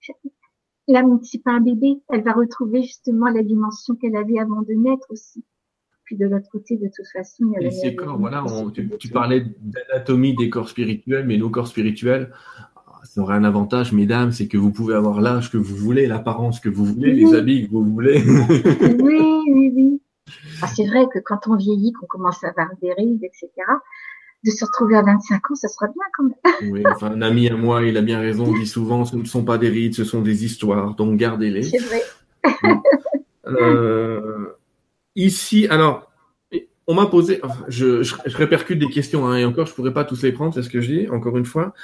[0.88, 4.72] l'âme c'est pas un bébé, elle va retrouver justement la dimension qu'elle avait avant de
[4.72, 5.44] naître aussi.
[6.04, 8.42] Puis de l'autre côté, de toute façon, il y a ces corps, voilà,
[8.72, 12.32] tu, tu, parlais d'anatomie des corps spirituels, mais nos corps spirituels,
[13.08, 16.60] ça aurait un avantage, mesdames, c'est que vous pouvez avoir l'âge que vous voulez, l'apparence
[16.60, 18.22] que vous voulez, les habits que vous voulez.
[19.00, 19.20] oui,
[19.52, 20.00] oui, oui.
[20.62, 23.50] Ah, c'est vrai que quand on vieillit, qu'on commence à avoir des rides, etc.,
[24.44, 26.72] de se retrouver à 25 ans, ça sera bien quand même.
[26.72, 29.44] oui, enfin, un ami à moi, il a bien raison, dit souvent, ce ne sont
[29.44, 31.62] pas des rides, ce sont des histoires, donc gardez-les.
[31.62, 32.02] C'est vrai.
[33.46, 34.46] euh,
[35.14, 36.05] ici, alors,
[36.86, 40.22] on m'a posé, je, je, répercute des questions, hein, et encore, je pourrais pas tous
[40.22, 41.74] les prendre, c'est ce que je dis, encore une fois.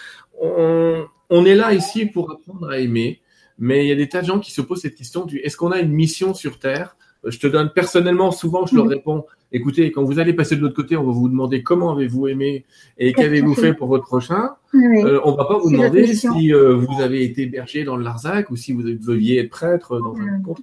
[0.41, 3.21] On, on est là ici pour apprendre à aimer,
[3.59, 5.57] mais il y a des tas de gens qui se posent cette question du est-ce
[5.57, 6.97] qu'on a une mission sur Terre?
[7.25, 10.75] Je te donne personnellement, souvent, je leur réponds écoutez, quand vous allez passer de l'autre
[10.75, 12.65] côté, on va vous demander comment avez-vous aimé
[12.99, 14.51] et qu'avez-vous fait pour votre prochain.
[14.75, 15.03] Oui.
[15.05, 18.51] Euh, on va pas vous demander si euh, vous avez été berger dans le Larzac
[18.51, 20.63] ou si vous deviez être prêtre dans un autre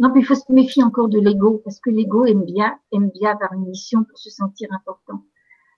[0.00, 3.10] Non, mais il faut se méfier encore de l'ego, parce que l'ego aime bien, aime
[3.10, 5.26] bien avoir une mission pour se sentir important.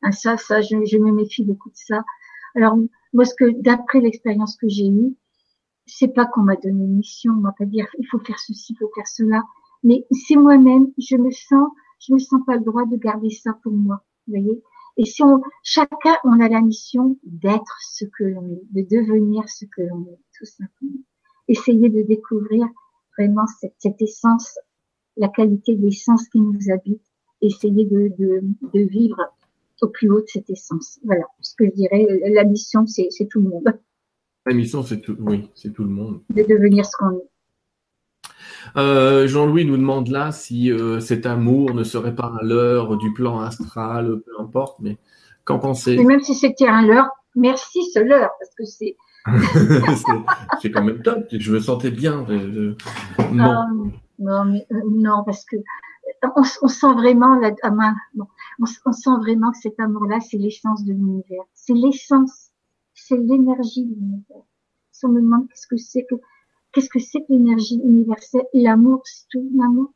[0.01, 2.05] Ah, ça, ça, je, je me méfie beaucoup de ça.
[2.55, 2.79] Alors,
[3.13, 5.17] moi, ce que, d'après l'expérience que j'ai eue,
[5.87, 8.75] c'est pas qu'on m'a donné une mission, on m'a pas dire, il faut faire ceci,
[8.75, 9.43] il faut faire cela,
[9.83, 11.69] mais c'est moi-même, je me sens,
[11.99, 14.63] je me sens pas le droit de garder ça pour moi, vous voyez.
[14.99, 19.49] Et si on, chacun, on a la mission d'être ce que l'on est, de devenir
[19.49, 21.01] ce que l'on est, tout simplement.
[21.49, 22.69] Essayer de découvrir
[23.17, 24.59] vraiment cette, cette essence,
[25.17, 27.03] la qualité de l'essence qui nous habite,
[27.41, 29.19] essayer de, de, de vivre
[29.83, 30.99] au plus haut de cette essence.
[31.05, 32.07] Voilà ce que je dirais.
[32.33, 33.79] La mission, c'est tout le monde.
[34.47, 36.23] La mission, c'est tout, oui, c'est tout le monde.
[36.31, 37.29] De devenir ce qu'on est.
[38.77, 43.13] Euh, Jean-Louis nous demande là si euh, cet amour ne serait pas un leurre du
[43.13, 44.99] plan astral, peu importe, mais
[45.45, 48.97] qu'en pensez Et même si c'était un leurre, merci ce leurre, parce que c'est.
[50.61, 52.27] c'est quand même top, je me sentais bien.
[53.33, 53.67] non.
[54.21, 55.57] Euh, non, parce que
[56.37, 57.71] on, on sent vraiment, la, ah,
[58.15, 58.27] bon,
[58.61, 61.45] on, on, sent vraiment que cet amour-là, c'est l'essence de l'univers.
[61.55, 62.51] C'est l'essence,
[62.95, 64.45] c'est l'énergie de l'univers.
[64.93, 66.15] Si on me demande qu'est-ce que c'est que
[66.73, 69.93] qu'est-ce que c'est que l'énergie universelle, l'amour, c'est tout l'amour.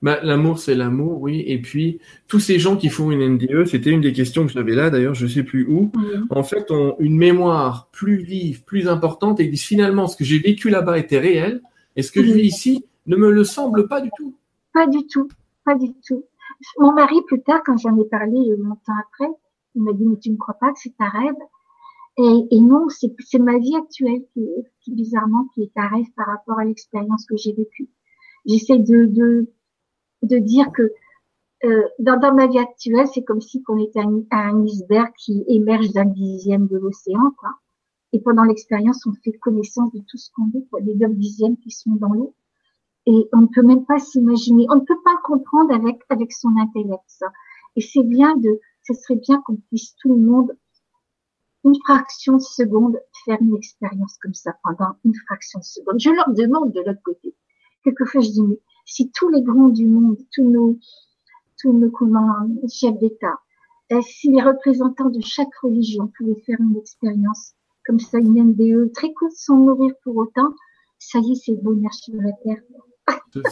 [0.00, 1.42] Bah, l'amour, c'est l'amour, oui.
[1.46, 1.98] Et puis,
[2.28, 5.14] tous ces gens qui font une NDE, c'était une des questions que j'avais là, d'ailleurs,
[5.14, 5.90] je sais plus où,
[6.30, 10.38] en fait, ont une mémoire plus vive, plus importante, et disent finalement, ce que j'ai
[10.38, 11.62] vécu là-bas était réel,
[11.96, 14.36] et ce que je vis ici ne me le semble pas du tout.
[14.72, 15.28] Pas du tout,
[15.64, 16.24] pas du tout.
[16.78, 19.32] Mon mari, plus tard, quand j'en ai parlé longtemps après,
[19.74, 21.34] il m'a dit, mais tu ne crois pas que c'est un rêve?
[22.18, 24.44] Et, et, non, c'est ma vie actuelle qui,
[24.80, 27.88] qui, bizarrement, qui est un rêve par rapport à l'expérience que j'ai vécue.
[28.44, 29.48] J'essaie de, de,
[30.22, 30.92] de dire que
[31.64, 35.44] euh, dans, dans, ma vie actuelle, c'est comme si on était un, un iceberg qui
[35.48, 37.50] émerge d'un dixième de l'océan, quoi.
[38.12, 41.58] Et pendant l'expérience, on fait connaissance de tout ce qu'on est, quoi, des neuf dixièmes
[41.58, 42.34] qui sont dans l'eau.
[43.06, 46.50] Et on ne peut même pas s'imaginer, on ne peut pas comprendre avec avec son
[46.58, 47.26] intellect ça.
[47.76, 50.56] Et c'est bien de, ce serait bien qu'on puisse tout le monde
[51.64, 55.98] une fraction de seconde faire une expérience comme ça pendant une fraction de seconde.
[55.98, 57.34] Je leur demande de l'autre côté.
[57.84, 60.78] Quelquefois, je dis, mais si tous les grands du monde, tous nos,
[61.60, 61.92] tous nos
[62.68, 63.38] chefs d'État,
[63.92, 67.52] euh, si les représentants de chaque religion pouvaient faire une expérience
[67.84, 70.54] comme ça, une NDE très courte sans mourir pour autant,
[70.98, 72.62] ça y est, c'est le bonheur sur la terre.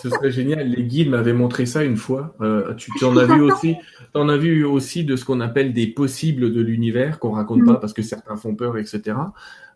[0.02, 0.68] Ce serait génial.
[0.68, 2.34] Les guides m'avaient montré ça une fois.
[2.40, 3.76] Euh, tu, en as vu aussi,
[4.14, 7.74] en as vu aussi de ce qu'on appelle des possibles de l'univers qu'on raconte pas
[7.74, 7.80] mm.
[7.80, 9.16] parce que certains font peur, etc.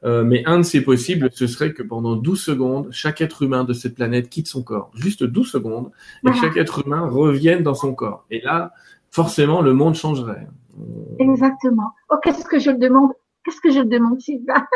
[0.04, 3.64] Euh, mais un de ces possibles, ce serait que pendant 12 secondes, chaque être humain
[3.64, 4.90] de cette planète quitte son corps.
[4.94, 5.90] Juste 12 secondes.
[6.28, 8.24] Et chaque être humain revienne dans son corps.
[8.30, 8.72] Et là,
[9.10, 10.48] forcément, le monde changerait.
[11.18, 11.90] Exactement.
[12.10, 13.10] Oh, qu'est-ce que je le demande?
[13.44, 14.66] Qu'est-ce que je demande, Sylvain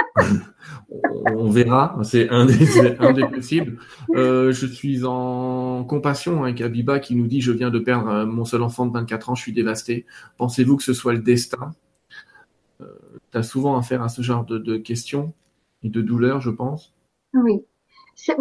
[1.34, 3.78] On verra, c'est un des, un des possibles.
[4.14, 8.26] Euh, je suis en compassion avec Abiba qui nous dit Je viens de perdre euh,
[8.26, 10.06] mon seul enfant de 24 ans, je suis dévasté.
[10.38, 11.74] Pensez-vous que ce soit le destin?
[12.80, 12.86] Euh,
[13.32, 15.34] Tu as souvent affaire à ce genre de, de, questions
[15.82, 16.94] et de douleurs, je pense.
[17.34, 17.60] Oui.
[18.16, 18.32] Je,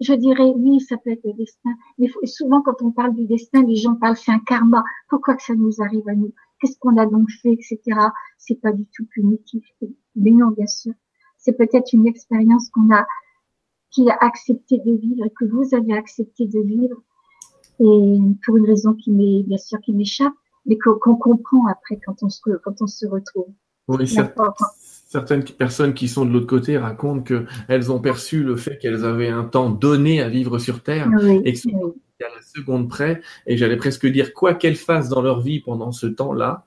[0.00, 1.70] je, dirais oui, ça peut être le destin.
[1.98, 4.82] Mais souvent, quand on parle du destin, les gens parlent c'est un karma.
[5.08, 6.32] Pourquoi que ça nous arrive à nous?
[6.62, 7.80] Qu'est-ce qu'on a donc fait, etc.
[8.38, 9.64] C'est pas du tout punitif.
[10.14, 10.92] Mais non, bien sûr.
[11.38, 13.04] C'est peut-être une expérience qu'on a,
[13.90, 17.02] qu'il a accepté de vivre, que vous avez accepté de vivre,
[17.80, 20.32] et pour une raison qui m'est, bien sûr, qui m'échappe,
[20.66, 23.48] mais qu'on comprend après quand on se, quand on se retrouve.
[23.88, 24.08] Oui,
[25.08, 29.28] certaines personnes qui sont de l'autre côté racontent qu'elles ont perçu le fait qu'elles avaient
[29.28, 31.10] un temps donné à vivre sur Terre
[31.44, 31.58] et que
[32.24, 35.92] à la seconde près, et j'allais presque dire quoi qu'elles fassent dans leur vie pendant
[35.92, 36.64] ce temps-là,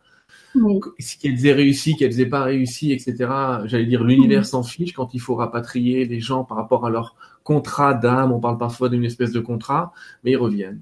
[0.99, 3.15] si qu'elles aient réussi, qu'elles aient pas réussi, etc.
[3.65, 7.15] J'allais dire l'univers s'en fiche quand il faut rapatrier les gens par rapport à leur
[7.43, 8.31] contrat d'âme.
[8.31, 9.91] On parle parfois d'une espèce de contrat,
[10.23, 10.81] mais ils reviennent.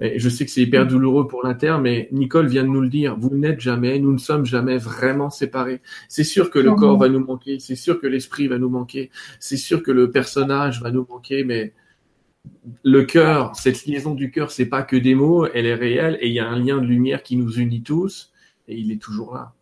[0.00, 2.88] Et je sais que c'est hyper douloureux pour l'inter, mais Nicole vient de nous le
[2.88, 3.16] dire.
[3.18, 5.80] Vous n'êtes jamais, nous ne sommes jamais vraiment séparés.
[6.08, 9.10] C'est sûr que le corps va nous manquer, c'est sûr que l'esprit va nous manquer,
[9.38, 11.74] c'est sûr que le personnage va nous manquer, mais
[12.82, 16.28] le cœur, cette liaison du cœur, c'est pas que des mots, elle est réelle et
[16.28, 18.32] il y a un lien de lumière qui nous unit tous
[18.68, 19.54] et il est toujours là.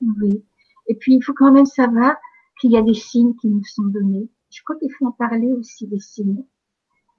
[0.00, 0.42] Oui.
[0.88, 2.16] Et puis il faut quand même savoir
[2.60, 4.28] qu'il y a des signes qui nous sont donnés.
[4.50, 6.44] Je crois qu'il faut en parler aussi des signes.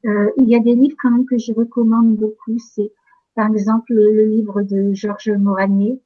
[0.05, 2.57] Euh, il y a des livres quand même que je recommande beaucoup.
[2.59, 2.91] C'est
[3.35, 5.99] par exemple le livre de Georges Moranier,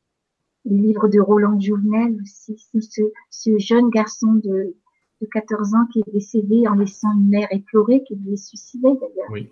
[0.65, 2.57] le livre de Roland Jouvenel aussi.
[2.57, 4.75] Ce, ce jeune garçon de
[5.21, 9.29] de 14 ans qui est décédé en laissant une mère éplorée, qui voulait suicider d'ailleurs.
[9.31, 9.49] Oui.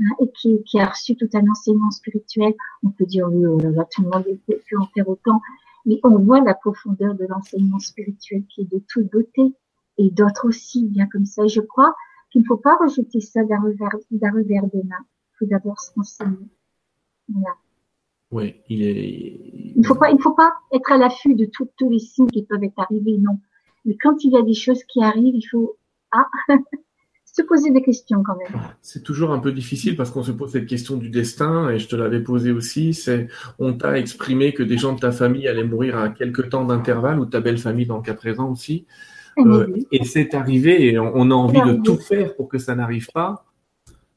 [0.00, 2.54] Hein, et qui, qui, a reçu tout un enseignement spirituel.
[2.84, 5.40] On peut dire, oui, oh là, tout le monde pu en faire autant.
[5.86, 9.54] Mais on voit la profondeur de l'enseignement spirituel qui est de toute beauté.
[9.96, 11.44] Et d'autres aussi, bien comme ça.
[11.44, 11.96] Et je crois
[12.30, 15.04] qu'il ne faut pas rejeter ça d'un revers, d'un revers de main.
[15.32, 16.48] Il faut d'abord se renseigner.
[17.28, 17.56] Voilà.
[18.30, 19.72] Oui, il est.
[19.74, 22.44] Il ne faut pas, il faut pas être à l'affût de tous les signes qui
[22.44, 23.38] peuvent être arrivés, non.
[23.88, 25.78] Mais quand il y a des choses qui arrivent, il faut
[26.12, 26.26] ah,
[27.24, 28.60] se poser des questions quand même.
[28.82, 31.88] C'est toujours un peu difficile parce qu'on se pose cette question du destin et je
[31.88, 32.92] te l'avais posé aussi.
[32.92, 33.28] C'est
[33.58, 37.18] on t'a exprimé que des gens de ta famille allaient mourir à quelques temps d'intervalle
[37.18, 38.86] ou ta belle famille dans le cas présent aussi.
[39.38, 43.08] Euh, et c'est arrivé et on a envie de tout faire pour que ça n'arrive
[43.14, 43.46] pas.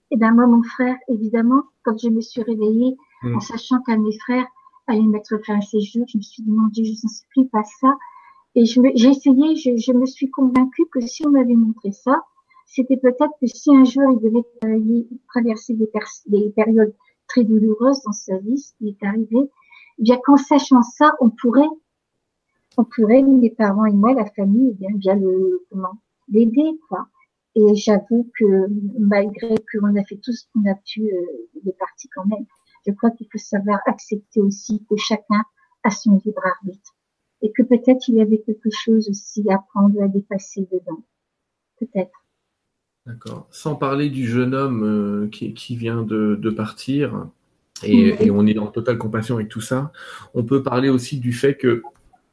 [0.10, 3.39] Eh bien, moi, mon frère, évidemment, quand je me suis réveillée, en hmm.
[3.39, 4.48] sachant qu'un de mes frères
[4.88, 7.95] allait mettre fin à ses jours, je me suis Dieu, je ne supplie pas ça.
[8.55, 12.21] Et j'ai essayé, je, me suis convaincue que si on m'avait montré ça,
[12.65, 15.89] c'était peut-être que si un jour il devait traverser des,
[16.27, 16.93] des, périodes
[17.27, 19.37] très douloureuses dans sa vie, ce qui est arrivé,
[19.99, 21.69] eh bien qu'en sachant ça, on pourrait,
[22.77, 25.97] on pourrait, les parents et moi, la famille, eh bien, bien le, comment,
[26.27, 27.07] l'aider, quoi.
[27.55, 28.67] Et j'avoue que
[28.99, 32.45] malgré qu'on a fait tout ce qu'on a pu, euh, il est parti quand même.
[32.85, 35.43] Je crois qu'il faut savoir accepter aussi que chacun
[35.83, 36.90] a son libre arbitre
[37.41, 41.03] et que peut-être il y avait quelque chose aussi à prendre, à dépasser dedans.
[41.80, 42.26] Peut-être.
[43.05, 43.47] D'accord.
[43.49, 47.27] Sans parler du jeune homme euh, qui, qui, vient de, de partir,
[47.84, 49.91] et, et, on est en totale compassion avec tout ça,
[50.35, 51.81] on peut parler aussi du fait que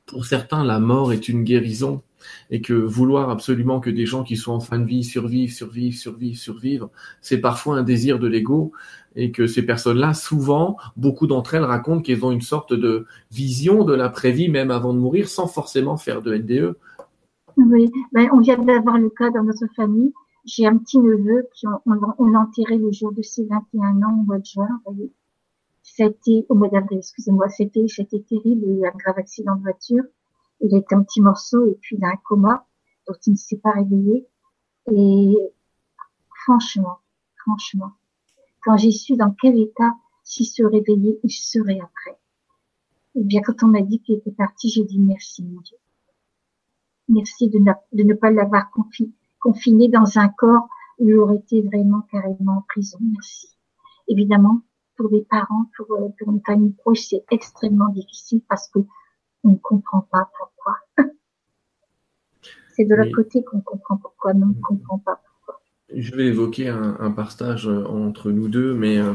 [0.09, 2.03] pour certains, la mort est une guérison
[2.51, 5.97] et que vouloir absolument que des gens qui sont en fin de vie survivent, survivent,
[5.97, 6.89] survivent, survivent,
[7.21, 8.73] c'est parfois un désir de l'ego
[9.15, 13.85] et que ces personnes-là, souvent, beaucoup d'entre elles racontent qu'elles ont une sorte de vision
[13.85, 16.77] de l'après-vie même avant de mourir sans forcément faire de NDE.
[17.57, 20.13] Oui, ben, on vient d'avoir le cas dans notre famille.
[20.45, 24.25] J'ai un petit neveu qui on, l'a enterré le jour de ses 21 ans au
[24.25, 24.69] mois de juin.
[25.99, 28.63] C'était au mois d'avril, excusez-moi, c'était c'était terrible.
[28.69, 30.05] Il y a eu un grave accident de voiture.
[30.61, 32.65] Il était un petit morceau et puis il a un coma,
[33.09, 34.25] donc il ne s'est pas réveillé.
[34.93, 35.37] Et
[36.45, 36.99] franchement,
[37.43, 37.91] franchement,
[38.63, 39.93] quand j'ai su dans quel état
[40.23, 42.17] s'il se réveillait, il serait après.
[43.17, 45.79] Et bien, quand on m'a dit qu'il était parti, j'ai dit merci, mon Dieu.
[47.09, 48.71] Merci de de ne pas l'avoir
[49.41, 50.69] confiné dans un corps
[51.01, 52.99] où il aurait été vraiment carrément en prison.
[53.01, 53.49] Merci.
[54.07, 54.63] Évidemment,
[54.99, 58.81] pour des parents, pour, euh, pour une famille proche, c'est extrêmement difficile parce que
[59.45, 60.75] on ne comprend pas pourquoi.
[62.77, 65.23] c'est de l'autre côté qu'on comprend pourquoi, mais on ne comprend pas
[65.95, 69.15] je vais évoquer un, partage euh, entre nous deux, mais euh,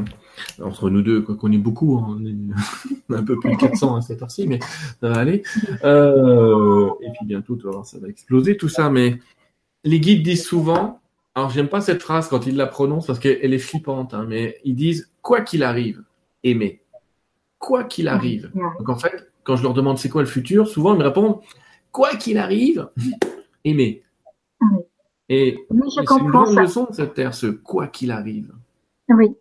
[0.60, 3.96] entre nous deux, quoi qu'on est beaucoup, hein, on est un peu plus de 400
[3.96, 4.58] à cette heure-ci, mais
[5.00, 5.42] ça va aller.
[5.84, 8.90] Euh, et puis bientôt, ça va exploser tout ça.
[8.90, 9.18] Mais
[9.84, 11.00] les guides disent souvent,
[11.34, 14.58] alors j'aime pas cette phrase quand ils la prononcent parce qu'elle est flippante, hein, mais
[14.64, 16.04] ils disent quoi qu'il arrive,
[16.44, 16.82] aimer.
[17.58, 18.52] Quoi qu'il arrive.
[18.78, 21.40] Donc en fait, quand je leur demande c'est quoi le futur, souvent ils me répondent
[21.90, 22.88] quoi qu'il arrive,
[23.64, 24.04] aimer.
[25.30, 28.52] Et c'est une grande leçon de cette terre, ce quoi qu'il arrive.
[29.08, 29.34] Oui.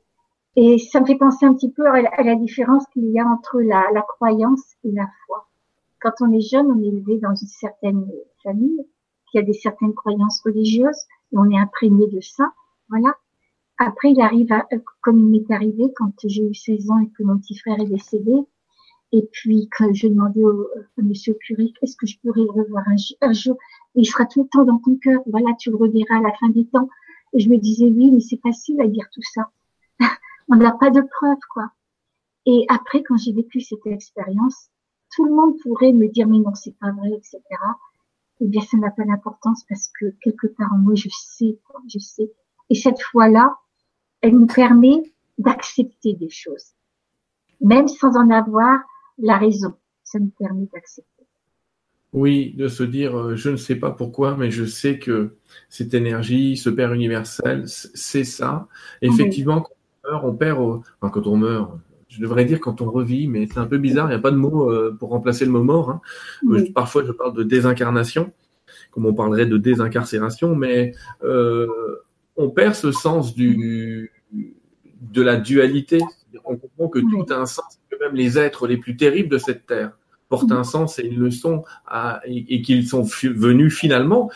[0.55, 3.59] Et ça me fait penser un petit peu à la, différence qu'il y a entre
[3.59, 5.49] la, la, croyance et la foi.
[5.99, 8.07] Quand on est jeune, on est élevé dans une certaine
[8.43, 8.85] famille
[9.31, 12.51] qui a des certaines croyances religieuses et on est imprégné de ça.
[12.87, 13.15] Voilà.
[13.85, 14.67] Après, il arrive à,
[15.01, 17.85] comme il m'est arrivé quand j'ai eu 16 ans et que mon petit frère est
[17.85, 18.33] décédé,
[19.15, 23.31] et puis, quand je demandais au, monsieur curé, est-ce que je pourrais le revoir un,
[23.31, 23.57] jour
[23.93, 25.21] Il sera tout le temps dans ton cœur.
[25.27, 26.89] Voilà, tu le reverras à la fin des temps.
[27.31, 29.51] Et je me disais, oui, mais c'est facile à dire tout ça.
[30.49, 31.69] On n'a pas de preuves, quoi.
[32.47, 34.71] Et après, quand j'ai vécu cette expérience,
[35.15, 37.39] tout le monde pourrait me dire, mais non, c'est pas vrai, etc.
[38.39, 41.81] Eh bien, ça n'a pas d'importance parce que quelque part en moi, je sais, quoi,
[41.87, 42.31] je sais.
[42.71, 43.55] Et cette fois-là,
[44.23, 45.03] elle me permet
[45.37, 46.73] d'accepter des choses,
[47.61, 48.79] même sans en avoir
[49.19, 49.73] la raison.
[50.03, 51.09] Ça nous permet d'accepter.
[52.13, 55.35] Oui, de se dire, euh, je ne sais pas pourquoi, mais je sais que
[55.69, 58.67] cette énergie, ce Père universel, c'est ça.
[59.01, 59.73] Effectivement, quand
[60.05, 60.59] on meurt, on perd,
[61.01, 61.71] enfin, quand on meurt,
[62.07, 64.31] je devrais dire quand on revit, mais c'est un peu bizarre, il n'y a pas
[64.31, 65.89] de mot euh, pour remplacer le mot mort.
[65.89, 66.01] Hein.
[66.73, 68.31] parfois, je parle de désincarnation,
[68.91, 70.93] comme on parlerait de désincarcération, mais
[71.23, 71.67] euh,
[72.35, 75.99] on perd ce sens du, de la dualité.
[76.45, 79.65] On comprend que tout a un sens même les êtres les plus terribles de cette
[79.65, 79.91] terre
[80.29, 81.63] portent un sens et une leçon
[82.25, 84.31] et, qu'ils sont venus finalement,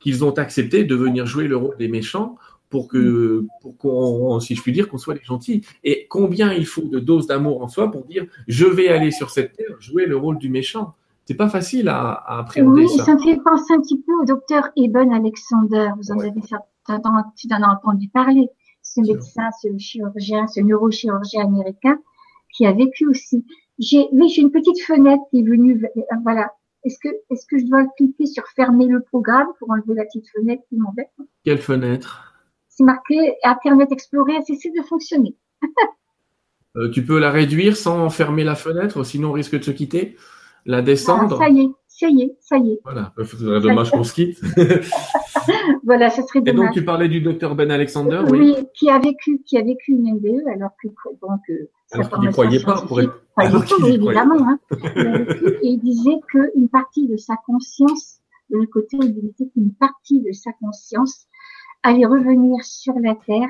[0.00, 2.36] qu'ils ont accepté de venir jouer le rôle des méchants
[2.70, 5.62] pour que, pour qu'on, si je puis dire, qu'on soit les gentils.
[5.84, 9.28] Et combien il faut de doses d'amour en soi pour dire, je vais aller sur
[9.28, 10.94] cette terre jouer le rôle du méchant.
[11.26, 13.14] C'est pas facile à, à appréhender oui, ça.
[13.14, 15.90] me fait penser un petit peu au docteur Eben Alexander.
[15.98, 18.48] Vous en avez certainement, tu en as entendu parler.
[18.82, 21.98] Ce médecin, ce chirurgien, ce neurochirurgien américain
[22.52, 23.44] qui a vécu aussi.
[23.78, 26.52] J'ai, oui, j'ai une petite fenêtre qui est venue, euh, voilà.
[26.84, 30.26] Est-ce que, est-ce que je dois cliquer sur fermer le programme pour enlever la petite
[30.34, 31.10] fenêtre qui m'embête?
[31.44, 32.34] Quelle fenêtre?
[32.68, 35.36] C'est marqué Internet Explorer a cessé de fonctionner.
[36.74, 40.16] Euh, tu peux la réduire sans fermer la fenêtre, sinon on risque de se quitter?
[40.64, 41.36] La descendre?
[41.38, 42.80] Ah, ça y est, ça y est, ça y est.
[42.82, 44.40] Voilà, ce serait dommage qu'on se quitte.
[45.84, 46.62] voilà, ce serait dommage.
[46.62, 48.54] Et donc tu parlais du docteur Ben Alexander, oui.
[48.56, 48.66] oui.
[48.74, 50.88] qui a vécu, qui a vécu une NDE, alors que
[51.20, 51.40] donc.
[51.92, 53.22] Alors qu'il n'y croyait pas, pour être.
[53.36, 54.48] Pas du tout, évidemment.
[54.48, 54.58] Hein.
[54.72, 58.20] et il disait qu'une partie de sa conscience,
[58.50, 61.26] de le côté, il disait qu'une partie de sa conscience
[61.82, 63.48] allait revenir sur la Terre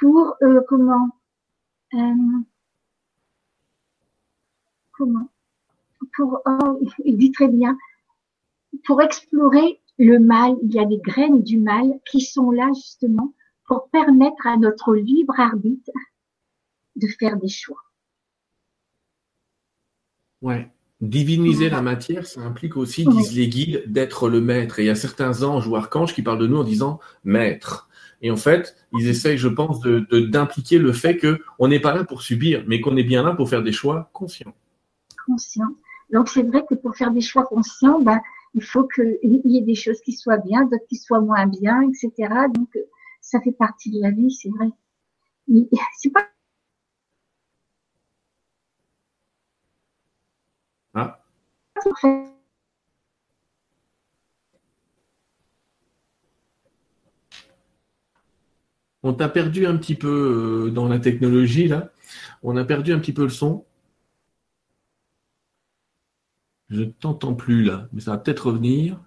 [0.00, 1.08] pour euh, comment
[1.94, 1.98] euh,
[4.92, 5.28] comment
[6.16, 7.76] pour oh, il dit très bien
[8.84, 13.34] pour explorer le mal il y a des graines du mal qui sont là justement
[13.64, 15.92] pour permettre à notre libre arbitre
[16.96, 17.82] de faire des choix
[20.42, 20.70] ouais
[21.02, 24.78] Diviniser la matière, ça implique aussi, disent les guides, d'être le maître.
[24.78, 27.88] Et il y a certains anges ou archanges qui parlent de nous en disant maître.
[28.20, 32.04] Et en fait, ils essayent, je pense, de, d'impliquer le fait qu'on n'est pas là
[32.04, 34.54] pour subir, mais qu'on est bien là pour faire des choix conscients.
[35.26, 35.74] Conscients.
[36.12, 38.20] Donc c'est vrai que pour faire des choix conscients, ben,
[38.54, 41.82] il faut qu'il y ait des choses qui soient bien, d'autres qui soient moins bien,
[41.82, 42.48] etc.
[42.54, 42.68] Donc
[43.20, 44.68] ça fait partie de la vie, c'est vrai.
[46.14, 46.28] Pas
[50.94, 51.18] Ah.
[59.02, 61.90] On t'a perdu un petit peu euh, dans la technologie là.
[62.42, 63.64] On a perdu un petit peu le son.
[66.72, 68.98] Je ne t'entends plus là, mais ça va peut-être revenir.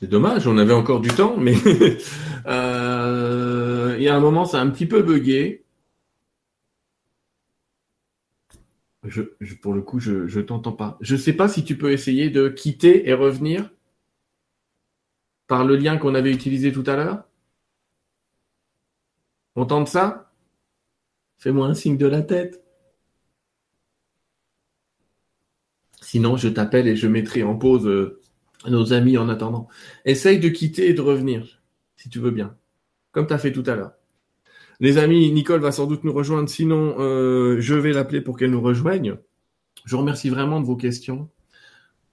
[0.00, 1.54] C'est dommage, on avait encore du temps, mais
[2.46, 5.64] euh, il y a un moment, ça a un petit peu bugué.
[9.04, 9.22] Je,
[9.60, 10.96] pour le coup, je ne t'entends pas.
[11.02, 13.70] Je ne sais pas si tu peux essayer de quitter et revenir
[15.46, 17.24] par le lien qu'on avait utilisé tout à l'heure.
[19.54, 20.32] On tente ça?
[21.36, 22.65] Fais-moi un signe de la tête.
[26.06, 28.20] Sinon, je t'appelle et je mettrai en pause euh,
[28.68, 29.66] nos amis en attendant.
[30.04, 31.60] Essaye de quitter et de revenir,
[31.96, 32.54] si tu veux bien,
[33.10, 33.90] comme tu as fait tout à l'heure.
[34.78, 38.52] Les amis, Nicole va sans doute nous rejoindre, sinon euh, je vais l'appeler pour qu'elle
[38.52, 39.16] nous rejoigne.
[39.84, 41.28] Je vous remercie vraiment de vos questions.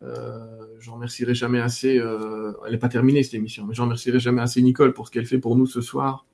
[0.01, 0.39] Euh,
[0.79, 4.63] je remercierai jamais assez, elle n'est pas terminée cette émission, mais je remercierai jamais assez
[4.63, 6.25] Nicole pour ce qu'elle fait pour nous ce soir.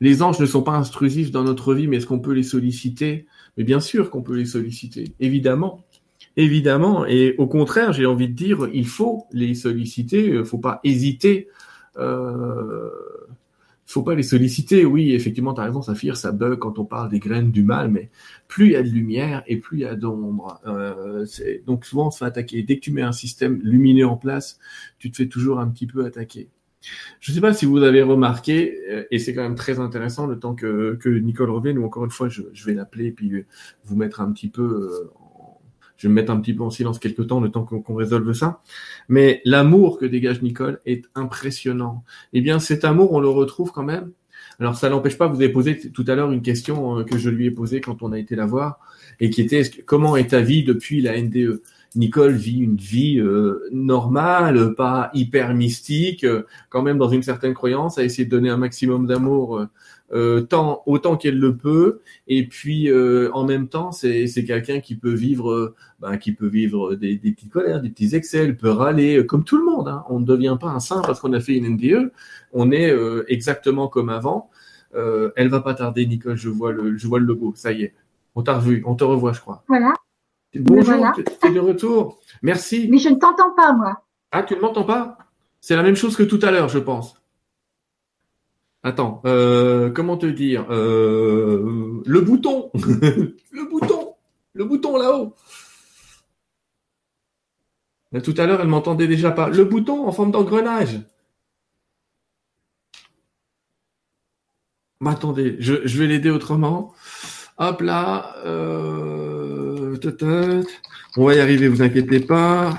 [0.00, 3.26] Les anges ne sont pas intrusifs dans notre vie, mais est-ce qu'on peut les solliciter?
[3.56, 5.84] Mais bien sûr qu'on peut les solliciter, évidemment.
[6.36, 10.58] Évidemment, et au contraire, j'ai envie de dire, il faut les solliciter, il ne faut
[10.58, 11.48] pas hésiter.
[11.98, 12.88] Euh,
[13.92, 14.84] faut pas les solliciter.
[14.84, 17.90] Oui, effectivement, tu as raison, Saphir, ça bug quand on parle des graines du mal,
[17.90, 18.10] mais
[18.48, 20.60] plus il y a de lumière et plus il y a d'ombre.
[20.66, 21.26] Euh,
[21.66, 22.62] donc souvent, on se fait attaquer.
[22.62, 24.58] Dès que tu mets un système lumineux en place,
[24.98, 26.48] tu te fais toujours un petit peu attaquer.
[27.20, 30.26] Je ne sais pas si vous avez remarqué, euh, et c'est quand même très intéressant
[30.26, 33.44] le temps que, Nicole revienne, ou encore une fois, je, vais l'appeler et puis
[33.84, 35.10] vous mettre un petit peu euh,
[36.02, 38.32] je vais me mettre un petit peu en silence quelques temps, le temps qu'on résolve
[38.32, 38.60] ça.
[39.08, 42.02] Mais l'amour que dégage Nicole est impressionnant.
[42.32, 44.10] Eh bien, cet amour, on le retrouve quand même.
[44.58, 47.30] Alors, ça n'empêche pas, vous avez posé tout à l'heure une question euh, que je
[47.30, 48.80] lui ai posée quand on a été la voir,
[49.20, 51.62] et qui était comment est ta vie depuis la NDE
[51.96, 57.54] Nicole vit une vie euh, normale, pas hyper mystique, euh, quand même dans une certaine
[57.54, 59.66] croyance, a essayé de donner un maximum d'amour
[60.12, 62.00] euh, tant autant qu'elle le peut.
[62.28, 62.90] Et puis
[63.32, 67.80] en même temps, c'est quelqu'un qui peut vivre, ben, qui peut vivre des, petites colères,
[67.80, 69.88] des petits excès, peut râler comme tout le monde.
[69.88, 70.04] Hein.
[70.08, 72.12] On ne devient pas un saint parce qu'on a fait une NDE.
[72.52, 72.94] On est
[73.28, 74.50] exactement comme avant.
[74.94, 76.36] elle va pas tarder, Nicole.
[76.36, 77.52] Je vois le, je vois le logo.
[77.56, 77.94] Ça y est.
[78.34, 78.82] On t'a revu.
[78.86, 79.62] On te revoit, je crois.
[79.68, 79.92] Voilà.
[80.54, 81.12] Bonjour.
[81.14, 82.20] Tu es de retour.
[82.42, 82.88] Merci.
[82.90, 84.04] Mais je ne t'entends pas, moi.
[84.30, 85.18] Ah, tu ne m'entends pas?
[85.60, 87.22] C'est la même chose que tout à l'heure, je pense.
[88.82, 94.16] Attends, euh, comment te dire euh, Le bouton Le bouton
[94.54, 95.34] Le bouton là-haut
[98.22, 99.48] Tout à l'heure, elle m'entendait déjà pas.
[99.48, 101.00] Le bouton en forme d'engrenage
[105.00, 106.92] bah, Attendez, je, vais l'aider autrement.
[107.58, 108.34] Hop là.
[108.44, 109.61] Euh,
[111.16, 112.78] On va y arriver, vous inquiétez pas.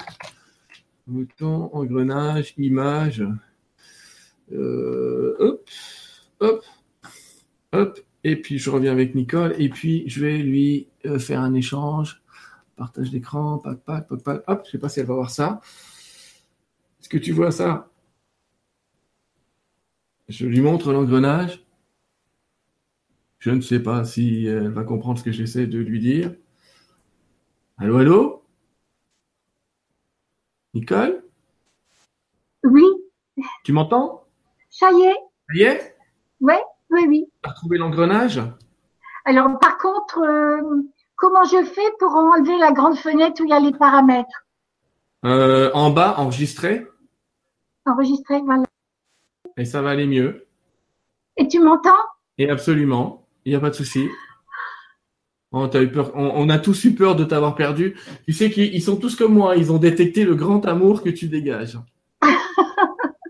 [1.06, 3.24] Bouton, engrenage, image.
[4.52, 5.70] Euh, hop,
[6.40, 6.66] hop,
[7.72, 8.00] hop.
[8.24, 9.54] Et puis je reviens avec Nicole.
[9.60, 12.24] Et puis je vais lui euh, faire un échange.
[12.76, 14.44] Partage d'écran, pac, pac, pac, pac.
[14.48, 15.62] Hop, je sais pas si elle va voir ça.
[17.00, 17.92] Est-ce que tu vois ça?
[20.30, 21.64] Je lui montre l'engrenage.
[23.38, 26.34] Je ne sais pas si elle va comprendre ce que j'essaie de lui dire.
[27.84, 28.44] Allô, allô?
[30.74, 31.22] Nicole?
[32.64, 32.86] Oui.
[33.66, 34.24] Tu m'entends?
[34.70, 35.14] Ça y est.
[35.50, 35.98] Ça y est?
[36.40, 36.54] Oui,
[36.92, 37.26] oui, oui.
[37.44, 38.42] Tu as retrouvé l'engrenage?
[39.26, 40.82] Alors, par contre, euh,
[41.18, 44.46] comment je fais pour enlever la grande fenêtre où il y a les paramètres?
[45.26, 46.88] Euh, En bas, enregistrer.
[47.86, 48.64] Enregistrer, voilà.
[49.58, 50.48] Et ça va aller mieux.
[51.36, 51.92] Et tu m'entends?
[52.38, 53.28] Et absolument.
[53.44, 54.08] Il n'y a pas de souci.
[55.54, 55.70] Oh.
[56.16, 57.96] On, a tous eu peur de t'avoir perdu.
[58.26, 59.56] Tu sais qu'ils sont tous comme moi.
[59.56, 61.78] Ils ont détecté le grand amour que tu dégages.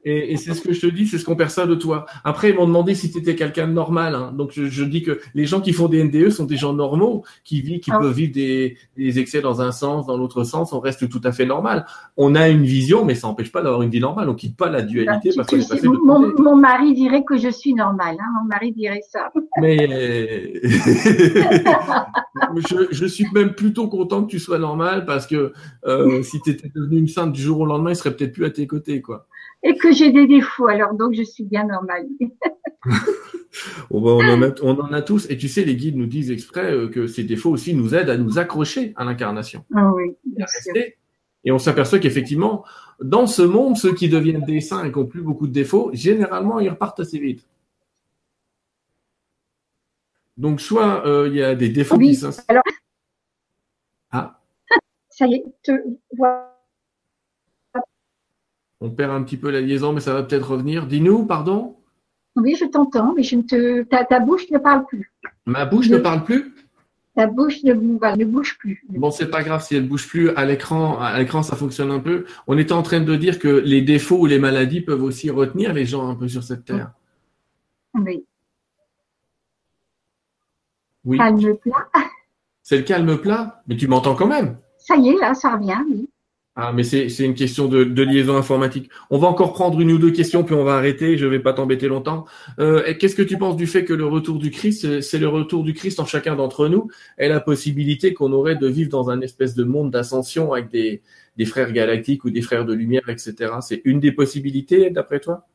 [0.05, 2.05] Et, et c'est ce que je te dis, c'est ce qu'on perçoit de toi.
[2.23, 4.15] Après, ils m'ont demandé si tu étais quelqu'un de normal.
[4.15, 4.33] Hein.
[4.35, 7.23] Donc, je, je, dis que les gens qui font des NDE sont des gens normaux,
[7.43, 7.99] qui vivent, qui ah.
[7.99, 10.73] peuvent vivre des, des, excès dans un sens, dans l'autre sens.
[10.73, 11.85] On reste tout à fait normal.
[12.17, 14.27] On a une vision, mais ça n'empêche pas d'avoir une vie normale.
[14.29, 17.37] On quitte pas la dualité parce qu'on est passé de mon, mon, mari dirait que
[17.37, 18.17] je suis normal.
[18.19, 18.25] Hein.
[18.41, 19.31] Mon mari dirait ça.
[19.61, 20.59] Mais
[22.69, 25.53] je, je, suis même plutôt content que tu sois normal parce que
[25.85, 28.45] euh, si tu étais devenu une sainte du jour au lendemain, il serait peut-être plus
[28.45, 29.27] à tes côtés, quoi
[29.63, 30.67] et que j'ai des défauts.
[30.67, 32.05] Alors donc je suis bien normale.
[33.91, 35.29] on, en a, on, en a, tous.
[35.29, 38.09] Et tu sais, les guides nous disent exprès euh, que ces défauts aussi nous aident
[38.09, 39.65] à nous accrocher à l'incarnation.
[39.73, 40.73] Ah oui, bien sûr.
[41.45, 42.63] Et on s'aperçoit qu'effectivement,
[43.01, 45.89] dans ce monde, ceux qui deviennent des saints et qui n'ont plus beaucoup de défauts,
[45.93, 47.45] généralement, ils repartent assez vite.
[50.37, 52.45] Donc, soit euh, il y a des défauts qui s'inscrivent.
[52.47, 52.63] Alors...
[54.11, 54.39] Ah.
[55.09, 55.71] Ça y est, te
[56.17, 56.52] vois
[58.83, 60.85] on perd un petit peu la liaison, mais ça va peut-être revenir.
[60.87, 61.77] Dis-nous, pardon?
[62.35, 63.83] Oui, je t'entends, mais je ne te...
[63.83, 65.13] ta, bouche ne parle plus.
[65.45, 66.53] Ma bouche ne parle plus?
[67.15, 68.83] Ta bouche ne, ne bouge plus.
[68.89, 70.31] Bon, c'est pas grave si elle bouge plus.
[70.31, 72.25] À l'écran, à l'écran, ça fonctionne un peu.
[72.45, 75.71] On était en train de dire que les défauts ou les maladies peuvent aussi retenir
[75.71, 76.91] les gens un peu sur cette terre.
[77.93, 78.25] Oui.
[81.05, 81.17] Oui.
[81.19, 81.87] Calme plat.
[82.63, 84.57] C'est le calme plat, mais tu m'entends quand même?
[84.77, 86.09] Ça y est, là, ça revient, oui.
[86.55, 88.91] Ah, mais c'est une question de, de, liaison informatique.
[89.09, 91.17] On va encore prendre une ou deux questions, puis on va arrêter.
[91.17, 92.25] Je ne vais pas t'embêter longtemps.
[92.59, 95.63] Euh, Qu'est-ce que tu penses du fait que le retour du Christ, c'est le retour
[95.63, 99.21] du Christ en chacun d'entre nous, et la possibilité qu'on aurait de vivre dans un
[99.21, 101.01] espèce de monde d'ascension avec des,
[101.37, 103.53] des frères galactiques ou des frères de lumière, etc.
[103.61, 105.47] C'est une des possibilités, d'après toi?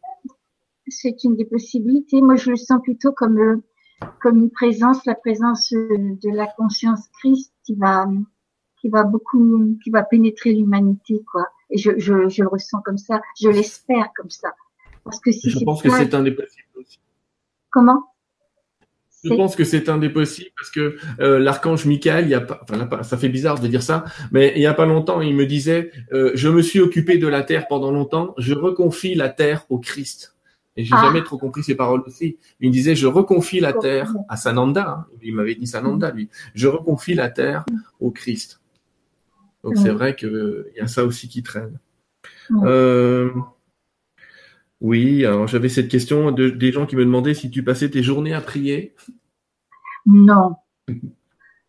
[0.89, 2.20] C'est une des possibilités.
[2.20, 3.57] Moi, je le sens plutôt comme, euh,
[4.20, 8.09] comme une présence, la présence de la conscience Christ qui va
[8.80, 11.46] qui va beaucoup, qui va pénétrer l'humanité, quoi.
[11.70, 14.55] Et je, je, je le ressens comme ça, je l'espère comme ça.
[15.05, 16.98] Parce que si je pense que c'est un des possibles aussi.
[17.70, 18.05] Comment?
[19.24, 22.40] Je pense que c'est un des possibles parce que euh, l'archange Michael, il y a
[22.40, 25.34] pas, enfin ça fait bizarre de dire ça, mais il y a pas longtemps, il
[25.34, 29.28] me disait, euh, je me suis occupé de la terre pendant longtemps, je reconfie la
[29.28, 30.36] terre au Christ.
[30.76, 31.02] Et j'ai ah.
[31.02, 32.38] jamais trop compris ces paroles aussi.
[32.60, 34.88] Il me disait, je reconfie la terre à Sananda.
[34.88, 35.06] Hein.
[35.22, 36.28] Il m'avait dit Sananda, lui.
[36.55, 37.64] Je reconfie la terre
[37.98, 38.60] au Christ.
[39.69, 41.78] Donc c'est vrai qu'il y a ça aussi qui traîne.
[42.65, 43.31] Euh,
[44.81, 48.03] oui, alors j'avais cette question de, des gens qui me demandaient si tu passais tes
[48.03, 48.95] journées à prier.
[50.07, 50.57] Non.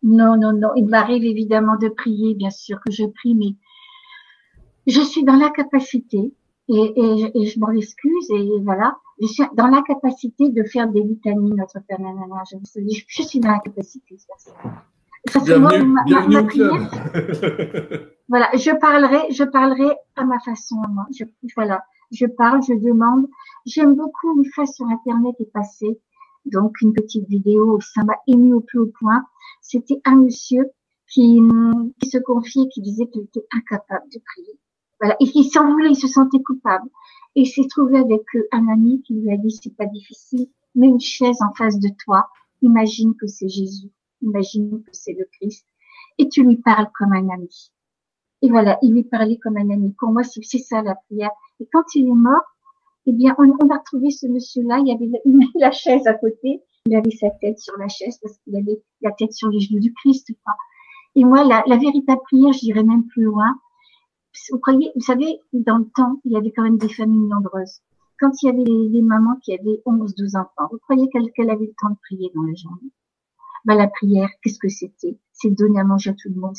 [0.02, 0.70] Non, non, non.
[0.76, 3.54] Il m'arrive évidemment de prier, bien sûr que je prie, mais
[4.86, 6.32] je suis dans la capacité,
[6.68, 11.02] et, et, je m'en excuse, et voilà, je suis dans la capacité de faire des
[11.02, 11.98] vitamines, notre Père
[12.50, 12.56] Je,
[13.08, 14.52] je, suis dans la capacité de faire ça
[18.28, 21.06] voilà, je parlerai, je parlerai à ma façon, moi.
[21.14, 21.24] Je,
[21.54, 23.28] voilà, je parle, je demande.
[23.66, 26.00] J'aime beaucoup une fois sur Internet est passée,
[26.46, 29.22] donc une petite vidéo, ça m'a ému au plus haut point.
[29.60, 30.70] C'était un monsieur
[31.06, 31.38] qui,
[32.00, 34.58] qui se confiait, qui disait qu'il était incapable de prier.
[35.00, 36.88] Voilà, et il s'en voulait, il se sentait coupable.
[37.36, 38.22] Et il s'est trouvé avec
[38.52, 41.90] un ami qui lui a dit c'est pas difficile, mets une chaise en face de
[42.04, 42.26] toi,
[42.62, 43.90] imagine que c'est Jésus
[44.22, 45.66] imagine que c'est le Christ,
[46.18, 47.72] et tu lui parles comme un ami.
[48.42, 49.94] Et voilà, il lui parlait comme un ami.
[49.98, 51.30] Pour moi, c'est ça la prière.
[51.60, 52.42] Et quand il est mort,
[53.06, 55.10] eh bien, on, a retrouvé ce monsieur-là, il avait
[55.54, 59.12] la, chaise à côté, il avait sa tête sur la chaise parce qu'il avait la
[59.12, 60.28] tête sur les genoux du Christ.
[60.44, 60.54] Quoi.
[61.16, 63.58] Et moi, la, la véritable prière, j'irais même plus loin.
[64.50, 67.80] Vous croyez, vous savez, dans le temps, il y avait quand même des familles nombreuses.
[68.20, 71.66] Quand il y avait des, mamans qui avaient 11, 12 enfants, vous croyez qu'elle avait
[71.66, 72.90] le temps de prier dans la journée?
[73.64, 75.18] Bah, la prière, qu'est-ce que c'était?
[75.32, 76.54] C'est donner à manger à tout le monde,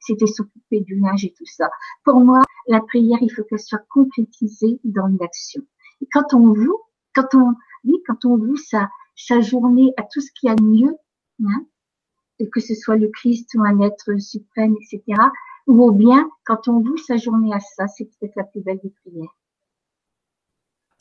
[0.00, 1.68] c'était s'occuper du linge et tout ça.
[2.04, 5.62] Pour moi, la prière, il faut qu'elle soit concrétisée dans une action.
[6.00, 6.78] Et quand on voue,
[7.14, 7.54] quand on,
[7.84, 10.96] oui, quand on voue sa, sa journée à tout ce qui a de mieux,
[11.44, 11.66] hein,
[12.38, 15.20] et que ce soit le Christ ou un être suprême, etc.,
[15.66, 18.90] ou bien quand on voue sa journée à ça, c'est peut-être la plus belle des
[18.90, 19.34] prières.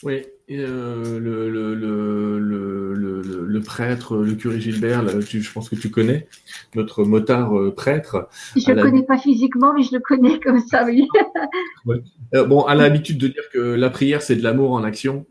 [0.06, 0.22] Oui,
[0.52, 6.28] euh, le, le, le, le, le, prêtre, le curé Gilbert, je pense que tu connais,
[6.76, 8.30] notre motard euh, prêtre.
[8.56, 11.08] Je ne le connais pas physiquement, mais je le connais comme ça, oui.
[12.34, 15.26] Euh, bon, a l'habitude de dire que la prière, c'est de l'amour en action.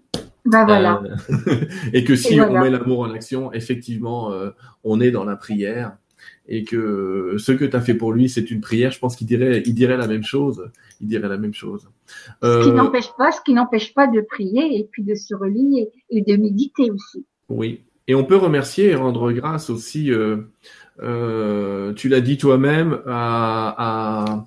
[0.45, 1.03] Ben voilà.
[1.93, 4.33] et que si on met l'amour en action, effectivement,
[4.85, 5.97] on est dans la prière
[6.47, 9.27] et que ce que tu as fait pour lui, c'est une prière, je pense qu'il
[9.27, 10.71] dirait, il dirait la même chose.
[11.01, 11.89] Il dirait la même chose.
[12.43, 15.35] Ce qui euh, n'empêche pas, ce qui n'empêche pas de prier et puis de se
[15.35, 17.25] relier et de méditer aussi.
[17.49, 17.81] Oui.
[18.07, 20.13] Et on peut remercier et rendre grâce aussi.
[20.13, 20.43] Euh,
[21.03, 24.47] euh, tu l'as dit toi-même à, à,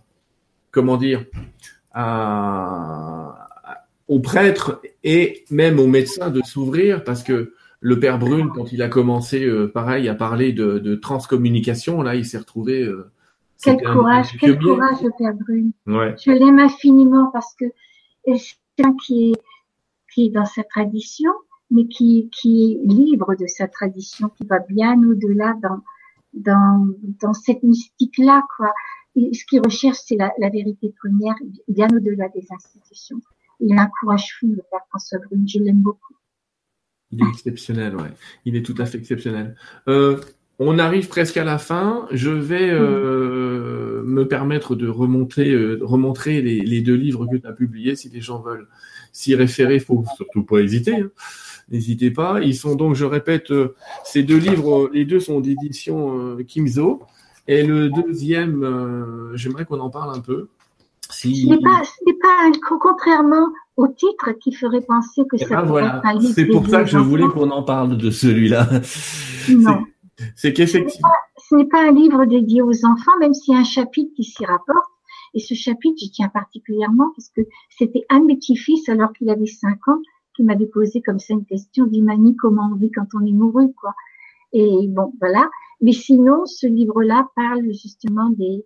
[0.71, 1.25] comment dire
[1.91, 3.49] à,
[4.07, 8.81] aux prêtres et même aux médecins de s'ouvrir parce que le père Brune, quand il
[8.81, 12.83] a commencé, euh, pareil, à parler de, de, transcommunication, là, il s'est retrouvé.
[12.83, 13.11] Euh,
[13.61, 15.71] quel courage, quel courage, le père Brune.
[15.85, 16.15] Ouais.
[16.23, 17.65] Je l'aime infiniment parce que
[18.25, 19.41] c'est quelqu'un qui est,
[20.13, 21.31] qui est dans sa tradition,
[21.71, 25.81] mais qui, qui est libre de sa tradition, qui va bien au-delà dans,
[26.33, 26.87] dans,
[27.21, 28.73] dans cette mystique-là, quoi.
[29.15, 31.33] Et ce qu'il recherche, c'est la, la, vérité première,
[31.67, 33.19] bien au-delà des institutions.
[33.59, 35.47] Il a un courage fou, le père François Brune.
[35.47, 36.13] Je l'aime beaucoup.
[37.11, 38.11] Il est exceptionnel, ouais.
[38.45, 39.55] Il est tout à fait exceptionnel.
[39.87, 40.19] Euh,
[40.59, 42.07] on arrive presque à la fin.
[42.11, 47.53] Je vais euh, me permettre de remonter, euh, remontrer les, deux livres que tu as
[47.53, 47.95] publiés.
[47.95, 48.67] Si les gens veulent
[49.13, 50.95] s'y référer, faut surtout pas hésiter.
[50.95, 51.11] Hein.
[51.69, 52.41] N'hésitez pas.
[52.41, 53.53] Ils sont donc, je répète,
[54.03, 57.03] ces deux livres, les deux sont d'édition Kimzo.
[57.47, 60.47] Et le deuxième, j'aimerais qu'on en parle un peu.
[61.33, 61.43] Si...
[61.43, 61.81] Ce n'est pas,
[62.21, 66.01] pas, contrairement au titre qui ferait penser que ça ben voilà.
[66.33, 68.67] C'est pour ça que je voulais qu'on en parle de celui-là.
[69.49, 69.83] Non.
[70.35, 71.09] C'est qu'effectivement.
[71.37, 74.23] Ce n'est pas un livre dédié aux enfants, même s'il y a un chapitre qui
[74.23, 74.89] s'y rapporte.
[75.33, 79.29] Et ce chapitre, j'y tiens particulièrement parce que c'était un de mes petits-fils, alors qu'il
[79.29, 79.99] avait cinq ans,
[80.35, 83.31] qui m'avait posé comme ça une question, dit mamie, comment on vit quand on est
[83.31, 83.93] mouru, quoi?
[84.53, 85.49] Et bon, voilà.
[85.81, 88.65] Mais sinon, ce livre-là parle justement des,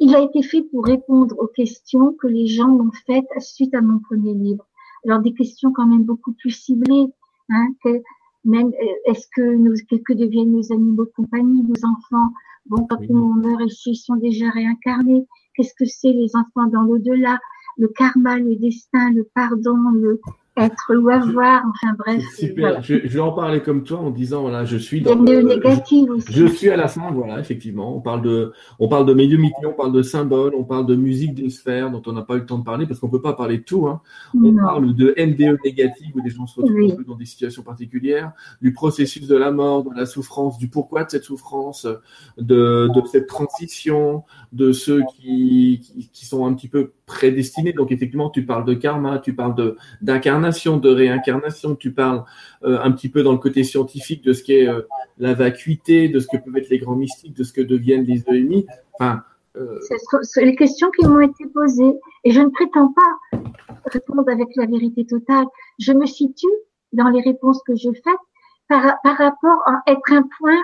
[0.00, 3.80] il a été fait pour répondre aux questions que les gens m'ont faites suite à
[3.80, 4.66] mon premier livre.
[5.04, 7.06] Alors des questions quand même beaucoup plus ciblées,
[7.50, 8.02] hein, que
[8.44, 12.32] même euh, est-ce que nous, que deviennent nos animaux de compagnie, nos enfants?
[12.66, 15.26] Bon, quand on meurt ici, ils sont déjà réincarnés.
[15.54, 17.38] Qu'est-ce que c'est les enfants dans l'au-delà?
[17.76, 20.20] Le karma, le destin, le pardon, le
[20.56, 22.22] être ou avoir, enfin bref.
[22.34, 26.32] Super, je, vais en parler comme toi en disant voilà, je suis dans le, je,
[26.32, 27.94] je, suis à la fin, voilà, effectivement.
[27.96, 31.34] On parle de, on parle de médiumité, on parle de symboles, on parle de musique
[31.34, 33.34] des sphères dont on n'a pas eu le temps de parler parce qu'on peut pas
[33.34, 33.86] parler de tout.
[33.86, 34.00] Hein.
[34.34, 38.72] On parle de NDE négative où les gens se retrouvent dans des situations particulières, du
[38.72, 41.86] processus de la mort, de la souffrance, du pourquoi de cette souffrance,
[42.38, 47.72] de, de cette transition, de ceux qui, qui, qui sont un petit peu prédestinés.
[47.72, 52.24] Donc effectivement, tu parles de karma, tu parles de d'incarnation de réincarnation, tu parles
[52.64, 54.82] euh, un petit peu dans le côté scientifique de ce qu'est euh,
[55.18, 58.24] la vacuité, de ce que peuvent être les grands mystiques, de ce que deviennent les
[58.28, 58.66] EMI.
[58.94, 59.22] Enfin,
[59.56, 59.78] euh,
[60.22, 63.38] C'est les questions qui m'ont été posées et je ne prétends pas
[63.86, 65.46] répondre avec la vérité totale.
[65.78, 66.46] Je me situe
[66.92, 68.16] dans les réponses que je fais
[68.68, 70.60] par, par rapport à être un point,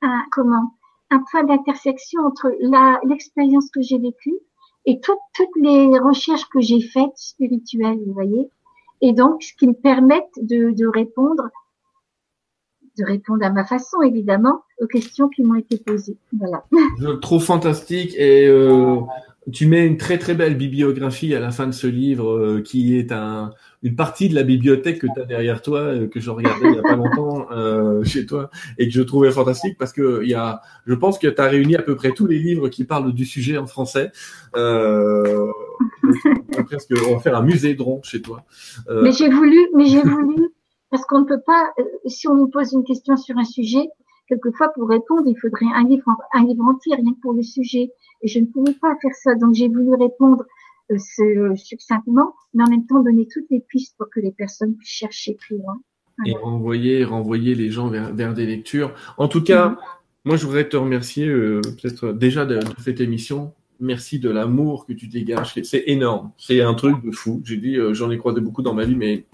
[0.00, 0.74] un, comment,
[1.10, 2.50] un point d'intersection entre
[3.06, 4.34] l'expérience que j'ai vécue
[4.86, 8.50] et toutes, toutes les recherches que j'ai faites spirituelles, vous voyez
[9.00, 11.50] et donc ce qui me permettent de, de répondre
[12.96, 16.16] de répondre à ma façon, évidemment, aux questions qui m'ont été posées.
[16.32, 16.64] Voilà.
[17.20, 19.00] Trouve fantastique et euh,
[19.52, 22.96] tu mets une très très belle bibliographie à la fin de ce livre euh, qui
[22.96, 23.52] est un,
[23.82, 26.72] une partie de la bibliothèque que tu as derrière toi, euh, que je regardais il
[26.72, 30.30] n'y a pas longtemps euh, chez toi et que je trouvais fantastique parce que il
[30.30, 32.84] y a, je pense que tu as réuni à peu près tous les livres qui
[32.84, 34.10] parlent du sujet en français.
[34.56, 35.46] Euh,
[36.66, 38.44] presque, on va faire un musée de rond chez toi.
[38.88, 40.48] Euh, mais j'ai voulu, mais j'ai voulu,
[40.90, 41.70] parce qu'on ne peut pas,
[42.06, 43.86] si on nous pose une question sur un sujet,
[44.28, 47.90] quelquefois pour répondre, il faudrait un livre, un livre entier, rien que pour le sujet.
[48.22, 50.44] Et je ne pouvais pas faire ça, donc j'ai voulu répondre
[50.90, 54.90] euh, succinctement, mais en même temps donner toutes les pistes pour que les personnes puissent
[54.90, 55.80] chercher plus loin.
[56.26, 58.94] Et renvoyer, renvoyer les gens vers, vers des lectures.
[59.18, 59.76] En tout cas, mhm.
[60.24, 65.08] moi, je voudrais te remercier peut-être déjà de, cette émission merci de l'amour que tu
[65.08, 65.54] dégages.
[65.62, 66.32] C'est énorme.
[66.38, 67.42] C'est un truc de fou.
[67.44, 69.26] J'ai dit, euh, j'en ai croisé beaucoup dans ma vie, mais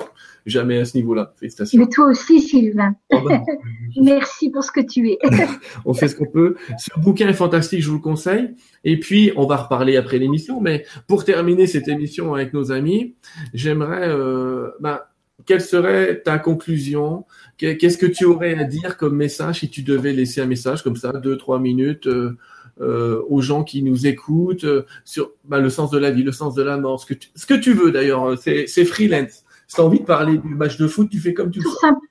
[0.46, 1.32] jamais à ce niveau-là.
[1.36, 1.78] Félicitations.
[1.78, 2.94] Mais toi aussi, Sylvain.
[3.12, 3.42] Oh, bah,
[4.00, 5.18] merci pour ce que tu es.
[5.84, 6.56] on fait ce qu'on peut.
[6.78, 8.54] Ce bouquin est fantastique, je vous le conseille.
[8.84, 10.60] Et puis, on va reparler après l'émission.
[10.60, 13.14] Mais pour terminer cette émission avec nos amis,
[13.54, 15.10] j'aimerais, euh, bah,
[15.46, 17.24] quelle serait ta conclusion?
[17.58, 20.96] Qu'est-ce que tu aurais à dire comme message si tu devais laisser un message comme
[20.96, 22.36] ça, deux, trois minutes euh,
[22.80, 26.32] euh, aux gens qui nous écoutent euh, sur bah, le sens de la vie, le
[26.32, 28.30] sens de la mort, ce que tu, ce que tu veux d'ailleurs.
[28.30, 29.44] Euh, c'est freelance.
[29.66, 31.70] Si as envie de parler du match de foot, tu fais comme tu tout,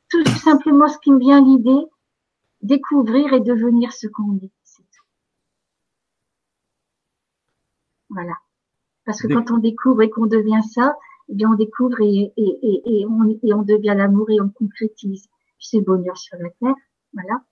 [0.09, 1.85] tout simplement ce qui me vient l'idée,
[2.61, 4.51] découvrir et devenir ce qu'on est.
[4.63, 5.05] C'est tout.
[8.09, 8.33] Voilà.
[9.05, 10.95] Parce que quand on découvre et qu'on devient ça,
[11.29, 15.27] eh bien on découvre et, et, et, on, et on devient l'amour et on concrétise.
[15.73, 16.75] Le bonheur sur la terre.
[17.13, 17.43] Voilà.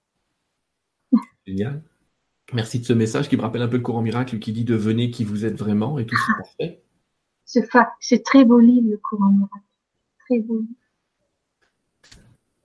[1.45, 1.81] Génial.
[2.53, 5.11] Merci de ce message qui me rappelle un peu le courant miracle qui dit devenez
[5.11, 6.15] qui vous êtes vraiment et tout
[7.45, 7.93] c'est parfait.
[7.99, 9.65] C'est très beau livre, le courant miracle.
[10.25, 10.63] Très beau.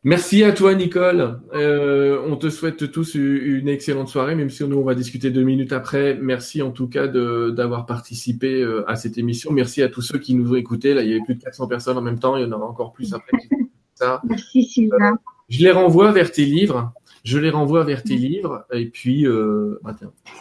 [0.04, 1.40] Merci à toi, Nicole.
[1.54, 5.44] Euh, on te souhaite tous une excellente soirée, même si nous, on va discuter deux
[5.44, 6.18] minutes après.
[6.20, 9.52] Merci en tout cas d'avoir participé euh, à cette émission.
[9.52, 10.92] Merci à tous ceux qui nous ont écoutés.
[10.92, 12.36] Là, il y avait plus de 400 personnes en même temps.
[12.36, 13.38] Il y en aura encore plus après.
[13.94, 14.20] Ça.
[14.24, 15.12] Merci, Sylvain.
[15.12, 15.16] Euh,
[15.48, 16.92] je les renvoie vers tes livres.
[17.24, 18.66] Je les renvoie vers tes livres.
[18.72, 19.96] Et puis, euh, bah,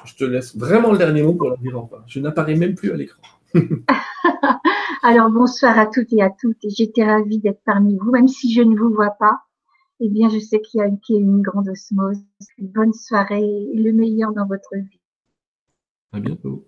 [0.05, 2.03] je te laisse vraiment le dernier mot pour leur dire enfin.
[2.07, 3.21] Je n'apparais même plus à l'écran.
[5.03, 6.57] Alors, bonsoir à toutes et à toutes.
[6.63, 9.41] J'étais ravie d'être parmi vous, même si je ne vous vois pas
[10.03, 12.17] eh bien, je sais qu'il y a une, une grande osmose.
[12.57, 14.99] Une bonne soirée et le meilleur dans votre vie.
[16.11, 16.67] À bientôt.